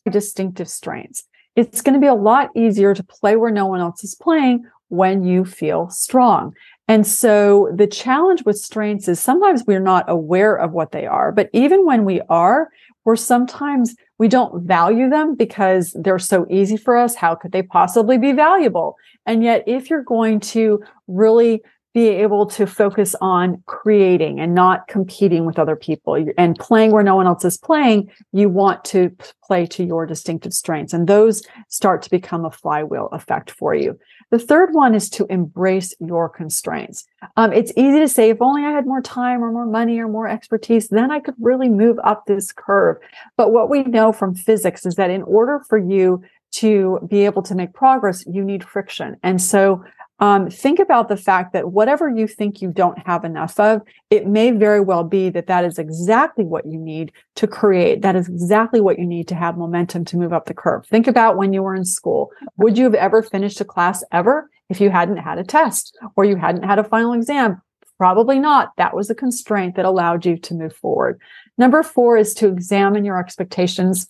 distinctive 0.10 0.70
strengths? 0.70 1.24
It's 1.56 1.82
going 1.82 1.94
to 1.94 2.00
be 2.00 2.08
a 2.08 2.14
lot 2.14 2.50
easier 2.56 2.94
to 2.94 3.04
play 3.04 3.36
where 3.36 3.52
no 3.52 3.66
one 3.66 3.80
else 3.80 4.04
is 4.04 4.16
playing 4.16 4.66
when 4.90 5.24
you 5.24 5.44
feel 5.44 5.90
strong. 5.90 6.54
And 6.88 7.06
so 7.06 7.72
the 7.76 7.88
challenge 7.88 8.46
with 8.46 8.58
strengths 8.58 9.08
is 9.08 9.20
sometimes 9.20 9.64
we're 9.66 9.80
not 9.80 10.06
aware 10.08 10.56
of 10.56 10.72
what 10.72 10.92
they 10.92 11.06
are, 11.06 11.32
but 11.32 11.50
even 11.52 11.86
when 11.86 12.06
we 12.06 12.22
are, 12.30 12.70
we're 13.04 13.16
sometimes 13.16 13.96
we 14.18 14.28
don't 14.28 14.64
value 14.64 15.10
them 15.10 15.36
because 15.36 15.96
they're 16.00 16.20
so 16.20 16.46
easy 16.50 16.78
for 16.78 16.98
us. 16.98 17.16
How 17.16 17.36
could 17.36 17.52
they 17.52 17.64
possibly 17.64 18.18
be 18.18 18.32
valuable? 18.32 18.96
And 19.26 19.44
yet, 19.44 19.64
if 19.68 19.90
you're 19.90 20.04
going 20.04 20.40
to 20.42 20.84
really 21.08 21.62
be 21.98 22.10
able 22.10 22.46
to 22.46 22.68
focus 22.68 23.16
on 23.22 23.64
creating 23.66 24.40
and 24.40 24.54
not 24.54 24.88
competing 24.88 25.46
with 25.48 25.58
other 25.58 25.76
people 25.76 26.16
and 26.38 26.56
playing 26.60 26.92
where 26.92 27.02
no 27.02 27.16
one 27.16 27.26
else 27.26 27.44
is 27.44 27.58
playing, 27.58 28.08
you 28.32 28.48
want 28.48 28.86
to 28.86 29.10
play 29.44 29.66
to 29.66 29.84
your 29.84 30.06
distinctive 30.06 30.54
strengths. 30.54 30.94
And 30.94 31.08
those 31.08 31.42
start 31.70 32.04
to 32.04 32.12
become 32.12 32.46
a 32.46 32.52
flywheel 32.52 33.10
effect 33.14 33.50
for 33.50 33.74
you. 33.74 33.98
The 34.30 34.38
third 34.38 34.76
one 34.76 34.94
is 34.94 35.10
to 35.10 35.26
embrace 35.32 35.96
your 36.00 36.30
constraints. 36.30 37.04
Um, 37.36 37.52
it's 37.52 37.74
easy 37.76 37.98
to 37.98 38.08
say, 38.08 38.30
if 38.30 38.44
only 38.44 38.64
I 38.64 38.70
had 38.70 38.86
more 38.86 39.02
time 39.02 39.44
or 39.44 39.52
more 39.52 39.66
money 39.66 39.98
or 39.98 40.08
more 40.08 40.28
expertise, 40.28 40.90
then 40.90 41.10
I 41.10 41.20
could 41.20 41.34
really 41.40 41.68
move 41.68 41.98
up 42.04 42.28
this 42.28 42.52
curve. 42.52 42.98
But 43.38 43.52
what 43.52 43.72
we 43.72 43.82
know 43.82 44.14
from 44.14 44.36
physics 44.36 44.86
is 44.86 44.98
that 44.98 45.10
in 45.10 45.24
order 45.24 45.64
for 45.68 45.80
you 45.80 46.22
to 46.52 47.00
be 47.10 47.26
able 47.26 47.42
to 47.42 47.56
make 47.56 47.74
progress, 47.74 48.24
you 48.28 48.44
need 48.44 48.64
friction. 48.64 49.18
And 49.24 49.42
so 49.42 49.84
um, 50.20 50.50
think 50.50 50.80
about 50.80 51.10
the 51.10 51.18
fact 51.18 51.54
that 51.54 51.72
whatever 51.72 52.10
you 52.10 52.28
think 52.28 52.62
you 52.62 52.72
don't 52.72 52.98
have 53.06 53.24
enough 53.24 53.60
of, 53.60 53.82
it 54.10 54.26
may 54.26 54.50
very 54.52 54.80
well 54.80 55.04
be 55.04 55.30
that 55.30 55.48
that 55.48 55.64
is 55.64 55.78
exactly 55.78 56.44
what 56.44 56.66
you 56.66 56.80
need 56.80 57.12
to 57.36 57.46
create. 57.46 58.02
That 58.02 58.16
is 58.16 58.28
exactly 58.28 58.82
what 58.82 58.98
you 58.98 59.06
need 59.06 59.28
to 59.28 59.36
have 59.36 59.58
momentum 59.58 60.06
to 60.06 60.18
move 60.18 60.34
up 60.34 60.46
the 60.46 60.56
curve. 60.56 60.88
Think 60.88 61.06
about 61.06 61.38
when 61.38 61.54
you 61.54 61.62
were 61.62 61.76
in 61.76 61.86
school. 61.86 62.32
Would 62.58 62.78
you 62.78 62.86
have 62.86 62.96
ever 62.96 63.22
finished 63.22 63.62
a 63.62 63.66
class 63.66 64.04
ever 64.12 64.50
if 64.70 64.82
you 64.82 64.90
hadn't 64.90 65.18
had 65.18 65.38
a 65.38 65.44
test 65.44 65.96
or 66.16 66.26
you 66.26 66.36
hadn't 66.36 66.64
had 66.64 66.80
a 66.80 66.84
final 66.84 67.14
exam? 67.14 67.62
Probably 68.00 68.40
not. 68.40 68.72
That 68.78 68.96
was 68.96 69.10
a 69.10 69.16
constraint 69.16 69.76
that 69.76 69.86
allowed 69.86 70.26
you 70.26 70.38
to 70.38 70.54
move 70.56 70.76
forward. 70.76 71.20
Number 71.60 71.84
four 71.84 72.18
is 72.18 72.34
to 72.36 72.48
examine 72.48 73.06
your 73.06 73.20
expectations. 73.20 74.08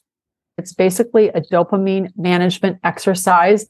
It's 0.57 0.73
basically 0.73 1.29
a 1.29 1.41
dopamine 1.41 2.11
management 2.17 2.79
exercise 2.83 3.67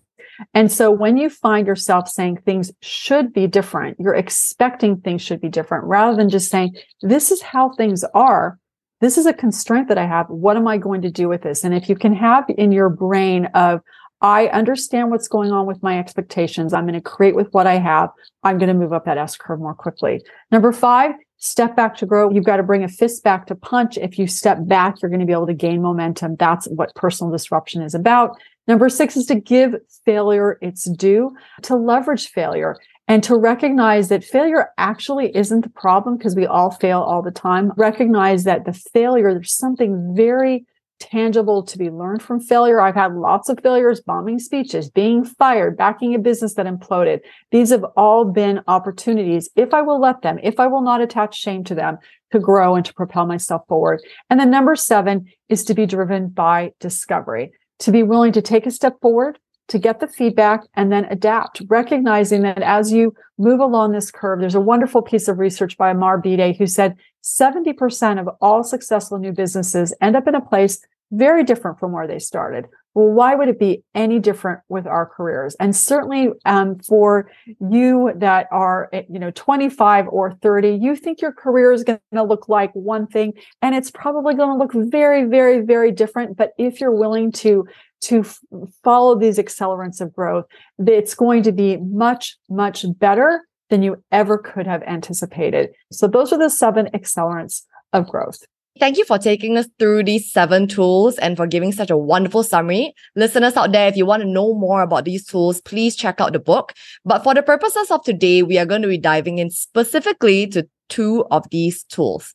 and 0.53 0.71
so 0.71 0.91
when 0.91 1.17
you 1.17 1.29
find 1.29 1.67
yourself 1.67 2.07
saying 2.07 2.37
things 2.37 2.71
should 2.81 3.33
be 3.33 3.47
different, 3.47 3.97
you're 3.99 4.15
expecting 4.15 4.97
things 4.97 5.21
should 5.21 5.41
be 5.41 5.49
different 5.49 5.85
rather 5.85 6.15
than 6.15 6.29
just 6.29 6.49
saying, 6.49 6.75
this 7.01 7.31
is 7.31 7.41
how 7.41 7.73
things 7.73 8.03
are. 8.13 8.59
This 8.99 9.17
is 9.17 9.25
a 9.25 9.33
constraint 9.33 9.89
that 9.89 9.97
I 9.97 10.05
have. 10.05 10.27
What 10.29 10.57
am 10.57 10.67
I 10.67 10.77
going 10.77 11.01
to 11.03 11.11
do 11.11 11.29
with 11.29 11.43
this? 11.43 11.63
And 11.63 11.73
if 11.73 11.87
you 11.87 11.95
can 11.95 12.13
have 12.13 12.45
in 12.49 12.71
your 12.71 12.89
brain 12.89 13.45
of, 13.53 13.81
I 14.21 14.47
understand 14.47 15.11
what's 15.11 15.27
going 15.27 15.51
on 15.51 15.67
with 15.67 15.83
my 15.83 15.99
expectations. 15.99 16.73
I'm 16.73 16.85
going 16.85 16.95
to 16.95 17.01
create 17.01 17.35
with 17.35 17.49
what 17.51 17.67
I 17.67 17.77
have. 17.77 18.09
I'm 18.41 18.57
going 18.57 18.69
to 18.69 18.73
move 18.73 18.93
up 18.93 19.05
that 19.05 19.19
S 19.19 19.37
curve 19.37 19.59
more 19.59 19.75
quickly. 19.75 20.23
Number 20.51 20.71
five, 20.71 21.11
step 21.37 21.75
back 21.75 21.95
to 21.97 22.07
grow. 22.07 22.31
You've 22.31 22.43
got 22.43 22.57
to 22.57 22.63
bring 22.63 22.83
a 22.83 22.87
fist 22.87 23.23
back 23.23 23.45
to 23.47 23.55
punch. 23.55 23.97
If 23.97 24.17
you 24.17 24.25
step 24.25 24.57
back, 24.61 25.01
you're 25.01 25.09
going 25.09 25.19
to 25.19 25.27
be 25.27 25.33
able 25.33 25.45
to 25.45 25.53
gain 25.53 25.83
momentum. 25.83 26.35
That's 26.37 26.67
what 26.67 26.95
personal 26.95 27.31
disruption 27.31 27.83
is 27.83 27.93
about. 27.93 28.31
Number 28.67 28.89
six 28.89 29.15
is 29.15 29.25
to 29.27 29.35
give 29.35 29.75
failure 30.05 30.57
its 30.61 30.89
due, 30.89 31.35
to 31.63 31.75
leverage 31.75 32.29
failure 32.29 32.75
and 33.07 33.23
to 33.23 33.37
recognize 33.37 34.09
that 34.09 34.23
failure 34.23 34.69
actually 34.77 35.33
isn't 35.35 35.61
the 35.61 35.69
problem 35.69 36.17
because 36.17 36.35
we 36.35 36.45
all 36.45 36.71
fail 36.71 36.99
all 36.99 37.21
the 37.21 37.31
time. 37.31 37.71
Recognize 37.77 38.43
that 38.43 38.65
the 38.65 38.73
failure, 38.73 39.33
there's 39.33 39.55
something 39.55 40.13
very 40.15 40.65
tangible 40.99 41.63
to 41.63 41.77
be 41.77 41.89
learned 41.89 42.21
from 42.21 42.39
failure. 42.39 42.81
I've 42.81 42.95
had 42.95 43.13
lots 43.13 43.49
of 43.49 43.59
failures, 43.61 44.01
bombing 44.01 44.39
speeches, 44.39 44.89
being 44.89 45.23
fired, 45.23 45.77
backing 45.77 46.15
a 46.15 46.19
business 46.19 46.55
that 46.55 46.65
imploded. 46.65 47.19
These 47.51 47.69
have 47.69 47.85
all 47.95 48.25
been 48.25 48.61
opportunities, 48.67 49.49
if 49.55 49.73
I 49.73 49.83
will 49.83 50.01
let 50.01 50.23
them, 50.23 50.39
if 50.41 50.59
I 50.59 50.67
will 50.67 50.81
not 50.81 51.01
attach 51.01 51.37
shame 51.37 51.63
to 51.65 51.75
them, 51.75 51.99
to 52.31 52.39
grow 52.39 52.75
and 52.75 52.83
to 52.83 52.93
propel 52.93 53.25
myself 53.25 53.61
forward. 53.69 54.01
And 54.29 54.39
then 54.39 54.49
number 54.49 54.75
seven 54.75 55.27
is 55.47 55.63
to 55.65 55.73
be 55.73 55.85
driven 55.85 56.29
by 56.29 56.71
discovery 56.79 57.51
to 57.79 57.91
be 57.91 58.03
willing 58.03 58.31
to 58.33 58.41
take 58.41 58.65
a 58.65 58.71
step 58.71 58.99
forward, 59.01 59.39
to 59.67 59.79
get 59.79 59.99
the 59.99 60.07
feedback 60.07 60.61
and 60.75 60.91
then 60.91 61.05
adapt, 61.05 61.61
recognizing 61.67 62.41
that 62.43 62.61
as 62.61 62.91
you 62.91 63.13
move 63.37 63.59
along 63.59 63.91
this 63.91 64.11
curve, 64.11 64.39
there's 64.39 64.55
a 64.55 64.61
wonderful 64.61 65.01
piece 65.01 65.27
of 65.27 65.39
research 65.39 65.77
by 65.77 65.91
Amar 65.91 66.21
Bhide 66.21 66.57
who 66.57 66.67
said 66.67 66.95
70% 67.23 68.19
of 68.19 68.29
all 68.39 68.63
successful 68.63 69.19
new 69.19 69.33
businesses 69.33 69.93
end 70.01 70.15
up 70.15 70.27
in 70.27 70.35
a 70.35 70.41
place 70.41 70.79
very 71.11 71.43
different 71.43 71.79
from 71.79 71.91
where 71.91 72.07
they 72.07 72.19
started. 72.19 72.65
Well, 72.97 73.09
why 73.09 73.35
would 73.35 73.47
it 73.47 73.59
be 73.59 73.83
any 73.93 74.17
different 74.17 74.61
with 74.69 74.87
our 74.87 75.05
careers? 75.05 75.55
And 75.59 75.75
certainly 75.75 76.29
um, 76.45 76.79
for 76.79 77.29
you 77.69 78.11
that 78.15 78.47
are, 78.49 78.89
eh, 78.91 79.03
you 79.07 79.19
know, 79.19 79.29
25 79.29 80.07
or 80.07 80.31
30, 80.31 80.69
you 80.69 80.95
think 80.95 81.21
your 81.21 81.31
career 81.31 81.71
is 81.71 81.83
going 81.83 81.99
to 82.15 82.23
look 82.23 82.49
like 82.49 82.71
one 82.73 83.05
thing, 83.05 83.33
and 83.61 83.75
it's 83.75 83.91
probably 83.91 84.33
going 84.33 84.49
to 84.49 84.55
look 84.55 84.71
very, 84.89 85.25
very, 85.25 85.61
very 85.61 85.91
different. 85.91 86.37
But 86.37 86.53
if 86.57 86.81
you're 86.81 86.91
willing 86.91 87.31
to 87.33 87.67
to 88.01 88.21
f- 88.21 88.39
follow 88.83 89.13
these 89.15 89.37
accelerants 89.37 90.01
of 90.01 90.11
growth, 90.11 90.45
it's 90.79 91.13
going 91.13 91.43
to 91.43 91.51
be 91.51 91.77
much, 91.77 92.35
much 92.49 92.83
better 92.97 93.47
than 93.69 93.83
you 93.83 94.03
ever 94.11 94.39
could 94.39 94.65
have 94.65 94.81
anticipated. 94.81 95.69
So 95.91 96.07
those 96.07 96.33
are 96.33 96.39
the 96.39 96.49
seven 96.49 96.87
accelerants 96.95 97.61
of 97.93 98.07
growth. 98.07 98.39
Thank 98.79 98.97
you 98.97 99.05
for 99.05 99.17
taking 99.17 99.57
us 99.57 99.67
through 99.79 100.03
these 100.03 100.31
seven 100.31 100.67
tools 100.67 101.17
and 101.17 101.35
for 101.35 101.47
giving 101.47 101.71
such 101.71 101.89
a 101.89 101.97
wonderful 101.97 102.43
summary. 102.43 102.93
Listeners 103.15 103.55
out 103.57 103.71
there, 103.71 103.87
if 103.87 103.97
you 103.97 104.05
want 104.05 104.21
to 104.21 104.29
know 104.29 104.53
more 104.53 104.81
about 104.81 105.05
these 105.05 105.25
tools, 105.25 105.61
please 105.61 105.95
check 105.95 106.21
out 106.21 106.33
the 106.33 106.39
book. 106.39 106.73
But 107.03 107.23
for 107.23 107.33
the 107.33 107.41
purposes 107.41 107.89
of 107.89 108.03
today, 108.03 108.43
we 108.43 108.57
are 108.57 108.65
going 108.65 108.83
to 108.83 108.87
be 108.87 108.97
diving 108.97 109.39
in 109.39 109.49
specifically 109.49 110.47
to 110.47 110.67
two 110.89 111.25
of 111.31 111.49
these 111.49 111.83
tools. 111.83 112.33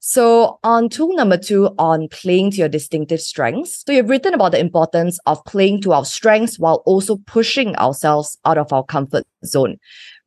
So, 0.00 0.58
on 0.62 0.88
tool 0.88 1.14
number 1.16 1.36
two, 1.36 1.74
on 1.78 2.08
playing 2.08 2.52
to 2.52 2.56
your 2.58 2.68
distinctive 2.68 3.20
strengths. 3.20 3.82
So, 3.84 3.92
you've 3.92 4.08
written 4.08 4.32
about 4.32 4.52
the 4.52 4.60
importance 4.60 5.18
of 5.26 5.44
playing 5.44 5.82
to 5.82 5.92
our 5.92 6.04
strengths 6.04 6.58
while 6.58 6.82
also 6.86 7.16
pushing 7.26 7.74
ourselves 7.76 8.38
out 8.44 8.58
of 8.58 8.72
our 8.72 8.84
comfort 8.84 9.24
zone. 9.44 9.76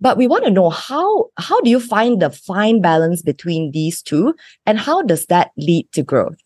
But 0.02 0.18
we 0.18 0.28
want 0.28 0.44
to 0.46 0.52
know 0.52 0.70
how, 0.70 1.28
how 1.38 1.62
do 1.62 1.70
you 1.70 1.80
find 1.80 2.22
the 2.22 2.32
fine 2.32 2.82
balance 2.82 3.22
between 3.22 3.72
these 3.72 4.02
two 4.02 4.34
and 4.66 4.80
how 4.80 5.04
does 5.04 5.28
that 5.28 5.52
lead 5.58 5.88
to 5.94 6.04
growth? 6.04 6.38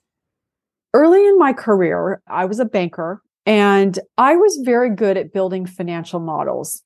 Early 0.93 1.25
in 1.25 1.39
my 1.39 1.53
career, 1.53 2.21
I 2.27 2.45
was 2.45 2.59
a 2.59 2.65
banker 2.65 3.21
and 3.45 3.97
I 4.17 4.35
was 4.35 4.59
very 4.63 4.89
good 4.89 5.17
at 5.17 5.33
building 5.33 5.65
financial 5.65 6.19
models. 6.19 6.83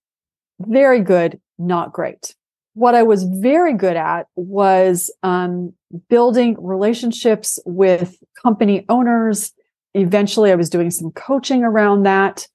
Very 0.59 0.99
good, 0.99 1.39
not 1.57 1.91
great 1.91 2.35
what 2.79 2.95
I 2.95 3.03
was 3.03 3.25
very 3.25 3.73
good 3.73 3.97
at 3.97 4.27
was 4.37 5.13
um, 5.21 5.73
building 6.09 6.55
relationships 6.59 7.59
with 7.65 8.17
company 8.41 8.85
owners. 8.87 9.51
Eventually, 9.95 10.49
I 10.49 10.55
was 10.55 10.69
doing 10.69 10.89
some 10.89 11.11
coaching 11.11 11.65
around 11.65 12.03
that. 12.03 12.47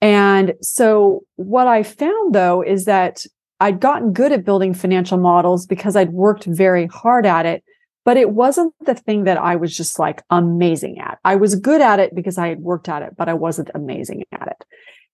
And 0.00 0.54
so, 0.62 1.24
what 1.36 1.66
I 1.66 1.82
found 1.82 2.34
though 2.34 2.62
is 2.62 2.86
that 2.86 3.26
I'd 3.60 3.80
gotten 3.80 4.12
good 4.12 4.32
at 4.32 4.44
building 4.44 4.74
financial 4.74 5.18
models 5.18 5.66
because 5.66 5.96
I'd 5.96 6.10
worked 6.10 6.44
very 6.44 6.86
hard 6.86 7.26
at 7.26 7.46
it, 7.46 7.64
but 8.04 8.16
it 8.16 8.30
wasn't 8.30 8.74
the 8.84 8.94
thing 8.94 9.24
that 9.24 9.38
I 9.38 9.56
was 9.56 9.76
just 9.76 9.98
like 9.98 10.22
amazing 10.30 10.98
at. 10.98 11.18
I 11.24 11.36
was 11.36 11.54
good 11.54 11.80
at 11.80 11.98
it 11.98 12.14
because 12.14 12.38
I 12.38 12.48
had 12.48 12.60
worked 12.60 12.88
at 12.88 13.02
it, 13.02 13.16
but 13.16 13.28
I 13.28 13.34
wasn't 13.34 13.70
amazing 13.74 14.24
at 14.32 14.48
it. 14.48 14.64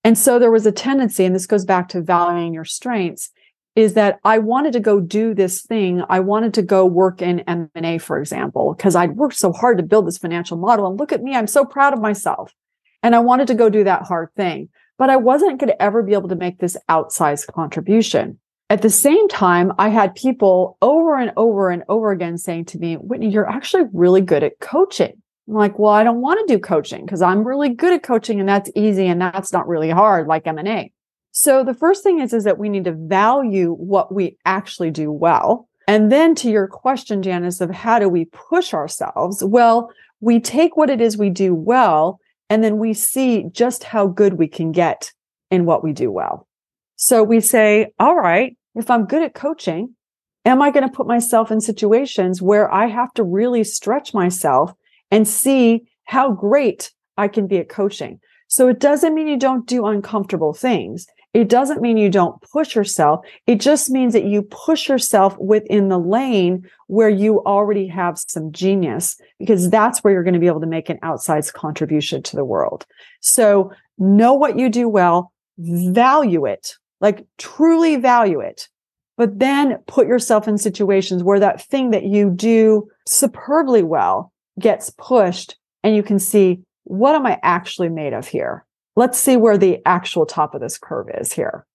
And 0.05 0.19
so 0.19 0.39
there 0.39 0.51
was 0.51 0.67
a 0.67 0.73
tendency, 0.73 1.25
and 1.25 1.35
this 1.35 1.47
goes 1.47 1.65
back 1.65 1.89
to 1.91 2.03
valuing 2.03 2.55
your 2.55 2.65
strengths 2.65 3.31
is 3.75 3.95
that 3.95 4.19
I 4.25 4.39
wanted 4.39 4.75
to 4.75 4.81
go 4.81 5.01
do 5.01 5.35
this 5.35 5.63
thing. 5.63 6.03
I 6.09 6.21
wanted 6.21 6.53
to 6.55 6.63
go 6.63 6.85
work 6.85 7.23
in 7.23 7.41
M&A, 7.41 7.99
for 7.99 8.19
example, 8.19 8.75
because 8.75 8.95
I'd 8.95 9.17
worked 9.17 9.37
so 9.37 9.53
hard 9.53 9.79
to 9.79 9.83
build 9.83 10.07
this 10.07 10.19
financial 10.19 10.59
model. 10.59 10.87
And 10.87 10.99
look 10.99 11.13
at 11.13 11.23
me, 11.23 11.35
I'm 11.35 11.47
so 11.47 11.65
proud 11.65 11.95
of 11.95 12.01
myself. 12.01 12.53
And 13.03 13.15
I 13.15 13.21
wanted 13.21 13.47
to 13.49 13.55
go 13.55 13.71
do 13.71 13.85
that 13.85 14.03
hard 14.03 14.29
thing, 14.37 14.69
but 15.03 15.11
I 15.11 15.17
wasn't 15.17 15.59
going 15.59 15.67
to 15.67 15.83
ever 15.83 16.01
be 16.05 16.13
able 16.13 16.29
to 16.29 16.37
make 16.37 16.61
this 16.61 16.77
outsized 16.89 17.53
contribution. 17.53 18.39
At 18.71 18.83
the 18.83 18.89
same 18.89 19.27
time, 19.27 19.73
I 19.77 19.89
had 19.89 20.15
people 20.15 20.79
over 20.81 21.17
and 21.17 21.33
over 21.37 21.71
and 21.71 21.83
over 21.89 22.13
again 22.13 22.39
saying 22.39 22.67
to 22.67 22.79
me, 22.79 22.95
Whitney, 22.95 23.29
you're 23.29 23.51
actually 23.51 23.87
really 23.93 24.21
good 24.21 24.45
at 24.45 24.61
coaching. 24.61 25.21
I'm 25.49 25.55
like, 25.55 25.77
well, 25.77 25.93
I 25.93 26.05
don't 26.05 26.21
want 26.21 26.47
to 26.47 26.55
do 26.55 26.61
coaching 26.61 27.05
because 27.05 27.21
I'm 27.21 27.43
really 27.43 27.71
good 27.71 27.93
at 27.93 28.05
coaching 28.05 28.39
and 28.39 28.49
that's 28.49 28.71
easy 28.77 29.09
and 29.09 29.21
that's 29.21 29.53
not 29.53 29.67
really 29.67 29.91
hard 29.91 30.29
like 30.29 30.47
M&A. 30.47 30.93
So 31.33 31.65
the 31.65 31.75
first 31.75 32.05
thing 32.05 32.21
is, 32.21 32.33
is 32.33 32.45
that 32.45 32.59
we 32.59 32.69
need 32.69 32.85
to 32.85 32.93
value 32.93 33.73
what 33.73 34.15
we 34.15 34.37
actually 34.45 34.93
do 34.93 35.11
well. 35.11 35.69
And 35.89 36.13
then 36.13 36.37
to 36.37 36.49
your 36.49 36.69
question, 36.69 37.25
Janice, 37.25 37.61
of 37.61 37.71
how 37.71 37.99
do 37.99 38.09
we 38.09 38.27
push 38.27 38.73
ourselves? 38.73 39.43
Well, 39.43 39.91
we 40.21 40.39
take 40.39 40.77
what 40.77 40.91
it 40.91 41.01
is 41.01 41.17
we 41.17 41.29
do 41.29 41.57
well, 41.57 42.21
and 42.53 42.63
then 42.63 42.77
we 42.77 42.93
see 42.93 43.45
just 43.51 43.83
how 43.83 44.07
good 44.07 44.35
we 44.35 44.47
can 44.47 44.73
get 44.73 45.11
in 45.51 45.65
what 45.65 45.83
we 45.83 45.95
do 45.95 46.11
well. 46.11 46.47
So 46.97 47.23
we 47.23 47.41
say, 47.41 47.95
all 47.99 48.15
right, 48.15 48.55
if 48.75 48.91
I'm 48.91 49.07
good 49.07 49.23
at 49.23 49.33
coaching, 49.33 49.95
am 50.45 50.61
I 50.61 50.71
going 50.71 50.87
to 50.87 50.95
put 50.95 51.07
myself 51.07 51.51
in 51.51 51.63
situations 51.63 52.43
where 52.43 52.71
I 52.71 52.89
have 52.89 53.11
to 53.15 53.25
really 53.25 53.65
stretch 53.65 54.13
myself 54.13 54.75
and 55.11 55.27
see 55.27 55.85
how 56.05 56.31
great 56.31 56.93
I 57.17 57.27
can 57.27 57.47
be 57.47 57.57
at 57.57 57.71
coaching? 57.71 58.21
So 58.49 58.69
it 58.69 58.81
doesn't 58.81 59.15
mean 59.15 59.29
you 59.29 59.39
don't 59.39 59.67
do 59.67 59.87
uncomfortable 59.87 60.53
things. 60.53 61.07
It 61.35 61.49
doesn't 61.49 61.81
mean 61.81 61.97
you 61.97 62.11
don't 62.11 62.41
push 62.43 62.75
yourself. 62.75 63.25
It 63.47 63.61
just 63.61 63.89
means 63.89 64.13
that 64.13 64.25
you 64.25 64.43
push 64.43 64.89
yourself 64.89 65.37
within 65.39 65.89
the 65.89 65.99
lane 65.99 66.69
where 66.89 67.09
you 67.09 67.43
already 67.45 67.87
have 67.87 68.19
some 68.19 68.53
genius, 68.53 69.19
because 69.39 69.71
that's 69.71 70.01
where 70.01 70.13
you're 70.13 70.25
going 70.25 70.35
to 70.35 70.41
be 70.41 70.47
able 70.47 70.61
to 70.61 70.67
make 70.67 70.91
an 70.91 70.99
outsized 71.03 71.55
contribution 71.55 72.23
to 72.25 72.37
the 72.37 72.45
world. 72.45 72.85
So 73.21 73.73
know 73.99 74.35
what 74.35 74.59
you 74.59 74.69
do 74.69 74.89
well, 74.89 75.33
value 75.57 76.45
it, 76.45 76.75
like 77.01 77.25
truly 77.39 77.97
value 77.97 78.41
it, 78.41 78.69
but 79.17 79.39
then 79.39 79.79
put 79.87 80.07
yourself 80.07 80.47
in 80.47 80.59
situations 80.59 81.23
where 81.23 81.41
that 81.41 81.63
thing 81.63 81.93
that 81.93 82.05
you 82.05 82.29
do 82.29 82.89
superbly 83.09 83.83
well 83.83 84.33
gets 84.59 84.91
pushed 84.99 85.57
and 85.83 85.97
you 85.97 86.03
can 86.03 86.19
see 86.19 86.61
what 86.85 87.15
am 87.15 87.25
I 87.27 87.39
actually 87.43 87.89
made 87.89 88.13
of 88.13 88.27
here? 88.27 88.67
Let's 88.97 89.19
see 89.19 89.37
where 89.37 89.59
the 89.59 89.81
actual 89.87 90.27
top 90.27 90.55
of 90.55 90.61
this 90.61 90.79
curve 90.79 91.09
is 91.19 91.33
here. 91.33 91.67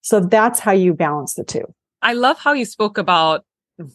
So 0.00 0.20
that's 0.20 0.60
how 0.60 0.72
you 0.72 0.94
balance 0.94 1.34
the 1.34 1.44
two. 1.44 1.64
I 2.00 2.14
love 2.14 2.38
how 2.38 2.52
you 2.52 2.64
spoke 2.64 2.98
about 2.98 3.44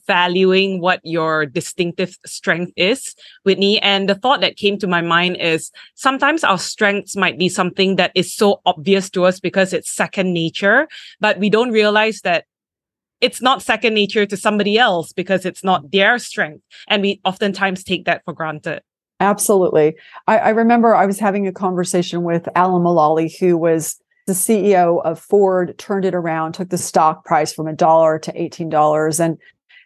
valuing 0.08 0.82
what 0.82 1.00
your 1.04 1.46
distinctive 1.46 2.18
strength 2.26 2.72
is, 2.76 3.16
Whitney. 3.44 3.82
And 3.82 4.10
the 4.10 4.16
thought 4.16 4.42
that 4.42 4.58
came 4.58 4.78
to 4.80 4.88
my 4.88 5.02
mind 5.02 5.38
is 5.38 5.72
sometimes 5.96 6.44
our 6.44 6.58
strengths 6.58 7.16
might 7.16 7.38
be 7.38 7.50
something 7.50 7.96
that 7.98 8.12
is 8.16 8.34
so 8.34 8.62
obvious 8.66 9.10
to 9.12 9.26
us 9.26 9.40
because 9.40 9.74
it's 9.74 9.92
second 9.92 10.34
nature, 10.34 10.88
but 11.20 11.38
we 11.40 11.50
don't 11.50 11.72
realize 11.72 12.22
that 12.22 12.46
it's 13.20 13.42
not 13.42 13.62
second 13.62 13.94
nature 13.94 14.26
to 14.26 14.38
somebody 14.38 14.78
else 14.78 15.12
because 15.12 15.46
it's 15.46 15.64
not 15.64 15.92
their 15.92 16.20
strength. 16.20 16.64
And 16.88 17.02
we 17.02 17.20
oftentimes 17.26 17.84
take 17.84 18.06
that 18.06 18.24
for 18.26 18.34
granted. 18.34 18.82
Absolutely. 19.20 19.96
I, 20.28 20.38
I, 20.38 20.50
remember 20.50 20.96
I 20.96 21.06
was 21.06 21.20
having 21.20 21.48
a 21.48 21.52
conversation 21.52 22.24
with 22.24 22.48
Alan 22.56 22.84
Mulally, 22.84 23.36
who 23.40 23.58
was 23.58 24.00
the 24.28 24.34
CEO 24.34 25.02
of 25.04 25.20
Ford, 25.20 25.78
turned 25.80 26.06
it 26.06 26.14
around, 26.14 26.54
took 26.54 26.70
the 26.70 26.78
stock 26.78 27.26
price 27.26 27.52
from 27.52 27.68
a 27.68 27.74
dollar 27.74 28.20
to 28.20 28.32
$18 28.34 29.20
and 29.20 29.38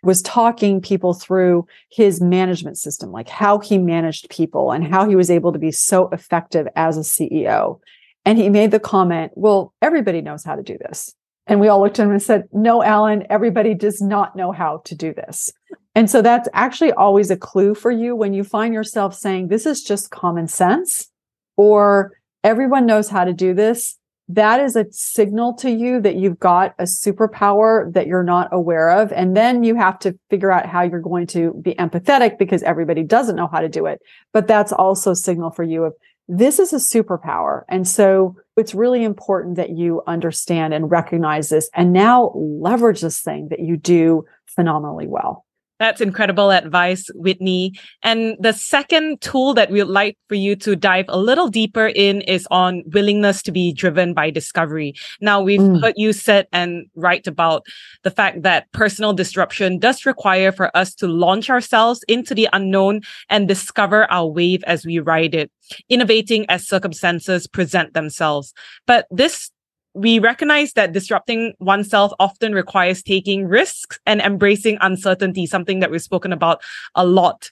was 0.03 0.21
talking 0.23 0.81
people 0.81 1.13
through 1.13 1.65
his 1.91 2.19
management 2.19 2.77
system, 2.77 3.11
like 3.11 3.29
how 3.29 3.59
he 3.59 3.77
managed 3.77 4.29
people 4.29 4.71
and 4.71 4.85
how 4.85 5.07
he 5.07 5.15
was 5.15 5.29
able 5.29 5.53
to 5.53 5.59
be 5.59 5.71
so 5.71 6.09
effective 6.09 6.67
as 6.75 6.97
a 6.97 7.01
CEO. 7.01 7.79
And 8.25 8.37
he 8.37 8.49
made 8.49 8.71
the 8.71 8.79
comment, 8.79 9.31
well, 9.35 9.73
everybody 9.81 10.21
knows 10.21 10.43
how 10.43 10.55
to 10.55 10.63
do 10.63 10.77
this. 10.77 11.13
And 11.47 11.59
we 11.59 11.67
all 11.67 11.81
looked 11.81 11.99
at 11.99 12.05
him 12.05 12.11
and 12.11 12.21
said, 12.21 12.47
no, 12.51 12.83
Alan, 12.83 13.25
everybody 13.29 13.73
does 13.73 14.01
not 14.01 14.35
know 14.35 14.51
how 14.51 14.81
to 14.85 14.95
do 14.95 15.13
this. 15.13 15.51
And 15.93 16.09
so 16.09 16.21
that's 16.21 16.47
actually 16.53 16.93
always 16.93 17.31
a 17.31 17.37
clue 17.37 17.75
for 17.75 17.91
you 17.91 18.15
when 18.15 18.33
you 18.33 18.43
find 18.43 18.73
yourself 18.73 19.13
saying, 19.13 19.47
this 19.47 19.65
is 19.65 19.83
just 19.83 20.09
common 20.09 20.47
sense 20.47 21.09
or 21.57 22.13
everyone 22.43 22.85
knows 22.85 23.09
how 23.09 23.25
to 23.25 23.33
do 23.33 23.53
this. 23.53 23.97
That 24.29 24.61
is 24.61 24.77
a 24.77 24.85
signal 24.91 25.55
to 25.55 25.69
you 25.69 25.99
that 26.01 26.15
you've 26.15 26.39
got 26.39 26.73
a 26.79 26.83
superpower 26.83 27.91
that 27.93 28.07
you're 28.07 28.23
not 28.23 28.47
aware 28.53 28.89
of. 28.89 29.11
And 29.11 29.35
then 29.35 29.63
you 29.63 29.75
have 29.75 29.99
to 29.99 30.17
figure 30.29 30.51
out 30.51 30.65
how 30.65 30.83
you're 30.83 31.01
going 31.01 31.27
to 31.27 31.53
be 31.61 31.73
empathetic 31.73 32.37
because 32.37 32.63
everybody 32.63 33.03
doesn't 33.03 33.35
know 33.35 33.49
how 33.51 33.59
to 33.59 33.67
do 33.67 33.87
it. 33.87 34.01
But 34.31 34.47
that's 34.47 34.71
also 34.71 35.11
a 35.11 35.15
signal 35.17 35.51
for 35.51 35.63
you 35.63 35.83
of 35.83 35.93
this 36.29 36.59
is 36.59 36.71
a 36.71 36.77
superpower. 36.77 37.63
And 37.67 37.85
so 37.85 38.37
it's 38.55 38.73
really 38.73 39.03
important 39.03 39.57
that 39.57 39.71
you 39.71 40.01
understand 40.07 40.73
and 40.73 40.89
recognize 40.89 41.49
this 41.49 41.69
and 41.73 41.91
now 41.91 42.31
leverage 42.33 43.01
this 43.01 43.19
thing 43.19 43.49
that 43.49 43.59
you 43.59 43.75
do 43.75 44.23
phenomenally 44.45 45.07
well. 45.07 45.45
That's 45.81 45.99
incredible 45.99 46.51
advice, 46.51 47.09
Whitney. 47.15 47.73
And 48.03 48.37
the 48.39 48.53
second 48.53 49.19
tool 49.19 49.55
that 49.55 49.71
we'd 49.71 49.85
like 49.85 50.15
for 50.29 50.35
you 50.35 50.55
to 50.57 50.75
dive 50.75 51.05
a 51.07 51.17
little 51.17 51.47
deeper 51.47 51.87
in 51.87 52.21
is 52.21 52.47
on 52.51 52.83
willingness 52.93 53.41
to 53.41 53.51
be 53.51 53.73
driven 53.73 54.13
by 54.13 54.29
discovery. 54.29 54.93
Now, 55.21 55.41
we've 55.41 55.59
mm. 55.59 55.81
heard 55.81 55.95
you 55.97 56.13
sit 56.13 56.47
and 56.53 56.85
write 56.93 57.25
about 57.25 57.65
the 58.03 58.11
fact 58.11 58.43
that 58.43 58.71
personal 58.73 59.11
disruption 59.11 59.79
does 59.79 60.05
require 60.05 60.51
for 60.51 60.69
us 60.77 60.93
to 61.01 61.07
launch 61.07 61.49
ourselves 61.49 62.05
into 62.07 62.35
the 62.35 62.47
unknown 62.53 63.01
and 63.27 63.47
discover 63.47 64.05
our 64.11 64.27
wave 64.27 64.63
as 64.67 64.85
we 64.85 64.99
ride 64.99 65.33
it, 65.33 65.51
innovating 65.89 66.45
as 66.47 66.67
circumstances 66.67 67.47
present 67.47 67.95
themselves. 67.95 68.53
But 68.85 69.07
this 69.09 69.49
we 69.93 70.19
recognize 70.19 70.73
that 70.73 70.93
disrupting 70.93 71.53
oneself 71.59 72.13
often 72.19 72.53
requires 72.53 73.03
taking 73.03 73.45
risks 73.47 73.99
and 74.05 74.21
embracing 74.21 74.77
uncertainty, 74.81 75.45
something 75.45 75.79
that 75.79 75.91
we've 75.91 76.01
spoken 76.01 76.31
about 76.31 76.61
a 76.95 77.05
lot. 77.05 77.49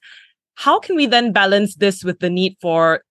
How 0.55 0.79
can 0.79 0.95
we 0.95 1.05
then 1.05 1.31
balance 1.31 1.75
this 1.75 2.03
with 2.03 2.19
the 2.19 2.29
need 2.29 2.55
for 2.61 3.03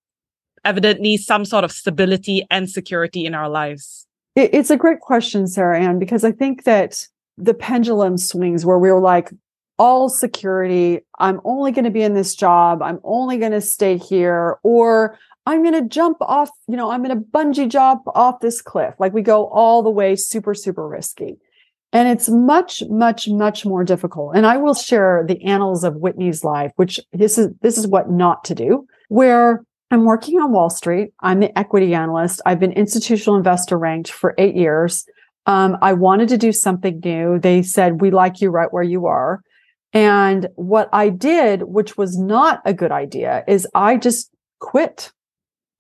evidently 0.64 1.16
some 1.16 1.44
sort 1.44 1.64
of 1.64 1.72
stability 1.72 2.46
and 2.50 2.68
security 2.68 3.24
in 3.26 3.34
our 3.34 3.48
lives? 3.48 4.06
It's 4.34 4.70
a 4.70 4.76
great 4.76 5.00
question, 5.00 5.46
Sarah 5.46 5.80
Ann, 5.80 5.98
because 5.98 6.24
I 6.24 6.32
think 6.32 6.64
that 6.64 7.06
the 7.36 7.54
pendulum 7.54 8.18
swings 8.18 8.64
where 8.64 8.78
we're 8.78 9.00
like, 9.00 9.30
all 9.78 10.08
security, 10.08 11.00
I'm 11.18 11.40
only 11.44 11.70
going 11.70 11.84
to 11.84 11.90
be 11.90 12.02
in 12.02 12.14
this 12.14 12.34
job, 12.34 12.82
I'm 12.82 12.98
only 13.04 13.38
going 13.38 13.52
to 13.52 13.60
stay 13.60 13.96
here, 13.96 14.58
or 14.64 15.16
I'm 15.48 15.62
going 15.62 15.82
to 15.82 15.88
jump 15.88 16.18
off, 16.20 16.50
you 16.68 16.76
know, 16.76 16.90
I'm 16.90 17.02
going 17.02 17.18
to 17.18 17.24
bungee 17.24 17.70
jump 17.70 18.02
off 18.14 18.40
this 18.40 18.60
cliff. 18.60 18.92
Like 18.98 19.14
we 19.14 19.22
go 19.22 19.46
all 19.46 19.82
the 19.82 19.88
way 19.88 20.14
super, 20.14 20.52
super 20.52 20.86
risky. 20.86 21.38
And 21.90 22.06
it's 22.06 22.28
much, 22.28 22.82
much, 22.90 23.28
much 23.28 23.64
more 23.64 23.82
difficult. 23.82 24.36
And 24.36 24.44
I 24.44 24.58
will 24.58 24.74
share 24.74 25.24
the 25.26 25.42
annals 25.42 25.84
of 25.84 25.96
Whitney's 25.96 26.44
life, 26.44 26.72
which 26.76 27.00
this 27.14 27.38
is, 27.38 27.48
this 27.62 27.78
is 27.78 27.86
what 27.86 28.10
not 28.10 28.44
to 28.44 28.54
do, 28.54 28.86
where 29.08 29.64
I'm 29.90 30.04
working 30.04 30.38
on 30.38 30.52
Wall 30.52 30.68
Street. 30.68 31.14
I'm 31.20 31.40
the 31.40 31.58
equity 31.58 31.94
analyst. 31.94 32.42
I've 32.44 32.60
been 32.60 32.72
institutional 32.72 33.38
investor 33.38 33.78
ranked 33.78 34.10
for 34.10 34.34
eight 34.36 34.54
years. 34.54 35.06
Um, 35.46 35.78
I 35.80 35.94
wanted 35.94 36.28
to 36.28 36.36
do 36.36 36.52
something 36.52 37.00
new. 37.02 37.38
They 37.38 37.62
said, 37.62 38.02
we 38.02 38.10
like 38.10 38.42
you 38.42 38.50
right 38.50 38.70
where 38.70 38.82
you 38.82 39.06
are. 39.06 39.40
And 39.94 40.46
what 40.56 40.90
I 40.92 41.08
did, 41.08 41.62
which 41.62 41.96
was 41.96 42.18
not 42.18 42.60
a 42.66 42.74
good 42.74 42.92
idea, 42.92 43.44
is 43.48 43.66
I 43.74 43.96
just 43.96 44.30
quit 44.58 45.10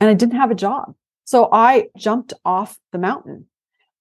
and 0.00 0.10
I 0.10 0.14
didn't 0.14 0.36
have 0.36 0.50
a 0.50 0.56
job. 0.56 0.94
So 1.24 1.48
I 1.52 1.88
jumped 1.96 2.32
off 2.44 2.78
the 2.92 2.98
mountain. 2.98 3.46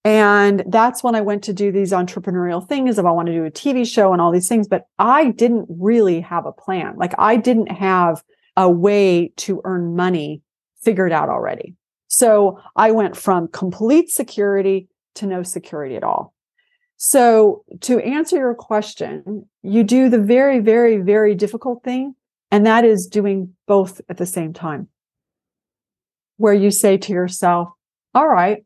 And 0.05 0.63
that's 0.67 1.03
when 1.03 1.15
I 1.15 1.21
went 1.21 1.43
to 1.45 1.53
do 1.53 1.71
these 1.71 1.91
entrepreneurial 1.91 2.65
things 2.65 2.97
if 2.97 3.05
I 3.05 3.11
want 3.11 3.25
to 3.25 3.33
do 3.33 3.43
a 3.43 3.51
TV 3.51 3.85
show 3.85 4.13
and 4.13 4.21
all 4.21 4.31
these 4.31 4.47
things. 4.47 4.67
But 4.67 4.83
I 4.97 5.31
didn't 5.31 5.65
really 5.67 6.21
have 6.21 6.45
a 6.45 6.53
plan. 6.53 6.95
Like 6.95 7.13
I 7.17 7.35
didn't 7.35 7.71
have 7.71 8.23
a 8.55 8.69
way 8.69 9.33
to 9.37 9.61
earn 9.65 9.95
money 9.95 10.41
figured 10.81 11.11
out 11.11 11.27
already. 11.27 11.75
So 12.07 12.61
I 12.75 12.91
went 12.91 13.17
from 13.17 13.49
complete 13.49 14.09
security 14.09 14.87
to 15.15 15.25
no 15.25 15.43
security 15.43 15.97
at 15.97 16.05
all. 16.05 16.33
So 16.95 17.65
to 17.81 17.99
answer 17.99 18.37
your 18.37 18.55
question, 18.55 19.47
you 19.61 19.83
do 19.83 20.09
the 20.09 20.21
very, 20.21 20.59
very, 20.59 20.97
very 20.97 21.35
difficult 21.35 21.83
thing. 21.83 22.15
And 22.49 22.65
that 22.65 22.85
is 22.85 23.07
doing 23.07 23.53
both 23.67 23.99
at 24.07 24.15
the 24.15 24.25
same 24.25 24.53
time 24.53 24.87
where 26.38 26.53
you 26.53 26.71
say 26.71 26.97
to 26.97 27.13
yourself, 27.13 27.69
all 28.13 28.27
right, 28.27 28.63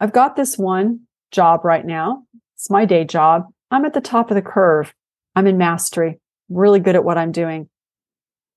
I've 0.00 0.12
got 0.12 0.36
this 0.36 0.58
one 0.58 1.00
job 1.30 1.64
right 1.64 1.84
now. 1.84 2.24
It's 2.56 2.70
my 2.70 2.84
day 2.84 3.04
job. 3.04 3.46
I'm 3.70 3.84
at 3.84 3.94
the 3.94 4.00
top 4.00 4.30
of 4.30 4.34
the 4.34 4.42
curve. 4.42 4.92
I'm 5.34 5.46
in 5.46 5.56
mastery, 5.56 6.20
really 6.48 6.80
good 6.80 6.96
at 6.96 7.04
what 7.04 7.16
I'm 7.16 7.32
doing. 7.32 7.68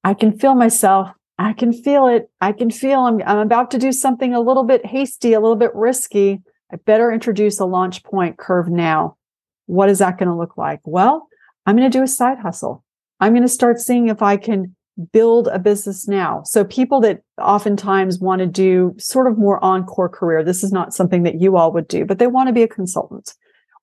I 0.03 0.13
can 0.13 0.37
feel 0.37 0.55
myself. 0.55 1.09
I 1.37 1.53
can 1.53 1.73
feel 1.73 2.07
it. 2.07 2.29
I 2.41 2.51
can 2.51 2.69
feel 2.69 3.01
I'm, 3.01 3.21
I'm 3.25 3.39
about 3.39 3.71
to 3.71 3.77
do 3.77 3.91
something 3.91 4.33
a 4.33 4.41
little 4.41 4.63
bit 4.63 4.85
hasty, 4.85 5.33
a 5.33 5.39
little 5.39 5.55
bit 5.55 5.73
risky. 5.73 6.41
I 6.71 6.77
better 6.77 7.11
introduce 7.11 7.59
a 7.59 7.65
launch 7.65 8.03
point 8.03 8.37
curve 8.37 8.69
now. 8.69 9.17
What 9.65 9.89
is 9.89 9.99
that 9.99 10.17
going 10.17 10.29
to 10.29 10.35
look 10.35 10.57
like? 10.57 10.79
Well, 10.85 11.27
I'm 11.65 11.75
going 11.75 11.89
to 11.89 11.97
do 11.97 12.03
a 12.03 12.07
side 12.07 12.39
hustle. 12.39 12.83
I'm 13.19 13.33
going 13.33 13.43
to 13.43 13.49
start 13.49 13.79
seeing 13.79 14.09
if 14.09 14.21
I 14.21 14.37
can 14.37 14.75
build 15.11 15.47
a 15.47 15.59
business 15.59 16.07
now. 16.07 16.41
So 16.45 16.63
people 16.63 17.01
that 17.01 17.21
oftentimes 17.39 18.19
want 18.19 18.39
to 18.39 18.47
do 18.47 18.95
sort 18.97 19.27
of 19.27 19.37
more 19.37 19.63
encore 19.63 20.09
career, 20.09 20.43
this 20.43 20.63
is 20.63 20.71
not 20.71 20.93
something 20.93 21.23
that 21.23 21.41
you 21.41 21.57
all 21.57 21.71
would 21.73 21.87
do, 21.87 22.05
but 22.05 22.19
they 22.19 22.27
want 22.27 22.47
to 22.47 22.53
be 22.53 22.63
a 22.63 22.67
consultant. 22.67 23.33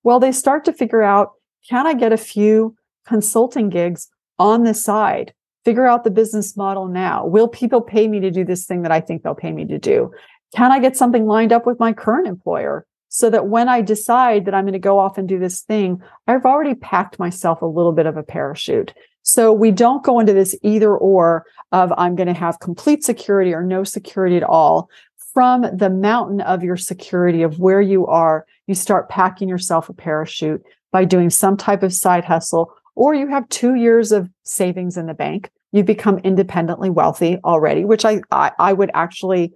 Well, 0.03 0.19
they 0.19 0.31
start 0.31 0.65
to 0.65 0.73
figure 0.73 1.03
out, 1.03 1.31
can 1.69 1.85
I 1.85 1.93
get 1.93 2.11
a 2.11 2.17
few 2.17 2.75
consulting 3.05 3.69
gigs 3.69 4.09
on 4.39 4.63
the 4.63 4.73
side? 4.73 5.33
Figure 5.63 5.87
out 5.87 6.03
the 6.03 6.11
business 6.11 6.57
model 6.57 6.87
now. 6.87 7.25
Will 7.25 7.47
people 7.47 7.81
pay 7.81 8.07
me 8.07 8.19
to 8.19 8.31
do 8.31 8.43
this 8.43 8.65
thing 8.65 8.81
that 8.81 8.91
I 8.91 8.99
think 8.99 9.23
they'll 9.23 9.35
pay 9.35 9.51
me 9.51 9.65
to 9.65 9.77
do? 9.77 10.11
Can 10.55 10.71
I 10.71 10.79
get 10.79 10.97
something 10.97 11.25
lined 11.25 11.53
up 11.53 11.65
with 11.65 11.79
my 11.79 11.93
current 11.93 12.27
employer? 12.27 12.85
so 13.13 13.29
that 13.29 13.47
when 13.47 13.69
I 13.69 13.81
decide 13.81 14.45
that 14.45 14.55
I'm 14.55 14.63
going 14.63 14.73
to 14.73 14.79
go 14.79 14.97
off 14.97 15.19
and 15.19 15.29
do 15.29 15.37
this 15.37 15.61
thing, 15.61 16.01
I've 16.25 16.45
already 16.45 16.73
packed 16.73 17.19
myself 17.19 17.61
a 17.61 17.67
little 17.67 17.91
bit 17.91 18.07
of 18.07 18.17
a 18.17 18.23
parachute. 18.23 18.95
So 19.23 19.51
we 19.53 19.71
don't 19.71 20.03
go 20.03 20.19
into 20.19 20.33
this 20.33 20.55
either 20.61 20.95
or 20.95 21.45
of 21.71 21.91
I'm 21.97 22.15
going 22.15 22.27
to 22.27 22.33
have 22.33 22.59
complete 22.59 23.03
security 23.03 23.53
or 23.53 23.63
no 23.63 23.83
security 23.83 24.37
at 24.37 24.43
all. 24.43 24.89
From 25.33 25.65
the 25.75 25.89
mountain 25.89 26.41
of 26.41 26.61
your 26.61 26.77
security 26.77 27.41
of 27.41 27.57
where 27.57 27.81
you 27.81 28.05
are, 28.05 28.45
you 28.67 28.75
start 28.75 29.09
packing 29.09 29.49
yourself 29.49 29.89
a 29.89 29.93
parachute 29.93 30.61
by 30.91 31.05
doing 31.05 31.31
some 31.31 31.57
type 31.57 31.81
of 31.81 31.91
side 31.91 32.23
hustle, 32.23 32.71
or 32.95 33.15
you 33.15 33.27
have 33.27 33.49
two 33.49 33.73
years 33.73 34.11
of 34.11 34.29
savings 34.43 34.95
in 34.95 35.07
the 35.07 35.15
bank. 35.15 35.49
You 35.71 35.83
become 35.83 36.19
independently 36.19 36.91
wealthy 36.91 37.39
already, 37.43 37.83
which 37.83 38.05
I, 38.05 38.21
I, 38.29 38.51
I 38.59 38.73
would 38.73 38.91
actually 38.93 39.53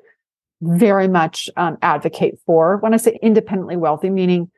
very 0.61 1.07
much 1.07 1.47
um, 1.57 1.78
advocate 1.84 2.39
for. 2.47 2.78
When 2.78 2.95
I 2.95 2.97
say 2.97 3.20
independently 3.22 3.78
wealthy, 3.78 4.09
meaning, 4.09 4.49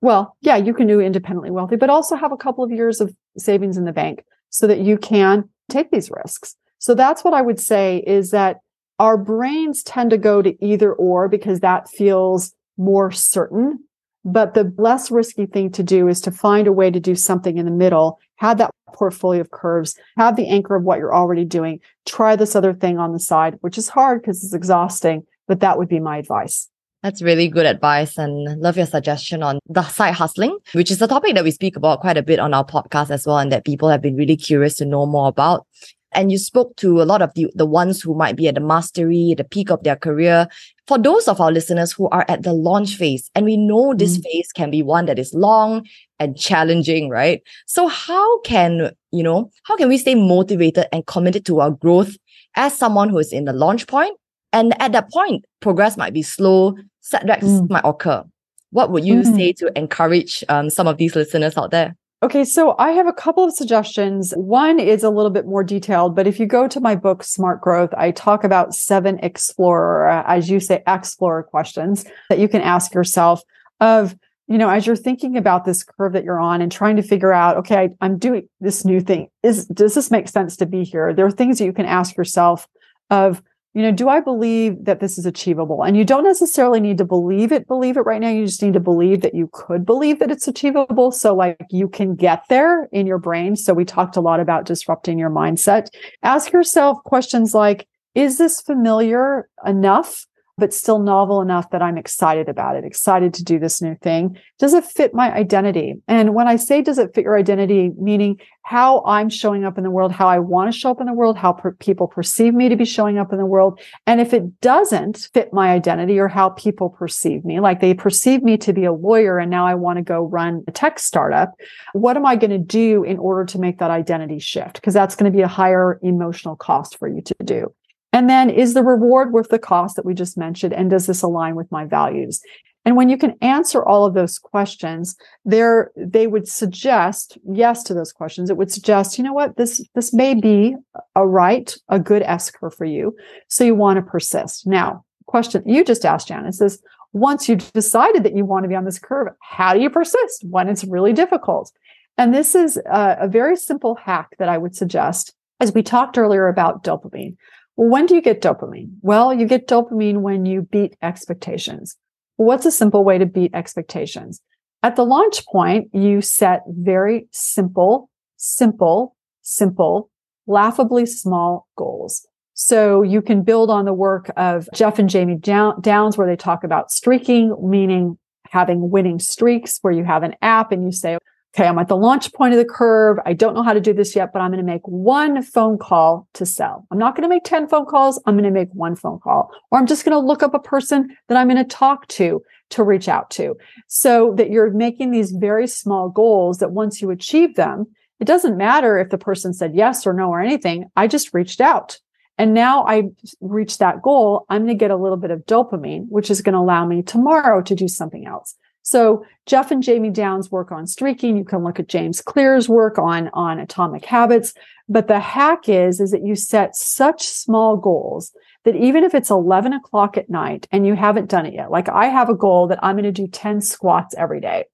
well, 0.00 0.38
yeah, 0.40 0.56
you 0.56 0.72
can 0.72 0.86
do 0.86 1.00
independently 1.00 1.50
wealthy, 1.50 1.76
but 1.76 1.90
also 1.90 2.16
have 2.16 2.32
a 2.32 2.36
couple 2.38 2.64
of 2.64 2.70
years 2.70 3.02
of 3.02 3.14
savings 3.36 3.76
in 3.76 3.84
the 3.84 3.92
bank 3.92 4.24
so 4.50 4.66
that 4.66 4.80
you 4.80 4.96
can 4.98 5.48
take 5.68 5.90
these 5.90 6.10
risks. 6.10 6.56
So 6.78 6.94
that's 6.94 7.24
what 7.24 7.34
I 7.34 7.42
would 7.42 7.60
say 7.60 8.04
is 8.06 8.30
that 8.30 8.60
our 8.98 9.16
brains 9.16 9.82
tend 9.82 10.10
to 10.10 10.18
go 10.18 10.42
to 10.42 10.64
either 10.64 10.92
or 10.92 11.28
because 11.28 11.60
that 11.60 11.88
feels 11.88 12.54
more 12.76 13.10
certain. 13.10 13.80
But 14.24 14.54
the 14.54 14.72
less 14.76 15.10
risky 15.10 15.46
thing 15.46 15.70
to 15.72 15.82
do 15.82 16.08
is 16.08 16.20
to 16.22 16.30
find 16.30 16.66
a 16.66 16.72
way 16.72 16.90
to 16.90 16.98
do 16.98 17.14
something 17.14 17.58
in 17.58 17.64
the 17.64 17.70
middle, 17.70 18.18
have 18.36 18.58
that 18.58 18.70
portfolio 18.92 19.40
of 19.40 19.50
curves, 19.50 19.96
have 20.16 20.36
the 20.36 20.48
anchor 20.48 20.74
of 20.74 20.82
what 20.82 20.98
you're 20.98 21.14
already 21.14 21.44
doing, 21.44 21.80
try 22.06 22.34
this 22.34 22.56
other 22.56 22.72
thing 22.72 22.98
on 22.98 23.12
the 23.12 23.20
side, 23.20 23.56
which 23.60 23.78
is 23.78 23.88
hard 23.88 24.20
because 24.20 24.42
it's 24.42 24.54
exhausting, 24.54 25.24
but 25.46 25.60
that 25.60 25.78
would 25.78 25.88
be 25.88 26.00
my 26.00 26.18
advice. 26.18 26.68
That's 27.06 27.22
really 27.22 27.46
good 27.46 27.66
advice 27.66 28.18
and 28.18 28.60
love 28.60 28.76
your 28.76 28.84
suggestion 28.84 29.40
on 29.40 29.60
the 29.68 29.84
side 29.84 30.14
hustling, 30.14 30.58
which 30.72 30.90
is 30.90 31.00
a 31.00 31.06
topic 31.06 31.36
that 31.36 31.44
we 31.44 31.52
speak 31.52 31.76
about 31.76 32.00
quite 32.00 32.16
a 32.16 32.22
bit 32.22 32.40
on 32.40 32.52
our 32.52 32.64
podcast 32.64 33.10
as 33.10 33.24
well, 33.24 33.38
and 33.38 33.52
that 33.52 33.64
people 33.64 33.88
have 33.88 34.02
been 34.02 34.16
really 34.16 34.36
curious 34.36 34.74
to 34.78 34.84
know 34.84 35.06
more 35.06 35.28
about. 35.28 35.68
And 36.10 36.32
you 36.32 36.38
spoke 36.38 36.74
to 36.78 37.00
a 37.00 37.04
lot 37.04 37.22
of 37.22 37.32
the, 37.34 37.46
the 37.54 37.64
ones 37.64 38.02
who 38.02 38.12
might 38.12 38.34
be 38.34 38.48
at 38.48 38.56
the 38.56 38.60
mastery, 38.60 39.34
the 39.38 39.44
peak 39.44 39.70
of 39.70 39.84
their 39.84 39.94
career. 39.94 40.48
For 40.88 40.98
those 40.98 41.28
of 41.28 41.40
our 41.40 41.52
listeners 41.52 41.92
who 41.92 42.08
are 42.08 42.24
at 42.26 42.42
the 42.42 42.52
launch 42.52 42.96
phase, 42.96 43.30
and 43.36 43.44
we 43.44 43.56
know 43.56 43.94
this 43.94 44.18
mm. 44.18 44.24
phase 44.24 44.50
can 44.52 44.72
be 44.72 44.82
one 44.82 45.06
that 45.06 45.20
is 45.20 45.32
long 45.32 45.86
and 46.18 46.36
challenging, 46.36 47.08
right? 47.08 47.40
So 47.66 47.86
how 47.86 48.40
can, 48.40 48.90
you 49.12 49.22
know, 49.22 49.48
how 49.62 49.76
can 49.76 49.88
we 49.88 49.98
stay 49.98 50.16
motivated 50.16 50.86
and 50.90 51.06
committed 51.06 51.46
to 51.46 51.60
our 51.60 51.70
growth 51.70 52.16
as 52.56 52.76
someone 52.76 53.10
who 53.10 53.18
is 53.18 53.32
in 53.32 53.44
the 53.44 53.52
launch 53.52 53.86
point 53.86 54.18
and 54.56 54.80
at 54.80 54.92
that 54.92 55.10
point, 55.10 55.44
progress 55.60 55.98
might 55.98 56.14
be 56.14 56.22
slow, 56.22 56.76
setbacks 57.06 57.44
mm. 57.44 57.70
might 57.70 57.84
occur. 57.84 58.24
What 58.70 58.90
would 58.90 59.04
you 59.04 59.20
mm. 59.20 59.36
say 59.36 59.52
to 59.54 59.78
encourage 59.78 60.44
um, 60.48 60.70
some 60.70 60.86
of 60.86 60.96
these 60.96 61.14
listeners 61.14 61.56
out 61.56 61.70
there? 61.70 61.96
Okay, 62.22 62.44
so 62.44 62.74
I 62.78 62.92
have 62.92 63.06
a 63.06 63.12
couple 63.12 63.44
of 63.44 63.52
suggestions. 63.52 64.32
One 64.36 64.80
is 64.80 65.04
a 65.04 65.10
little 65.10 65.30
bit 65.30 65.46
more 65.46 65.62
detailed, 65.62 66.16
but 66.16 66.26
if 66.26 66.40
you 66.40 66.46
go 66.46 66.66
to 66.66 66.80
my 66.80 66.96
book, 66.96 67.22
Smart 67.22 67.60
Growth, 67.60 67.92
I 67.96 68.10
talk 68.10 68.42
about 68.42 68.74
seven 68.74 69.18
explorer, 69.20 70.08
as 70.26 70.50
you 70.50 70.58
say, 70.58 70.82
explorer 70.86 71.42
questions 71.42 72.04
that 72.28 72.38
you 72.38 72.48
can 72.48 72.62
ask 72.62 72.94
yourself 72.94 73.42
of, 73.80 74.16
you 74.48 74.56
know, 74.58 74.68
as 74.68 74.86
you're 74.86 74.96
thinking 74.96 75.36
about 75.36 75.64
this 75.64 75.84
curve 75.84 76.14
that 76.14 76.24
you're 76.24 76.40
on 76.40 76.62
and 76.62 76.72
trying 76.72 76.96
to 76.96 77.02
figure 77.02 77.32
out, 77.32 77.58
okay, 77.58 77.90
I, 78.00 78.06
am 78.06 78.18
doing 78.18 78.48
this 78.60 78.84
new 78.84 79.00
thing. 79.00 79.28
Is, 79.42 79.66
does 79.66 79.94
this 79.94 80.10
make 80.10 80.28
sense 80.28 80.56
to 80.56 80.66
be 80.66 80.84
here? 80.84 81.12
There 81.12 81.26
are 81.26 81.30
things 81.30 81.58
that 81.58 81.66
you 81.66 81.72
can 81.72 81.86
ask 81.86 82.16
yourself 82.16 82.66
of, 83.10 83.42
you 83.76 83.82
know, 83.82 83.92
do 83.92 84.08
I 84.08 84.20
believe 84.20 84.86
that 84.86 85.00
this 85.00 85.18
is 85.18 85.26
achievable? 85.26 85.82
And 85.82 85.98
you 85.98 86.04
don't 86.06 86.24
necessarily 86.24 86.80
need 86.80 86.96
to 86.96 87.04
believe 87.04 87.52
it, 87.52 87.68
believe 87.68 87.98
it 87.98 88.06
right 88.06 88.22
now. 88.22 88.30
You 88.30 88.46
just 88.46 88.62
need 88.62 88.72
to 88.72 88.80
believe 88.80 89.20
that 89.20 89.34
you 89.34 89.50
could 89.52 89.84
believe 89.84 90.18
that 90.20 90.30
it's 90.30 90.48
achievable. 90.48 91.12
So 91.12 91.34
like 91.34 91.60
you 91.68 91.86
can 91.86 92.14
get 92.14 92.44
there 92.48 92.88
in 92.90 93.06
your 93.06 93.18
brain. 93.18 93.54
So 93.54 93.74
we 93.74 93.84
talked 93.84 94.16
a 94.16 94.22
lot 94.22 94.40
about 94.40 94.64
disrupting 94.64 95.18
your 95.18 95.28
mindset. 95.28 95.88
Ask 96.22 96.52
yourself 96.52 96.96
questions 97.04 97.52
like, 97.52 97.86
is 98.14 98.38
this 98.38 98.62
familiar 98.62 99.46
enough 99.66 100.24
but 100.58 100.72
still 100.72 100.98
novel 100.98 101.42
enough 101.42 101.70
that 101.70 101.82
I'm 101.82 101.98
excited 101.98 102.48
about 102.48 102.76
it, 102.76 102.84
excited 102.84 103.34
to 103.34 103.44
do 103.44 103.58
this 103.58 103.82
new 103.82 103.94
thing? 103.96 104.38
Does 104.58 104.72
it 104.72 104.84
fit 104.84 105.12
my 105.14 105.32
identity? 105.34 105.96
And 106.08 106.34
when 106.34 106.48
I 106.48 106.56
say, 106.56 106.80
does 106.80 106.98
it 106.98 107.14
fit 107.14 107.24
your 107.24 107.36
identity, 107.36 107.90
meaning 107.98 108.40
how 108.62 109.04
I'm 109.04 109.28
showing 109.28 109.64
up 109.64 109.78
in 109.78 109.84
the 109.84 109.90
world, 109.90 110.12
how 110.12 110.26
I 110.26 110.38
want 110.38 110.72
to 110.72 110.78
show 110.78 110.90
up 110.90 111.00
in 111.00 111.06
the 111.06 111.12
world, 111.12 111.36
how 111.36 111.52
per- 111.52 111.72
people 111.72 112.08
perceive 112.08 112.54
me 112.54 112.68
to 112.68 112.76
be 112.76 112.84
showing 112.84 113.18
up 113.18 113.32
in 113.32 113.38
the 113.38 113.46
world. 113.46 113.78
And 114.06 114.20
if 114.20 114.32
it 114.32 114.60
doesn't 114.60 115.28
fit 115.34 115.52
my 115.52 115.70
identity 115.70 116.18
or 116.18 116.26
how 116.26 116.50
people 116.50 116.88
perceive 116.90 117.44
me, 117.44 117.60
like 117.60 117.80
they 117.80 117.94
perceive 117.94 118.42
me 118.42 118.56
to 118.58 118.72
be 118.72 118.84
a 118.84 118.92
lawyer 118.92 119.38
and 119.38 119.50
now 119.50 119.66
I 119.66 119.74
want 119.74 119.98
to 119.98 120.02
go 120.02 120.24
run 120.24 120.64
a 120.66 120.72
tech 120.72 120.98
startup, 120.98 121.52
what 121.92 122.16
am 122.16 122.26
I 122.26 122.34
going 122.34 122.50
to 122.50 122.58
do 122.58 123.04
in 123.04 123.18
order 123.18 123.44
to 123.44 123.58
make 123.58 123.78
that 123.78 123.90
identity 123.90 124.38
shift? 124.38 124.74
Because 124.74 124.94
that's 124.94 125.14
going 125.14 125.30
to 125.30 125.36
be 125.36 125.42
a 125.42 125.48
higher 125.48 126.00
emotional 126.02 126.56
cost 126.56 126.98
for 126.98 127.06
you 127.08 127.20
to 127.22 127.34
do. 127.44 127.72
And 128.16 128.30
then 128.30 128.48
is 128.48 128.72
the 128.72 128.82
reward 128.82 129.34
worth 129.34 129.50
the 129.50 129.58
cost 129.58 129.94
that 129.96 130.06
we 130.06 130.14
just 130.14 130.38
mentioned? 130.38 130.72
And 130.72 130.88
does 130.88 131.06
this 131.06 131.20
align 131.20 131.54
with 131.54 131.70
my 131.70 131.84
values? 131.84 132.40
And 132.86 132.96
when 132.96 133.10
you 133.10 133.18
can 133.18 133.34
answer 133.42 133.84
all 133.84 134.06
of 134.06 134.14
those 134.14 134.38
questions, 134.38 135.16
there 135.44 135.90
they 135.98 136.26
would 136.26 136.48
suggest 136.48 137.36
yes 137.46 137.82
to 137.82 137.92
those 137.92 138.14
questions. 138.14 138.48
It 138.48 138.56
would 138.56 138.72
suggest, 138.72 139.18
you 139.18 139.24
know 139.24 139.34
what, 139.34 139.58
this 139.58 139.86
this 139.94 140.14
may 140.14 140.32
be 140.32 140.76
a 141.14 141.26
right, 141.26 141.76
a 141.90 142.00
good 142.00 142.22
S 142.22 142.50
curve 142.50 142.74
for 142.74 142.86
you. 142.86 143.14
So 143.48 143.64
you 143.64 143.74
want 143.74 143.98
to 143.98 144.10
persist. 144.10 144.66
Now, 144.66 145.04
question 145.26 145.62
you 145.66 145.84
just 145.84 146.06
asked, 146.06 146.28
Janice, 146.28 146.62
is 146.62 146.82
once 147.12 147.50
you've 147.50 147.70
decided 147.74 148.22
that 148.22 148.34
you 148.34 148.46
want 148.46 148.64
to 148.64 148.68
be 148.70 148.76
on 148.76 148.86
this 148.86 148.98
curve, 148.98 149.28
how 149.42 149.74
do 149.74 149.80
you 149.80 149.90
persist 149.90 150.42
when 150.48 150.70
it's 150.70 150.84
really 150.84 151.12
difficult? 151.12 151.70
And 152.16 152.32
this 152.32 152.54
is 152.54 152.78
a, 152.78 153.18
a 153.20 153.28
very 153.28 153.56
simple 153.56 153.94
hack 153.94 154.36
that 154.38 154.48
I 154.48 154.56
would 154.56 154.74
suggest. 154.74 155.34
As 155.60 155.74
we 155.74 155.82
talked 155.82 156.16
earlier 156.16 156.48
about 156.48 156.82
dopamine, 156.82 157.36
well, 157.76 157.90
when 157.90 158.06
do 158.06 158.14
you 158.14 158.22
get 158.22 158.40
dopamine? 158.40 158.90
Well, 159.02 159.34
you 159.34 159.46
get 159.46 159.68
dopamine 159.68 160.18
when 160.18 160.46
you 160.46 160.62
beat 160.62 160.96
expectations. 161.02 161.96
what's 162.36 162.66
a 162.66 162.70
simple 162.70 163.02
way 163.02 163.16
to 163.18 163.26
beat 163.26 163.54
expectations? 163.54 164.42
At 164.82 164.96
the 164.96 165.04
launch 165.04 165.46
point, 165.46 165.88
you 165.92 166.20
set 166.20 166.62
very 166.68 167.28
simple, 167.32 168.10
simple, 168.36 169.16
simple, 169.42 170.10
laughably 170.46 171.06
small 171.06 171.66
goals. 171.76 172.26
So 172.54 173.02
you 173.02 173.20
can 173.20 173.42
build 173.42 173.70
on 173.70 173.84
the 173.84 173.92
work 173.92 174.30
of 174.36 174.68
Jeff 174.74 174.98
and 174.98 175.10
Jamie 175.10 175.36
Downs, 175.36 176.16
where 176.16 176.26
they 176.26 176.36
talk 176.36 176.64
about 176.64 176.90
streaking, 176.90 177.54
meaning 177.62 178.18
having 178.50 178.90
winning 178.90 179.18
streaks, 179.18 179.78
where 179.82 179.92
you 179.92 180.04
have 180.04 180.22
an 180.22 180.34
app 180.40 180.72
and 180.72 180.84
you 180.84 180.92
say, 180.92 181.18
okay, 181.56 181.66
I'm 181.66 181.78
at 181.78 181.88
the 181.88 181.96
launch 181.96 182.32
point 182.34 182.52
of 182.52 182.58
the 182.58 182.66
curve. 182.66 183.18
I 183.24 183.32
don't 183.32 183.54
know 183.54 183.62
how 183.62 183.72
to 183.72 183.80
do 183.80 183.94
this 183.94 184.14
yet, 184.14 184.32
but 184.32 184.40
I'm 184.40 184.50
going 184.50 184.64
to 184.64 184.72
make 184.72 184.86
one 184.86 185.42
phone 185.42 185.78
call 185.78 186.28
to 186.34 186.44
sell. 186.44 186.86
I'm 186.90 186.98
not 186.98 187.16
going 187.16 187.22
to 187.22 187.34
make 187.34 187.44
10 187.44 187.68
phone 187.68 187.86
calls. 187.86 188.20
I'm 188.26 188.34
going 188.34 188.44
to 188.44 188.50
make 188.50 188.68
one 188.72 188.94
phone 188.94 189.18
call, 189.18 189.50
or 189.70 189.78
I'm 189.78 189.86
just 189.86 190.04
going 190.04 190.12
to 190.12 190.26
look 190.26 190.42
up 190.42 190.52
a 190.52 190.58
person 190.58 191.16
that 191.28 191.38
I'm 191.38 191.48
going 191.48 191.56
to 191.56 191.64
talk 191.64 192.06
to 192.08 192.42
to 192.68 192.82
reach 192.82 193.08
out 193.08 193.30
to 193.30 193.56
so 193.86 194.34
that 194.36 194.50
you're 194.50 194.70
making 194.70 195.12
these 195.12 195.30
very 195.32 195.66
small 195.66 196.10
goals 196.10 196.58
that 196.58 196.72
once 196.72 197.00
you 197.00 197.10
achieve 197.10 197.54
them, 197.54 197.86
it 198.20 198.26
doesn't 198.26 198.58
matter 198.58 198.98
if 198.98 199.08
the 199.08 199.18
person 199.18 199.54
said 199.54 199.74
yes 199.74 200.06
or 200.06 200.12
no 200.12 200.28
or 200.28 200.40
anything. 200.40 200.90
I 200.94 201.06
just 201.06 201.32
reached 201.32 201.60
out. 201.60 201.98
And 202.38 202.52
now 202.52 202.84
I 202.86 203.04
reached 203.40 203.78
that 203.78 204.02
goal. 204.02 204.44
I'm 204.50 204.64
going 204.64 204.76
to 204.76 204.78
get 204.78 204.90
a 204.90 204.96
little 204.96 205.16
bit 205.16 205.30
of 205.30 205.46
dopamine, 205.46 206.04
which 206.10 206.30
is 206.30 206.42
going 206.42 206.52
to 206.52 206.58
allow 206.58 206.84
me 206.84 207.02
tomorrow 207.02 207.62
to 207.62 207.74
do 207.74 207.88
something 207.88 208.26
else. 208.26 208.54
So 208.86 209.26
Jeff 209.46 209.72
and 209.72 209.82
Jamie 209.82 210.10
Downs 210.10 210.52
work 210.52 210.70
on 210.70 210.86
streaking. 210.86 211.36
You 211.36 211.44
can 211.44 211.64
look 211.64 211.80
at 211.80 211.88
James 211.88 212.22
Clear's 212.22 212.68
work 212.68 213.00
on, 213.00 213.30
on 213.32 213.58
atomic 213.58 214.04
habits. 214.04 214.54
But 214.88 215.08
the 215.08 215.18
hack 215.18 215.68
is, 215.68 216.00
is 216.00 216.12
that 216.12 216.24
you 216.24 216.36
set 216.36 216.76
such 216.76 217.26
small 217.26 217.76
goals 217.76 218.30
that 218.62 218.76
even 218.76 219.02
if 219.02 219.12
it's 219.12 219.28
11 219.28 219.72
o'clock 219.72 220.16
at 220.16 220.30
night 220.30 220.68
and 220.70 220.86
you 220.86 220.94
haven't 220.94 221.28
done 221.28 221.46
it 221.46 221.54
yet, 221.54 221.72
like 221.72 221.88
I 221.88 222.06
have 222.06 222.28
a 222.28 222.34
goal 222.34 222.68
that 222.68 222.78
I'm 222.80 222.94
going 222.94 223.02
to 223.02 223.10
do 223.10 223.26
10 223.26 223.60
squats 223.60 224.14
every 224.16 224.40
day. 224.40 224.66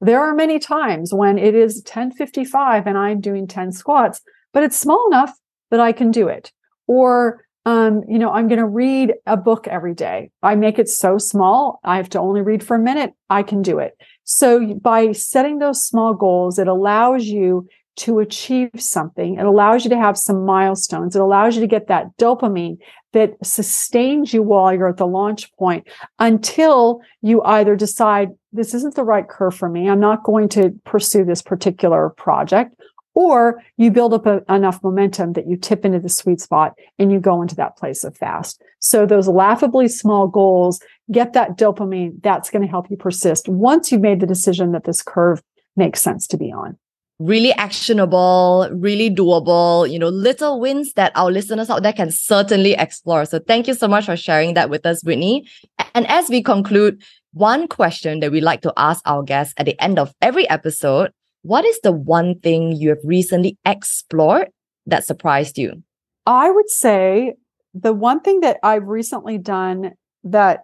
There 0.00 0.20
are 0.20 0.34
many 0.34 0.58
times 0.58 1.14
when 1.14 1.38
it 1.38 1.54
is 1.54 1.76
1055 1.76 2.88
and 2.88 2.98
I'm 2.98 3.20
doing 3.20 3.46
10 3.46 3.70
squats, 3.70 4.20
but 4.52 4.64
it's 4.64 4.80
small 4.80 5.06
enough 5.06 5.32
that 5.70 5.78
I 5.78 5.92
can 5.92 6.10
do 6.10 6.26
it. 6.26 6.50
Or 6.88 7.44
um, 7.66 8.02
you 8.08 8.18
know, 8.18 8.30
I'm 8.30 8.48
going 8.48 8.58
to 8.58 8.66
read 8.66 9.14
a 9.26 9.36
book 9.36 9.68
every 9.68 9.94
day. 9.94 10.30
I 10.42 10.54
make 10.54 10.78
it 10.78 10.88
so 10.88 11.18
small. 11.18 11.80
I 11.84 11.96
have 11.96 12.08
to 12.10 12.20
only 12.20 12.40
read 12.40 12.64
for 12.64 12.76
a 12.76 12.80
minute. 12.80 13.12
I 13.28 13.42
can 13.42 13.62
do 13.62 13.78
it. 13.78 13.96
So 14.24 14.74
by 14.74 15.12
setting 15.12 15.58
those 15.58 15.84
small 15.84 16.14
goals, 16.14 16.58
it 16.58 16.68
allows 16.68 17.26
you 17.26 17.68
to 17.96 18.18
achieve 18.20 18.70
something. 18.76 19.36
It 19.36 19.44
allows 19.44 19.84
you 19.84 19.90
to 19.90 19.98
have 19.98 20.16
some 20.16 20.46
milestones. 20.46 21.14
It 21.14 21.20
allows 21.20 21.54
you 21.54 21.60
to 21.60 21.66
get 21.66 21.88
that 21.88 22.16
dopamine 22.18 22.78
that 23.12 23.34
sustains 23.42 24.32
you 24.32 24.42
while 24.42 24.72
you're 24.72 24.88
at 24.88 24.96
the 24.96 25.06
launch 25.06 25.52
point 25.56 25.86
until 26.18 27.00
you 27.20 27.42
either 27.42 27.76
decide 27.76 28.30
this 28.52 28.72
isn't 28.72 28.94
the 28.94 29.04
right 29.04 29.28
curve 29.28 29.54
for 29.54 29.68
me. 29.68 29.88
I'm 29.88 30.00
not 30.00 30.22
going 30.22 30.48
to 30.50 30.70
pursue 30.84 31.24
this 31.24 31.42
particular 31.42 32.10
project 32.10 32.74
or 33.20 33.62
you 33.76 33.90
build 33.90 34.14
up 34.14 34.24
a, 34.24 34.42
enough 34.48 34.82
momentum 34.82 35.34
that 35.34 35.46
you 35.46 35.54
tip 35.54 35.84
into 35.84 36.00
the 36.00 36.08
sweet 36.08 36.40
spot 36.40 36.72
and 36.98 37.12
you 37.12 37.20
go 37.20 37.42
into 37.42 37.54
that 37.54 37.76
place 37.76 38.02
of 38.02 38.16
fast. 38.16 38.62
So 38.78 39.04
those 39.04 39.28
laughably 39.28 39.88
small 39.88 40.26
goals, 40.26 40.80
get 41.12 41.34
that 41.34 41.58
dopamine. 41.58 42.22
That's 42.22 42.48
going 42.48 42.62
to 42.62 42.68
help 42.68 42.90
you 42.90 42.96
persist 42.96 43.46
once 43.46 43.92
you've 43.92 44.00
made 44.00 44.20
the 44.20 44.26
decision 44.26 44.72
that 44.72 44.84
this 44.84 45.02
curve 45.02 45.42
makes 45.76 46.00
sense 46.00 46.26
to 46.28 46.38
be 46.38 46.50
on. 46.50 46.78
Really 47.18 47.52
actionable, 47.52 48.70
really 48.72 49.10
doable, 49.10 49.90
you 49.90 49.98
know, 49.98 50.08
little 50.08 50.58
wins 50.58 50.94
that 50.94 51.12
our 51.14 51.30
listeners 51.30 51.68
out 51.68 51.82
there 51.82 51.92
can 51.92 52.10
certainly 52.10 52.72
explore. 52.72 53.26
So 53.26 53.38
thank 53.38 53.68
you 53.68 53.74
so 53.74 53.86
much 53.86 54.06
for 54.06 54.16
sharing 54.16 54.54
that 54.54 54.70
with 54.70 54.86
us, 54.86 55.04
Whitney. 55.04 55.46
And 55.94 56.06
as 56.06 56.30
we 56.30 56.42
conclude, 56.42 57.02
one 57.34 57.68
question 57.68 58.20
that 58.20 58.32
we 58.32 58.40
like 58.40 58.62
to 58.62 58.72
ask 58.78 59.02
our 59.04 59.22
guests 59.22 59.52
at 59.58 59.66
the 59.66 59.78
end 59.78 59.98
of 59.98 60.14
every 60.22 60.48
episode 60.48 61.12
what 61.42 61.64
is 61.64 61.80
the 61.82 61.92
one 61.92 62.38
thing 62.40 62.72
you 62.72 62.90
have 62.90 62.98
recently 63.04 63.56
explored 63.64 64.48
that 64.86 65.06
surprised 65.06 65.58
you? 65.58 65.82
I 66.26 66.50
would 66.50 66.68
say 66.68 67.34
the 67.74 67.92
one 67.92 68.20
thing 68.20 68.40
that 68.40 68.58
I've 68.62 68.86
recently 68.86 69.38
done 69.38 69.92
that 70.24 70.60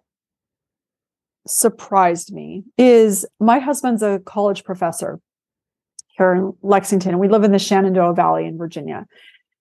surprised 1.46 2.32
me 2.32 2.64
is 2.76 3.24
my 3.40 3.58
husband's 3.58 4.02
a 4.02 4.20
college 4.24 4.64
professor 4.64 5.20
here 6.16 6.32
in 6.32 6.52
Lexington, 6.62 7.12
and 7.12 7.20
we 7.20 7.28
live 7.28 7.44
in 7.44 7.52
the 7.52 7.58
Shenandoah 7.58 8.14
Valley 8.14 8.46
in 8.46 8.58
Virginia. 8.58 9.06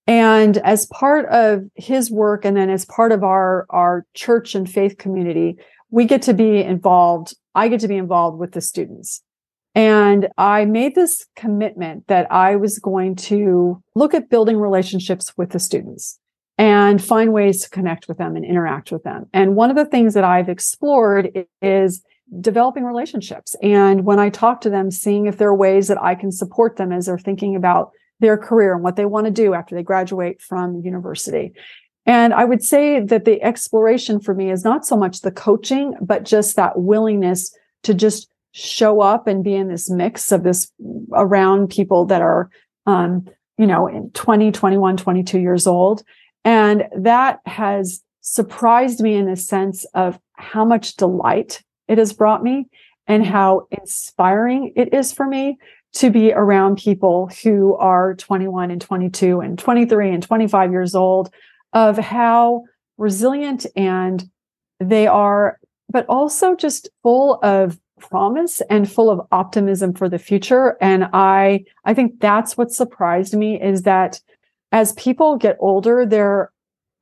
And 0.08 0.58
as 0.58 0.86
part 0.88 1.26
of 1.28 1.64
his 1.76 2.12
work, 2.12 2.46
and 2.46 2.56
then 2.56 2.70
as 2.70 2.86
part 2.86 3.12
of 3.12 3.24
our, 3.24 3.66
our 3.70 4.06
church 4.14 4.56
and 4.56 4.70
faith 4.70 4.98
community, 4.98 5.58
we 5.90 6.06
get 6.06 6.22
to 6.24 6.34
be 6.34 6.62
involved. 6.62 7.36
I 7.56 7.68
get 7.68 7.80
to 7.82 7.88
be 7.88 7.98
involved 7.98 8.38
with 8.38 8.52
the 8.52 8.62
students. 8.62 9.22
And 9.76 10.30
I 10.38 10.64
made 10.64 10.96
this 10.96 11.26
commitment 11.36 12.08
that 12.08 12.32
I 12.32 12.56
was 12.56 12.80
going 12.80 13.16
to 13.18 13.84
look 13.94 14.14
at 14.14 14.30
building 14.30 14.58
relationships 14.58 15.34
with 15.38 15.52
the 15.52 15.60
students 15.60 16.18
and 16.58 17.04
find 17.04 17.34
ways 17.34 17.62
to 17.62 17.70
connect 17.70 18.08
with 18.08 18.18
them 18.18 18.38
and 18.38 18.46
interact 18.46 18.92
with 18.92 19.04
them. 19.04 19.26
And 19.34 19.58
one 19.58 19.70
of 19.70 19.76
the 19.76 19.86
things 19.86 20.14
that 20.14 20.24
I've 20.24 20.48
explored 20.48 21.46
is 21.62 22.02
developing 22.40 22.86
relationships. 22.86 23.56
And 23.62 24.06
when 24.06 24.18
I 24.18 24.30
talk 24.30 24.62
to 24.62 24.70
them, 24.70 24.90
seeing 24.92 25.26
if 25.26 25.38
there 25.38 25.50
are 25.50 25.56
ways 25.56 25.90
that 25.90 26.02
I 26.02 26.16
can 26.16 26.32
support 26.32 26.78
them 26.78 26.94
as 26.94 27.06
they're 27.06 27.20
thinking 27.20 27.56
about 27.56 27.92
their 28.22 28.38
career 28.38 28.74
and 28.74 28.84
what 28.84 28.96
they 28.96 29.06
want 29.06 29.26
to 29.26 29.32
do 29.32 29.54
after 29.54 29.76
they 29.76 29.84
graduate 29.84 30.42
from 30.42 30.82
university. 30.82 31.52
And 32.06 32.34
I 32.34 32.46
would 32.46 32.64
say 32.64 33.02
that 33.02 33.26
the 33.26 33.42
exploration 33.42 34.22
for 34.22 34.34
me 34.34 34.50
is 34.52 34.64
not 34.64 34.86
so 34.86 34.96
much 34.96 35.22
the 35.22 35.32
coaching, 35.32 35.96
but 36.00 36.24
just 36.24 36.56
that 36.56 36.80
willingness 36.80 37.54
to 37.84 37.94
just 37.94 38.30
show 38.58 39.02
up 39.02 39.28
and 39.28 39.44
be 39.44 39.54
in 39.54 39.68
this 39.68 39.90
mix 39.90 40.32
of 40.32 40.44
this 40.44 40.72
around 41.12 41.70
people 41.70 42.06
that 42.06 42.22
are 42.22 42.50
um, 42.86 43.28
you 43.58 43.68
know 43.68 44.10
20 44.14 44.52
21 44.52 44.98
22 44.98 45.40
years 45.40 45.68
old. 45.68 46.04
And 46.46 46.88
that 46.96 47.42
has 47.46 48.02
surprised 48.22 49.02
me 49.02 49.16
in 49.16 49.26
the 49.26 49.36
sense 49.36 49.84
of 49.94 50.18
how 50.34 50.64
much 50.64 50.96
delight 50.96 51.64
it 51.90 51.98
has 51.98 52.14
brought 52.14 52.44
me 52.44 52.68
and 53.08 53.26
how 53.26 53.68
inspiring 53.72 54.72
it 54.76 54.94
is 54.94 55.12
for 55.12 55.28
me 55.28 55.58
to 55.94 56.10
be 56.10 56.32
around 56.32 56.78
people 56.78 57.30
who 57.44 57.76
are 57.76 58.16
21 58.16 58.72
and 58.72 58.82
22 58.82 59.42
and 59.42 59.60
23 59.60 60.12
and 60.12 60.24
25 60.24 60.72
years 60.72 60.96
old 60.96 61.30
of 61.74 61.98
how 61.98 62.64
resilient 62.98 63.66
and 63.76 64.30
they 64.80 65.08
are 65.08 65.60
but 65.90 66.06
also 66.08 66.56
just 66.56 66.90
full 67.04 67.40
of 67.44 67.78
promise 68.00 68.62
and 68.70 68.92
full 68.92 69.10
of 69.10 69.26
optimism 69.32 69.94
for 69.94 70.10
the 70.10 70.20
future. 70.20 70.78
And 70.82 71.06
i 71.14 71.64
i 71.86 71.94
think 71.94 72.20
that's 72.20 72.58
what 72.58 72.72
surprised 72.72 73.36
me 73.36 73.62
is 73.62 73.84
that 73.84 74.20
as 74.72 74.94
people 74.94 75.38
get 75.38 75.58
older 75.60 76.06
there 76.06 76.52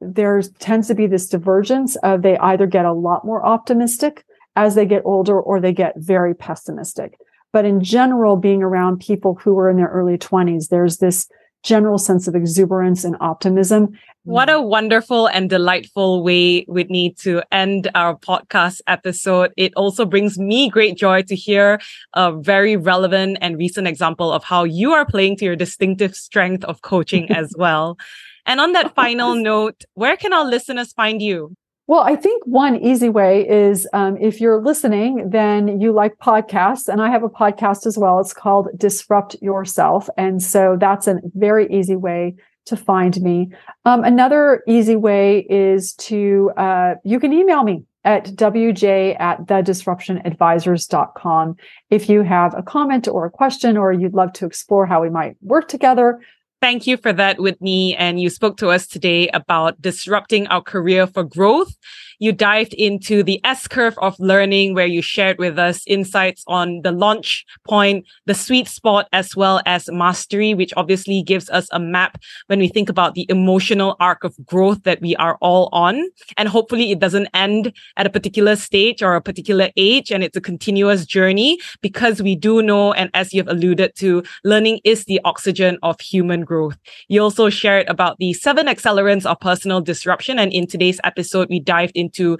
there 0.02 0.42
tends 0.60 0.88
to 0.88 0.96
be 0.96 1.08
this 1.08 1.28
divergence 1.28 1.96
of 1.98 2.22
they 2.22 2.38
either 2.40 2.68
get 2.68 2.86
a 2.86 2.92
lot 2.92 3.26
more 3.26 3.46
optimistic 3.46 4.26
as 4.56 4.76
they 4.76 4.86
get 4.86 5.02
older 5.06 5.40
or 5.40 5.60
they 5.60 5.72
get 5.72 5.94
very 5.98 6.36
pessimistic. 6.36 7.18
But 7.54 7.66
in 7.66 7.82
general 7.82 8.36
being 8.36 8.62
around 8.62 9.00
people 9.00 9.36
who 9.36 9.58
are 9.58 9.70
in 9.70 9.78
their 9.78 9.88
early 9.88 10.18
20s 10.18 10.70
there's 10.70 10.98
this 10.98 11.28
general 11.64 11.98
sense 11.98 12.28
of 12.28 12.36
exuberance 12.36 13.04
and 13.04 13.16
optimism. 13.20 13.98
What 14.26 14.50
a 14.50 14.62
wonderful 14.62 15.28
and 15.28 15.50
delightful 15.50 16.24
way, 16.24 16.64
Whitney, 16.64 17.12
to 17.20 17.42
end 17.52 17.90
our 17.94 18.16
podcast 18.16 18.80
episode. 18.88 19.52
It 19.58 19.74
also 19.76 20.06
brings 20.06 20.38
me 20.38 20.70
great 20.70 20.96
joy 20.98 21.24
to 21.24 21.36
hear 21.36 21.80
a 22.14 22.32
very 22.32 22.78
relevant 22.78 23.38
and 23.42 23.58
recent 23.58 23.88
example 23.88 24.32
of 24.32 24.44
how 24.44 24.64
you 24.64 24.92
are 24.94 25.06
playing 25.06 25.38
to 25.38 25.46
your 25.46 25.56
distinctive 25.58 26.16
strength 26.16 26.64
of 26.66 26.82
coaching 26.82 27.32
as 27.32 27.54
well. 27.58 27.98
And 28.46 28.60
on 28.60 28.74
that 28.74 28.94
final 28.96 29.36
note, 29.36 29.84
where 29.94 30.18
can 30.18 30.34
our 30.34 30.46
listeners 30.46 30.94
find 30.94 31.22
you? 31.22 31.56
Well, 31.86 32.00
I 32.00 32.16
think 32.16 32.44
one 32.46 32.78
easy 32.78 33.10
way 33.10 33.46
is 33.48 33.86
um, 33.92 34.16
if 34.18 34.40
you're 34.40 34.62
listening, 34.62 35.30
then 35.30 35.82
you 35.82 35.92
like 35.92 36.18
podcasts, 36.18 36.88
and 36.88 37.02
I 37.02 37.10
have 37.10 37.24
a 37.24 37.30
podcast 37.30 37.86
as 37.86 37.98
well. 37.98 38.20
It's 38.20 38.34
called 38.34 38.70
Disrupt 38.78 39.36
Yourself. 39.42 40.08
And 40.18 40.42
so 40.42 40.78
that's 40.80 41.08
a 41.08 41.20
very 41.36 41.70
easy 41.70 41.98
way 41.98 42.36
to 42.66 42.78
find 42.78 43.22
me. 43.22 43.52
Um, 43.84 44.06
another 44.06 44.64
easy 44.66 44.96
way 44.96 45.46
is 45.50 45.92
to, 45.96 46.52
uh, 46.56 46.94
you 47.04 47.20
can 47.20 47.34
email 47.34 47.64
me 47.64 47.84
at 48.06 48.26
wj 48.26 49.18
at 49.20 49.46
thedisruptionadvisors.com 49.46 51.56
if 51.90 52.10
you 52.10 52.22
have 52.22 52.54
a 52.54 52.62
comment 52.62 53.08
or 53.08 53.26
a 53.26 53.30
question 53.30 53.78
or 53.78 53.94
you'd 53.94 54.14
love 54.14 54.34
to 54.34 54.46
explore 54.46 54.86
how 54.86 55.02
we 55.02 55.10
might 55.10 55.38
work 55.42 55.70
together 55.70 56.20
Thank 56.64 56.88
you 56.88 56.96
for 56.96 57.12
that, 57.12 57.42
Whitney. 57.42 57.94
And 57.94 58.22
you 58.22 58.30
spoke 58.30 58.56
to 58.60 58.70
us 58.70 58.88
today 58.88 59.28
about 59.34 59.82
disrupting 59.82 60.48
our 60.48 60.62
career 60.62 61.06
for 61.08 61.26
growth 61.26 61.76
you 62.24 62.32
dived 62.32 62.74
into 62.76 63.22
the 63.22 63.42
S 63.44 63.68
curve 63.68 63.98
of 63.98 64.18
learning, 64.18 64.74
where 64.74 64.86
you 64.86 65.02
shared 65.02 65.38
with 65.40 65.60
us 65.60 65.84
insights 65.88 66.42
on 66.48 66.82
the 66.82 66.94
launch 66.94 67.44
point, 67.68 68.06
the 68.26 68.34
sweet 68.34 68.70
spot, 68.70 69.10
as 69.12 69.36
well 69.36 69.60
as 69.66 69.90
mastery, 69.92 70.54
which 70.54 70.74
obviously 70.78 71.22
gives 71.22 71.50
us 71.50 71.68
a 71.74 71.80
map 71.80 72.18
when 72.48 72.60
we 72.60 72.70
think 72.70 72.88
about 72.88 73.14
the 73.14 73.26
emotional 73.28 73.98
arc 74.00 74.24
of 74.24 74.34
growth 74.46 74.84
that 74.84 75.02
we 75.02 75.18
are 75.18 75.38
all 75.42 75.68
on. 75.74 76.02
And 76.38 76.48
hopefully 76.48 76.92
it 76.92 77.00
doesn't 77.00 77.28
end 77.34 77.74
at 77.98 78.06
a 78.06 78.10
particular 78.10 78.56
stage 78.56 79.04
or 79.04 79.16
a 79.16 79.22
particular 79.22 79.70
age. 79.76 80.10
And 80.10 80.24
it's 80.24 80.38
a 80.38 80.42
continuous 80.42 81.06
journey 81.06 81.60
because 81.82 82.22
we 82.22 82.38
do 82.38 82.62
know, 82.62 82.94
and 82.94 83.10
as 83.14 83.34
you've 83.34 83.50
alluded 83.50 83.96
to, 83.98 84.24
learning 84.46 84.80
is 84.86 85.04
the 85.04 85.20
oxygen 85.26 85.78
of 85.84 86.00
human 86.00 86.46
growth. 86.46 86.78
You 87.10 87.22
also 87.22 87.50
shared 87.50 87.90
about 87.90 88.18
the 88.20 88.32
seven 88.32 88.68
accelerants 88.68 89.26
of 89.26 89.42
personal 89.42 89.82
disruption. 89.82 90.40
And 90.40 90.54
in 90.54 90.68
today's 90.68 91.02
episode, 91.04 91.50
we 91.50 91.60
dived 91.60 91.98
into 91.98 92.13
into 92.14 92.38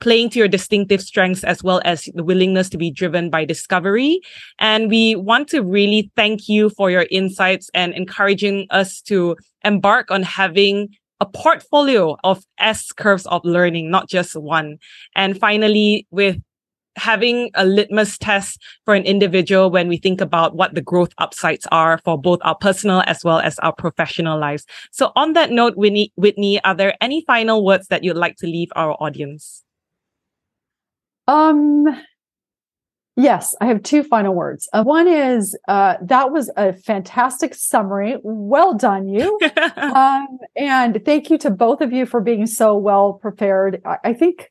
playing 0.00 0.30
to 0.30 0.38
your 0.38 0.48
distinctive 0.48 1.02
strengths 1.02 1.42
as 1.42 1.62
well 1.62 1.82
as 1.84 2.08
the 2.14 2.22
willingness 2.22 2.68
to 2.68 2.78
be 2.78 2.90
driven 2.90 3.30
by 3.30 3.44
discovery. 3.44 4.20
And 4.60 4.88
we 4.88 5.16
want 5.16 5.48
to 5.48 5.62
really 5.62 6.12
thank 6.14 6.48
you 6.48 6.70
for 6.70 6.88
your 6.90 7.06
insights 7.10 7.68
and 7.74 7.92
encouraging 7.94 8.68
us 8.70 9.00
to 9.02 9.36
embark 9.64 10.12
on 10.12 10.22
having 10.22 10.90
a 11.20 11.26
portfolio 11.26 12.16
of 12.22 12.44
S 12.58 12.92
curves 12.92 13.26
of 13.26 13.44
learning, 13.44 13.90
not 13.90 14.08
just 14.08 14.36
one. 14.36 14.78
And 15.16 15.36
finally, 15.36 16.06
with 16.12 16.40
having 16.98 17.50
a 17.54 17.64
litmus 17.64 18.18
test 18.18 18.60
for 18.84 18.94
an 18.94 19.04
individual 19.04 19.70
when 19.70 19.88
we 19.88 19.96
think 19.96 20.20
about 20.20 20.56
what 20.56 20.74
the 20.74 20.82
growth 20.82 21.12
upsides 21.18 21.66
are 21.72 21.98
for 22.04 22.20
both 22.20 22.40
our 22.42 22.56
personal 22.56 23.02
as 23.06 23.24
well 23.24 23.38
as 23.38 23.58
our 23.60 23.72
professional 23.72 24.38
lives. 24.38 24.66
So 24.90 25.12
on 25.16 25.32
that 25.32 25.50
note, 25.50 25.76
Whitney, 25.76 26.12
Whitney, 26.16 26.62
are 26.64 26.74
there 26.74 26.94
any 27.00 27.24
final 27.26 27.64
words 27.64 27.88
that 27.88 28.04
you'd 28.04 28.16
like 28.16 28.36
to 28.36 28.46
leave 28.46 28.68
our 28.76 28.92
audience? 29.00 29.64
Um, 31.26 31.84
yes, 33.16 33.54
I 33.60 33.66
have 33.66 33.82
two 33.82 34.02
final 34.02 34.34
words. 34.34 34.68
Uh, 34.72 34.82
one 34.82 35.06
is 35.06 35.56
uh, 35.68 35.96
that 36.02 36.32
was 36.32 36.50
a 36.56 36.72
fantastic 36.72 37.54
summary. 37.54 38.16
Well 38.22 38.74
done, 38.74 39.08
you. 39.08 39.38
um, 39.76 40.38
and 40.56 41.02
thank 41.04 41.30
you 41.30 41.38
to 41.38 41.50
both 41.50 41.80
of 41.80 41.92
you 41.92 42.06
for 42.06 42.20
being 42.20 42.46
so 42.46 42.76
well 42.76 43.12
prepared. 43.12 43.82
I, 43.84 43.98
I 44.04 44.12
think 44.14 44.50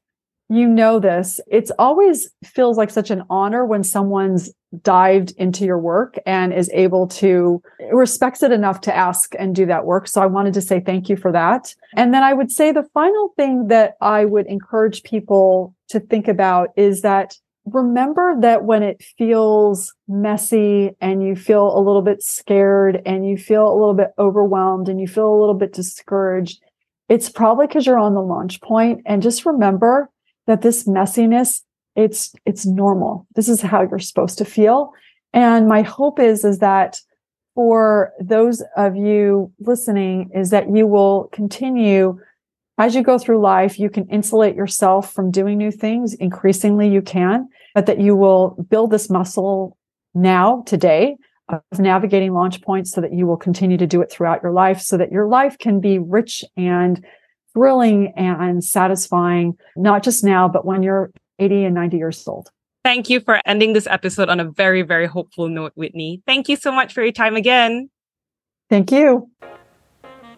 you 0.49 0.67
know 0.67 0.99
this 0.99 1.39
it's 1.47 1.71
always 1.77 2.29
feels 2.43 2.77
like 2.77 2.89
such 2.89 3.11
an 3.11 3.23
honor 3.29 3.65
when 3.65 3.83
someone's 3.83 4.51
dived 4.81 5.31
into 5.37 5.65
your 5.65 5.79
work 5.79 6.15
and 6.25 6.53
is 6.53 6.69
able 6.73 7.07
to 7.07 7.61
respects 7.91 8.43
it 8.43 8.51
enough 8.51 8.81
to 8.81 8.95
ask 8.95 9.33
and 9.39 9.55
do 9.55 9.65
that 9.65 9.85
work. 9.85 10.07
So 10.07 10.21
i 10.21 10.25
wanted 10.25 10.53
to 10.55 10.61
say 10.61 10.79
thank 10.79 11.09
you 11.09 11.15
for 11.15 11.31
that. 11.31 11.73
And 11.95 12.13
then 12.13 12.23
i 12.23 12.33
would 12.33 12.51
say 12.51 12.71
the 12.71 12.87
final 12.93 13.33
thing 13.35 13.67
that 13.67 13.95
i 14.01 14.25
would 14.25 14.45
encourage 14.47 15.03
people 15.03 15.75
to 15.89 15.99
think 15.99 16.27
about 16.27 16.69
is 16.75 17.01
that 17.01 17.35
remember 17.65 18.35
that 18.39 18.63
when 18.63 18.83
it 18.83 19.03
feels 19.17 19.93
messy 20.07 20.91
and 21.01 21.21
you 21.21 21.35
feel 21.35 21.77
a 21.77 21.81
little 21.81 22.01
bit 22.01 22.23
scared 22.23 23.01
and 23.05 23.27
you 23.27 23.37
feel 23.37 23.67
a 23.67 23.77
little 23.77 23.93
bit 23.93 24.11
overwhelmed 24.17 24.87
and 24.87 25.01
you 25.01 25.07
feel 25.07 25.27
a 25.27 25.39
little 25.39 25.55
bit 25.55 25.73
discouraged 25.73 26.61
it's 27.09 27.29
probably 27.29 27.67
because 27.67 27.85
you're 27.85 27.99
on 27.99 28.15
the 28.15 28.21
launch 28.21 28.59
point. 28.61 29.01
And 29.05 29.21
just 29.21 29.45
remember 29.45 30.09
that 30.47 30.61
this 30.61 30.85
messiness 30.85 31.61
it's 31.97 32.33
it's 32.45 32.65
normal. 32.65 33.27
This 33.35 33.49
is 33.49 33.59
how 33.59 33.81
you're 33.81 33.99
supposed 33.99 34.37
to 34.37 34.45
feel. 34.45 34.93
And 35.33 35.67
my 35.67 35.81
hope 35.81 36.19
is 36.19 36.45
is 36.45 36.59
that 36.59 37.01
for 37.55 38.13
those 38.21 38.63
of 38.77 38.95
you 38.95 39.51
listening 39.59 40.29
is 40.33 40.51
that 40.51 40.69
you 40.69 40.85
will 40.85 41.27
continue 41.33 42.19
as 42.77 42.93
you 42.93 43.01
go 43.01 43.17
through 43.17 43.41
life 43.41 43.79
you 43.79 43.89
can 43.89 44.07
insulate 44.09 44.55
yourself 44.55 45.11
from 45.11 45.31
doing 45.31 45.57
new 45.57 45.71
things. 45.71 46.13
Increasingly 46.13 46.87
you 46.87 47.01
can 47.01 47.49
but 47.73 47.87
that 47.87 47.99
you 47.99 48.15
will 48.15 48.55
build 48.69 48.91
this 48.91 49.09
muscle 49.09 49.75
now 50.13 50.63
today 50.67 51.17
of 51.49 51.61
navigating 51.79 52.33
launch 52.33 52.61
points 52.61 52.91
so 52.91 53.01
that 53.01 53.13
you 53.13 53.25
will 53.25 53.37
continue 53.37 53.77
to 53.77 53.87
do 53.87 54.01
it 54.01 54.11
throughout 54.11 54.43
your 54.43 54.51
life 54.51 54.79
so 54.81 54.97
that 54.97 55.11
your 55.11 55.27
life 55.27 55.57
can 55.57 55.79
be 55.79 55.97
rich 55.97 56.45
and 56.55 57.03
thrilling 57.57 58.13
and 58.15 58.63
satisfying, 58.63 59.57
not 59.75 60.03
just 60.03 60.23
now, 60.23 60.47
but 60.47 60.63
when 60.63 60.83
you're 60.83 61.11
80 61.39 61.65
and 61.65 61.73
90 61.73 61.97
years 61.97 62.27
old. 62.27 62.51
Thank 62.83 63.09
you 63.09 63.19
for 63.19 63.41
ending 63.45 63.73
this 63.73 63.87
episode 63.87 64.29
on 64.29 64.39
a 64.39 64.45
very, 64.45 64.83
very 64.83 65.07
hopeful 65.07 65.49
note, 65.49 65.71
Whitney. 65.73 66.21
Thank 66.27 66.49
you 66.49 66.55
so 66.55 66.71
much 66.71 66.93
for 66.93 67.01
your 67.01 67.11
time 67.11 67.35
again. 67.35 67.89
Thank 68.69 68.91
you. 68.91 69.31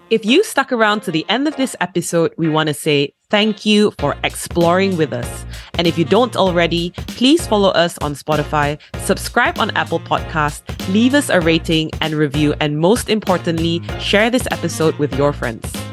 If 0.09 0.25
you 0.25 0.43
stuck 0.45 0.71
around 0.71 1.01
to 1.01 1.11
the 1.11 1.25
end 1.27 1.45
of 1.47 1.57
this 1.57 1.75
episode, 1.81 2.33
we 2.37 2.47
want 2.47 2.67
to 2.67 2.73
say 2.73 3.13
thank 3.29 3.65
you 3.65 3.91
for 3.99 4.15
exploring 4.23 4.95
with 4.95 5.11
us. 5.11 5.45
And 5.75 5.87
if 5.87 5.97
you 5.97 6.05
don't 6.05 6.37
already, 6.37 6.91
please 7.19 7.45
follow 7.45 7.69
us 7.69 7.97
on 7.99 8.15
Spotify, 8.15 8.79
subscribe 9.03 9.59
on 9.59 9.71
Apple 9.71 9.99
Podcast, 9.99 10.63
leave 10.93 11.13
us 11.13 11.29
a 11.29 11.41
rating 11.41 11.91
and 11.99 12.15
review, 12.15 12.55
and 12.61 12.79
most 12.79 13.09
importantly, 13.09 13.83
share 13.99 14.29
this 14.29 14.47
episode 14.51 14.95
with 14.95 15.13
your 15.15 15.33
friends. 15.33 15.88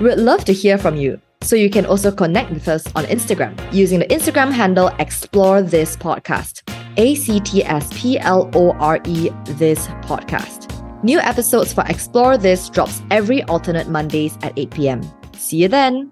We'd 0.00 0.14
love 0.16 0.44
to 0.46 0.52
hear 0.52 0.78
from 0.78 0.96
you. 0.96 1.20
So 1.42 1.56
you 1.56 1.70
can 1.70 1.84
also 1.86 2.10
connect 2.10 2.50
with 2.50 2.68
us 2.68 2.86
on 2.94 3.04
Instagram 3.04 3.54
using 3.72 3.98
the 3.98 4.06
Instagram 4.06 4.50
handle 4.50 4.88
Actsplore 4.98 5.68
This 5.68 5.96
Podcast. 5.96 6.62
A 6.96 7.14
C 7.14 7.40
T 7.40 7.64
S 7.64 7.88
P 7.94 8.18
L 8.18 8.50
O 8.54 8.72
R 8.72 8.98
E 9.06 9.30
This 9.44 9.86
Podcast. 10.02 10.68
New 11.02 11.18
episodes 11.18 11.72
for 11.72 11.82
Actsplore 11.84 12.40
This 12.40 12.68
drops 12.68 13.02
every 13.10 13.42
alternate 13.44 13.88
Mondays 13.88 14.36
at 14.42 14.52
8 14.58 14.70
p.m. 14.70 15.02
See 15.34 15.58
you 15.58 15.68
then. 15.68 16.10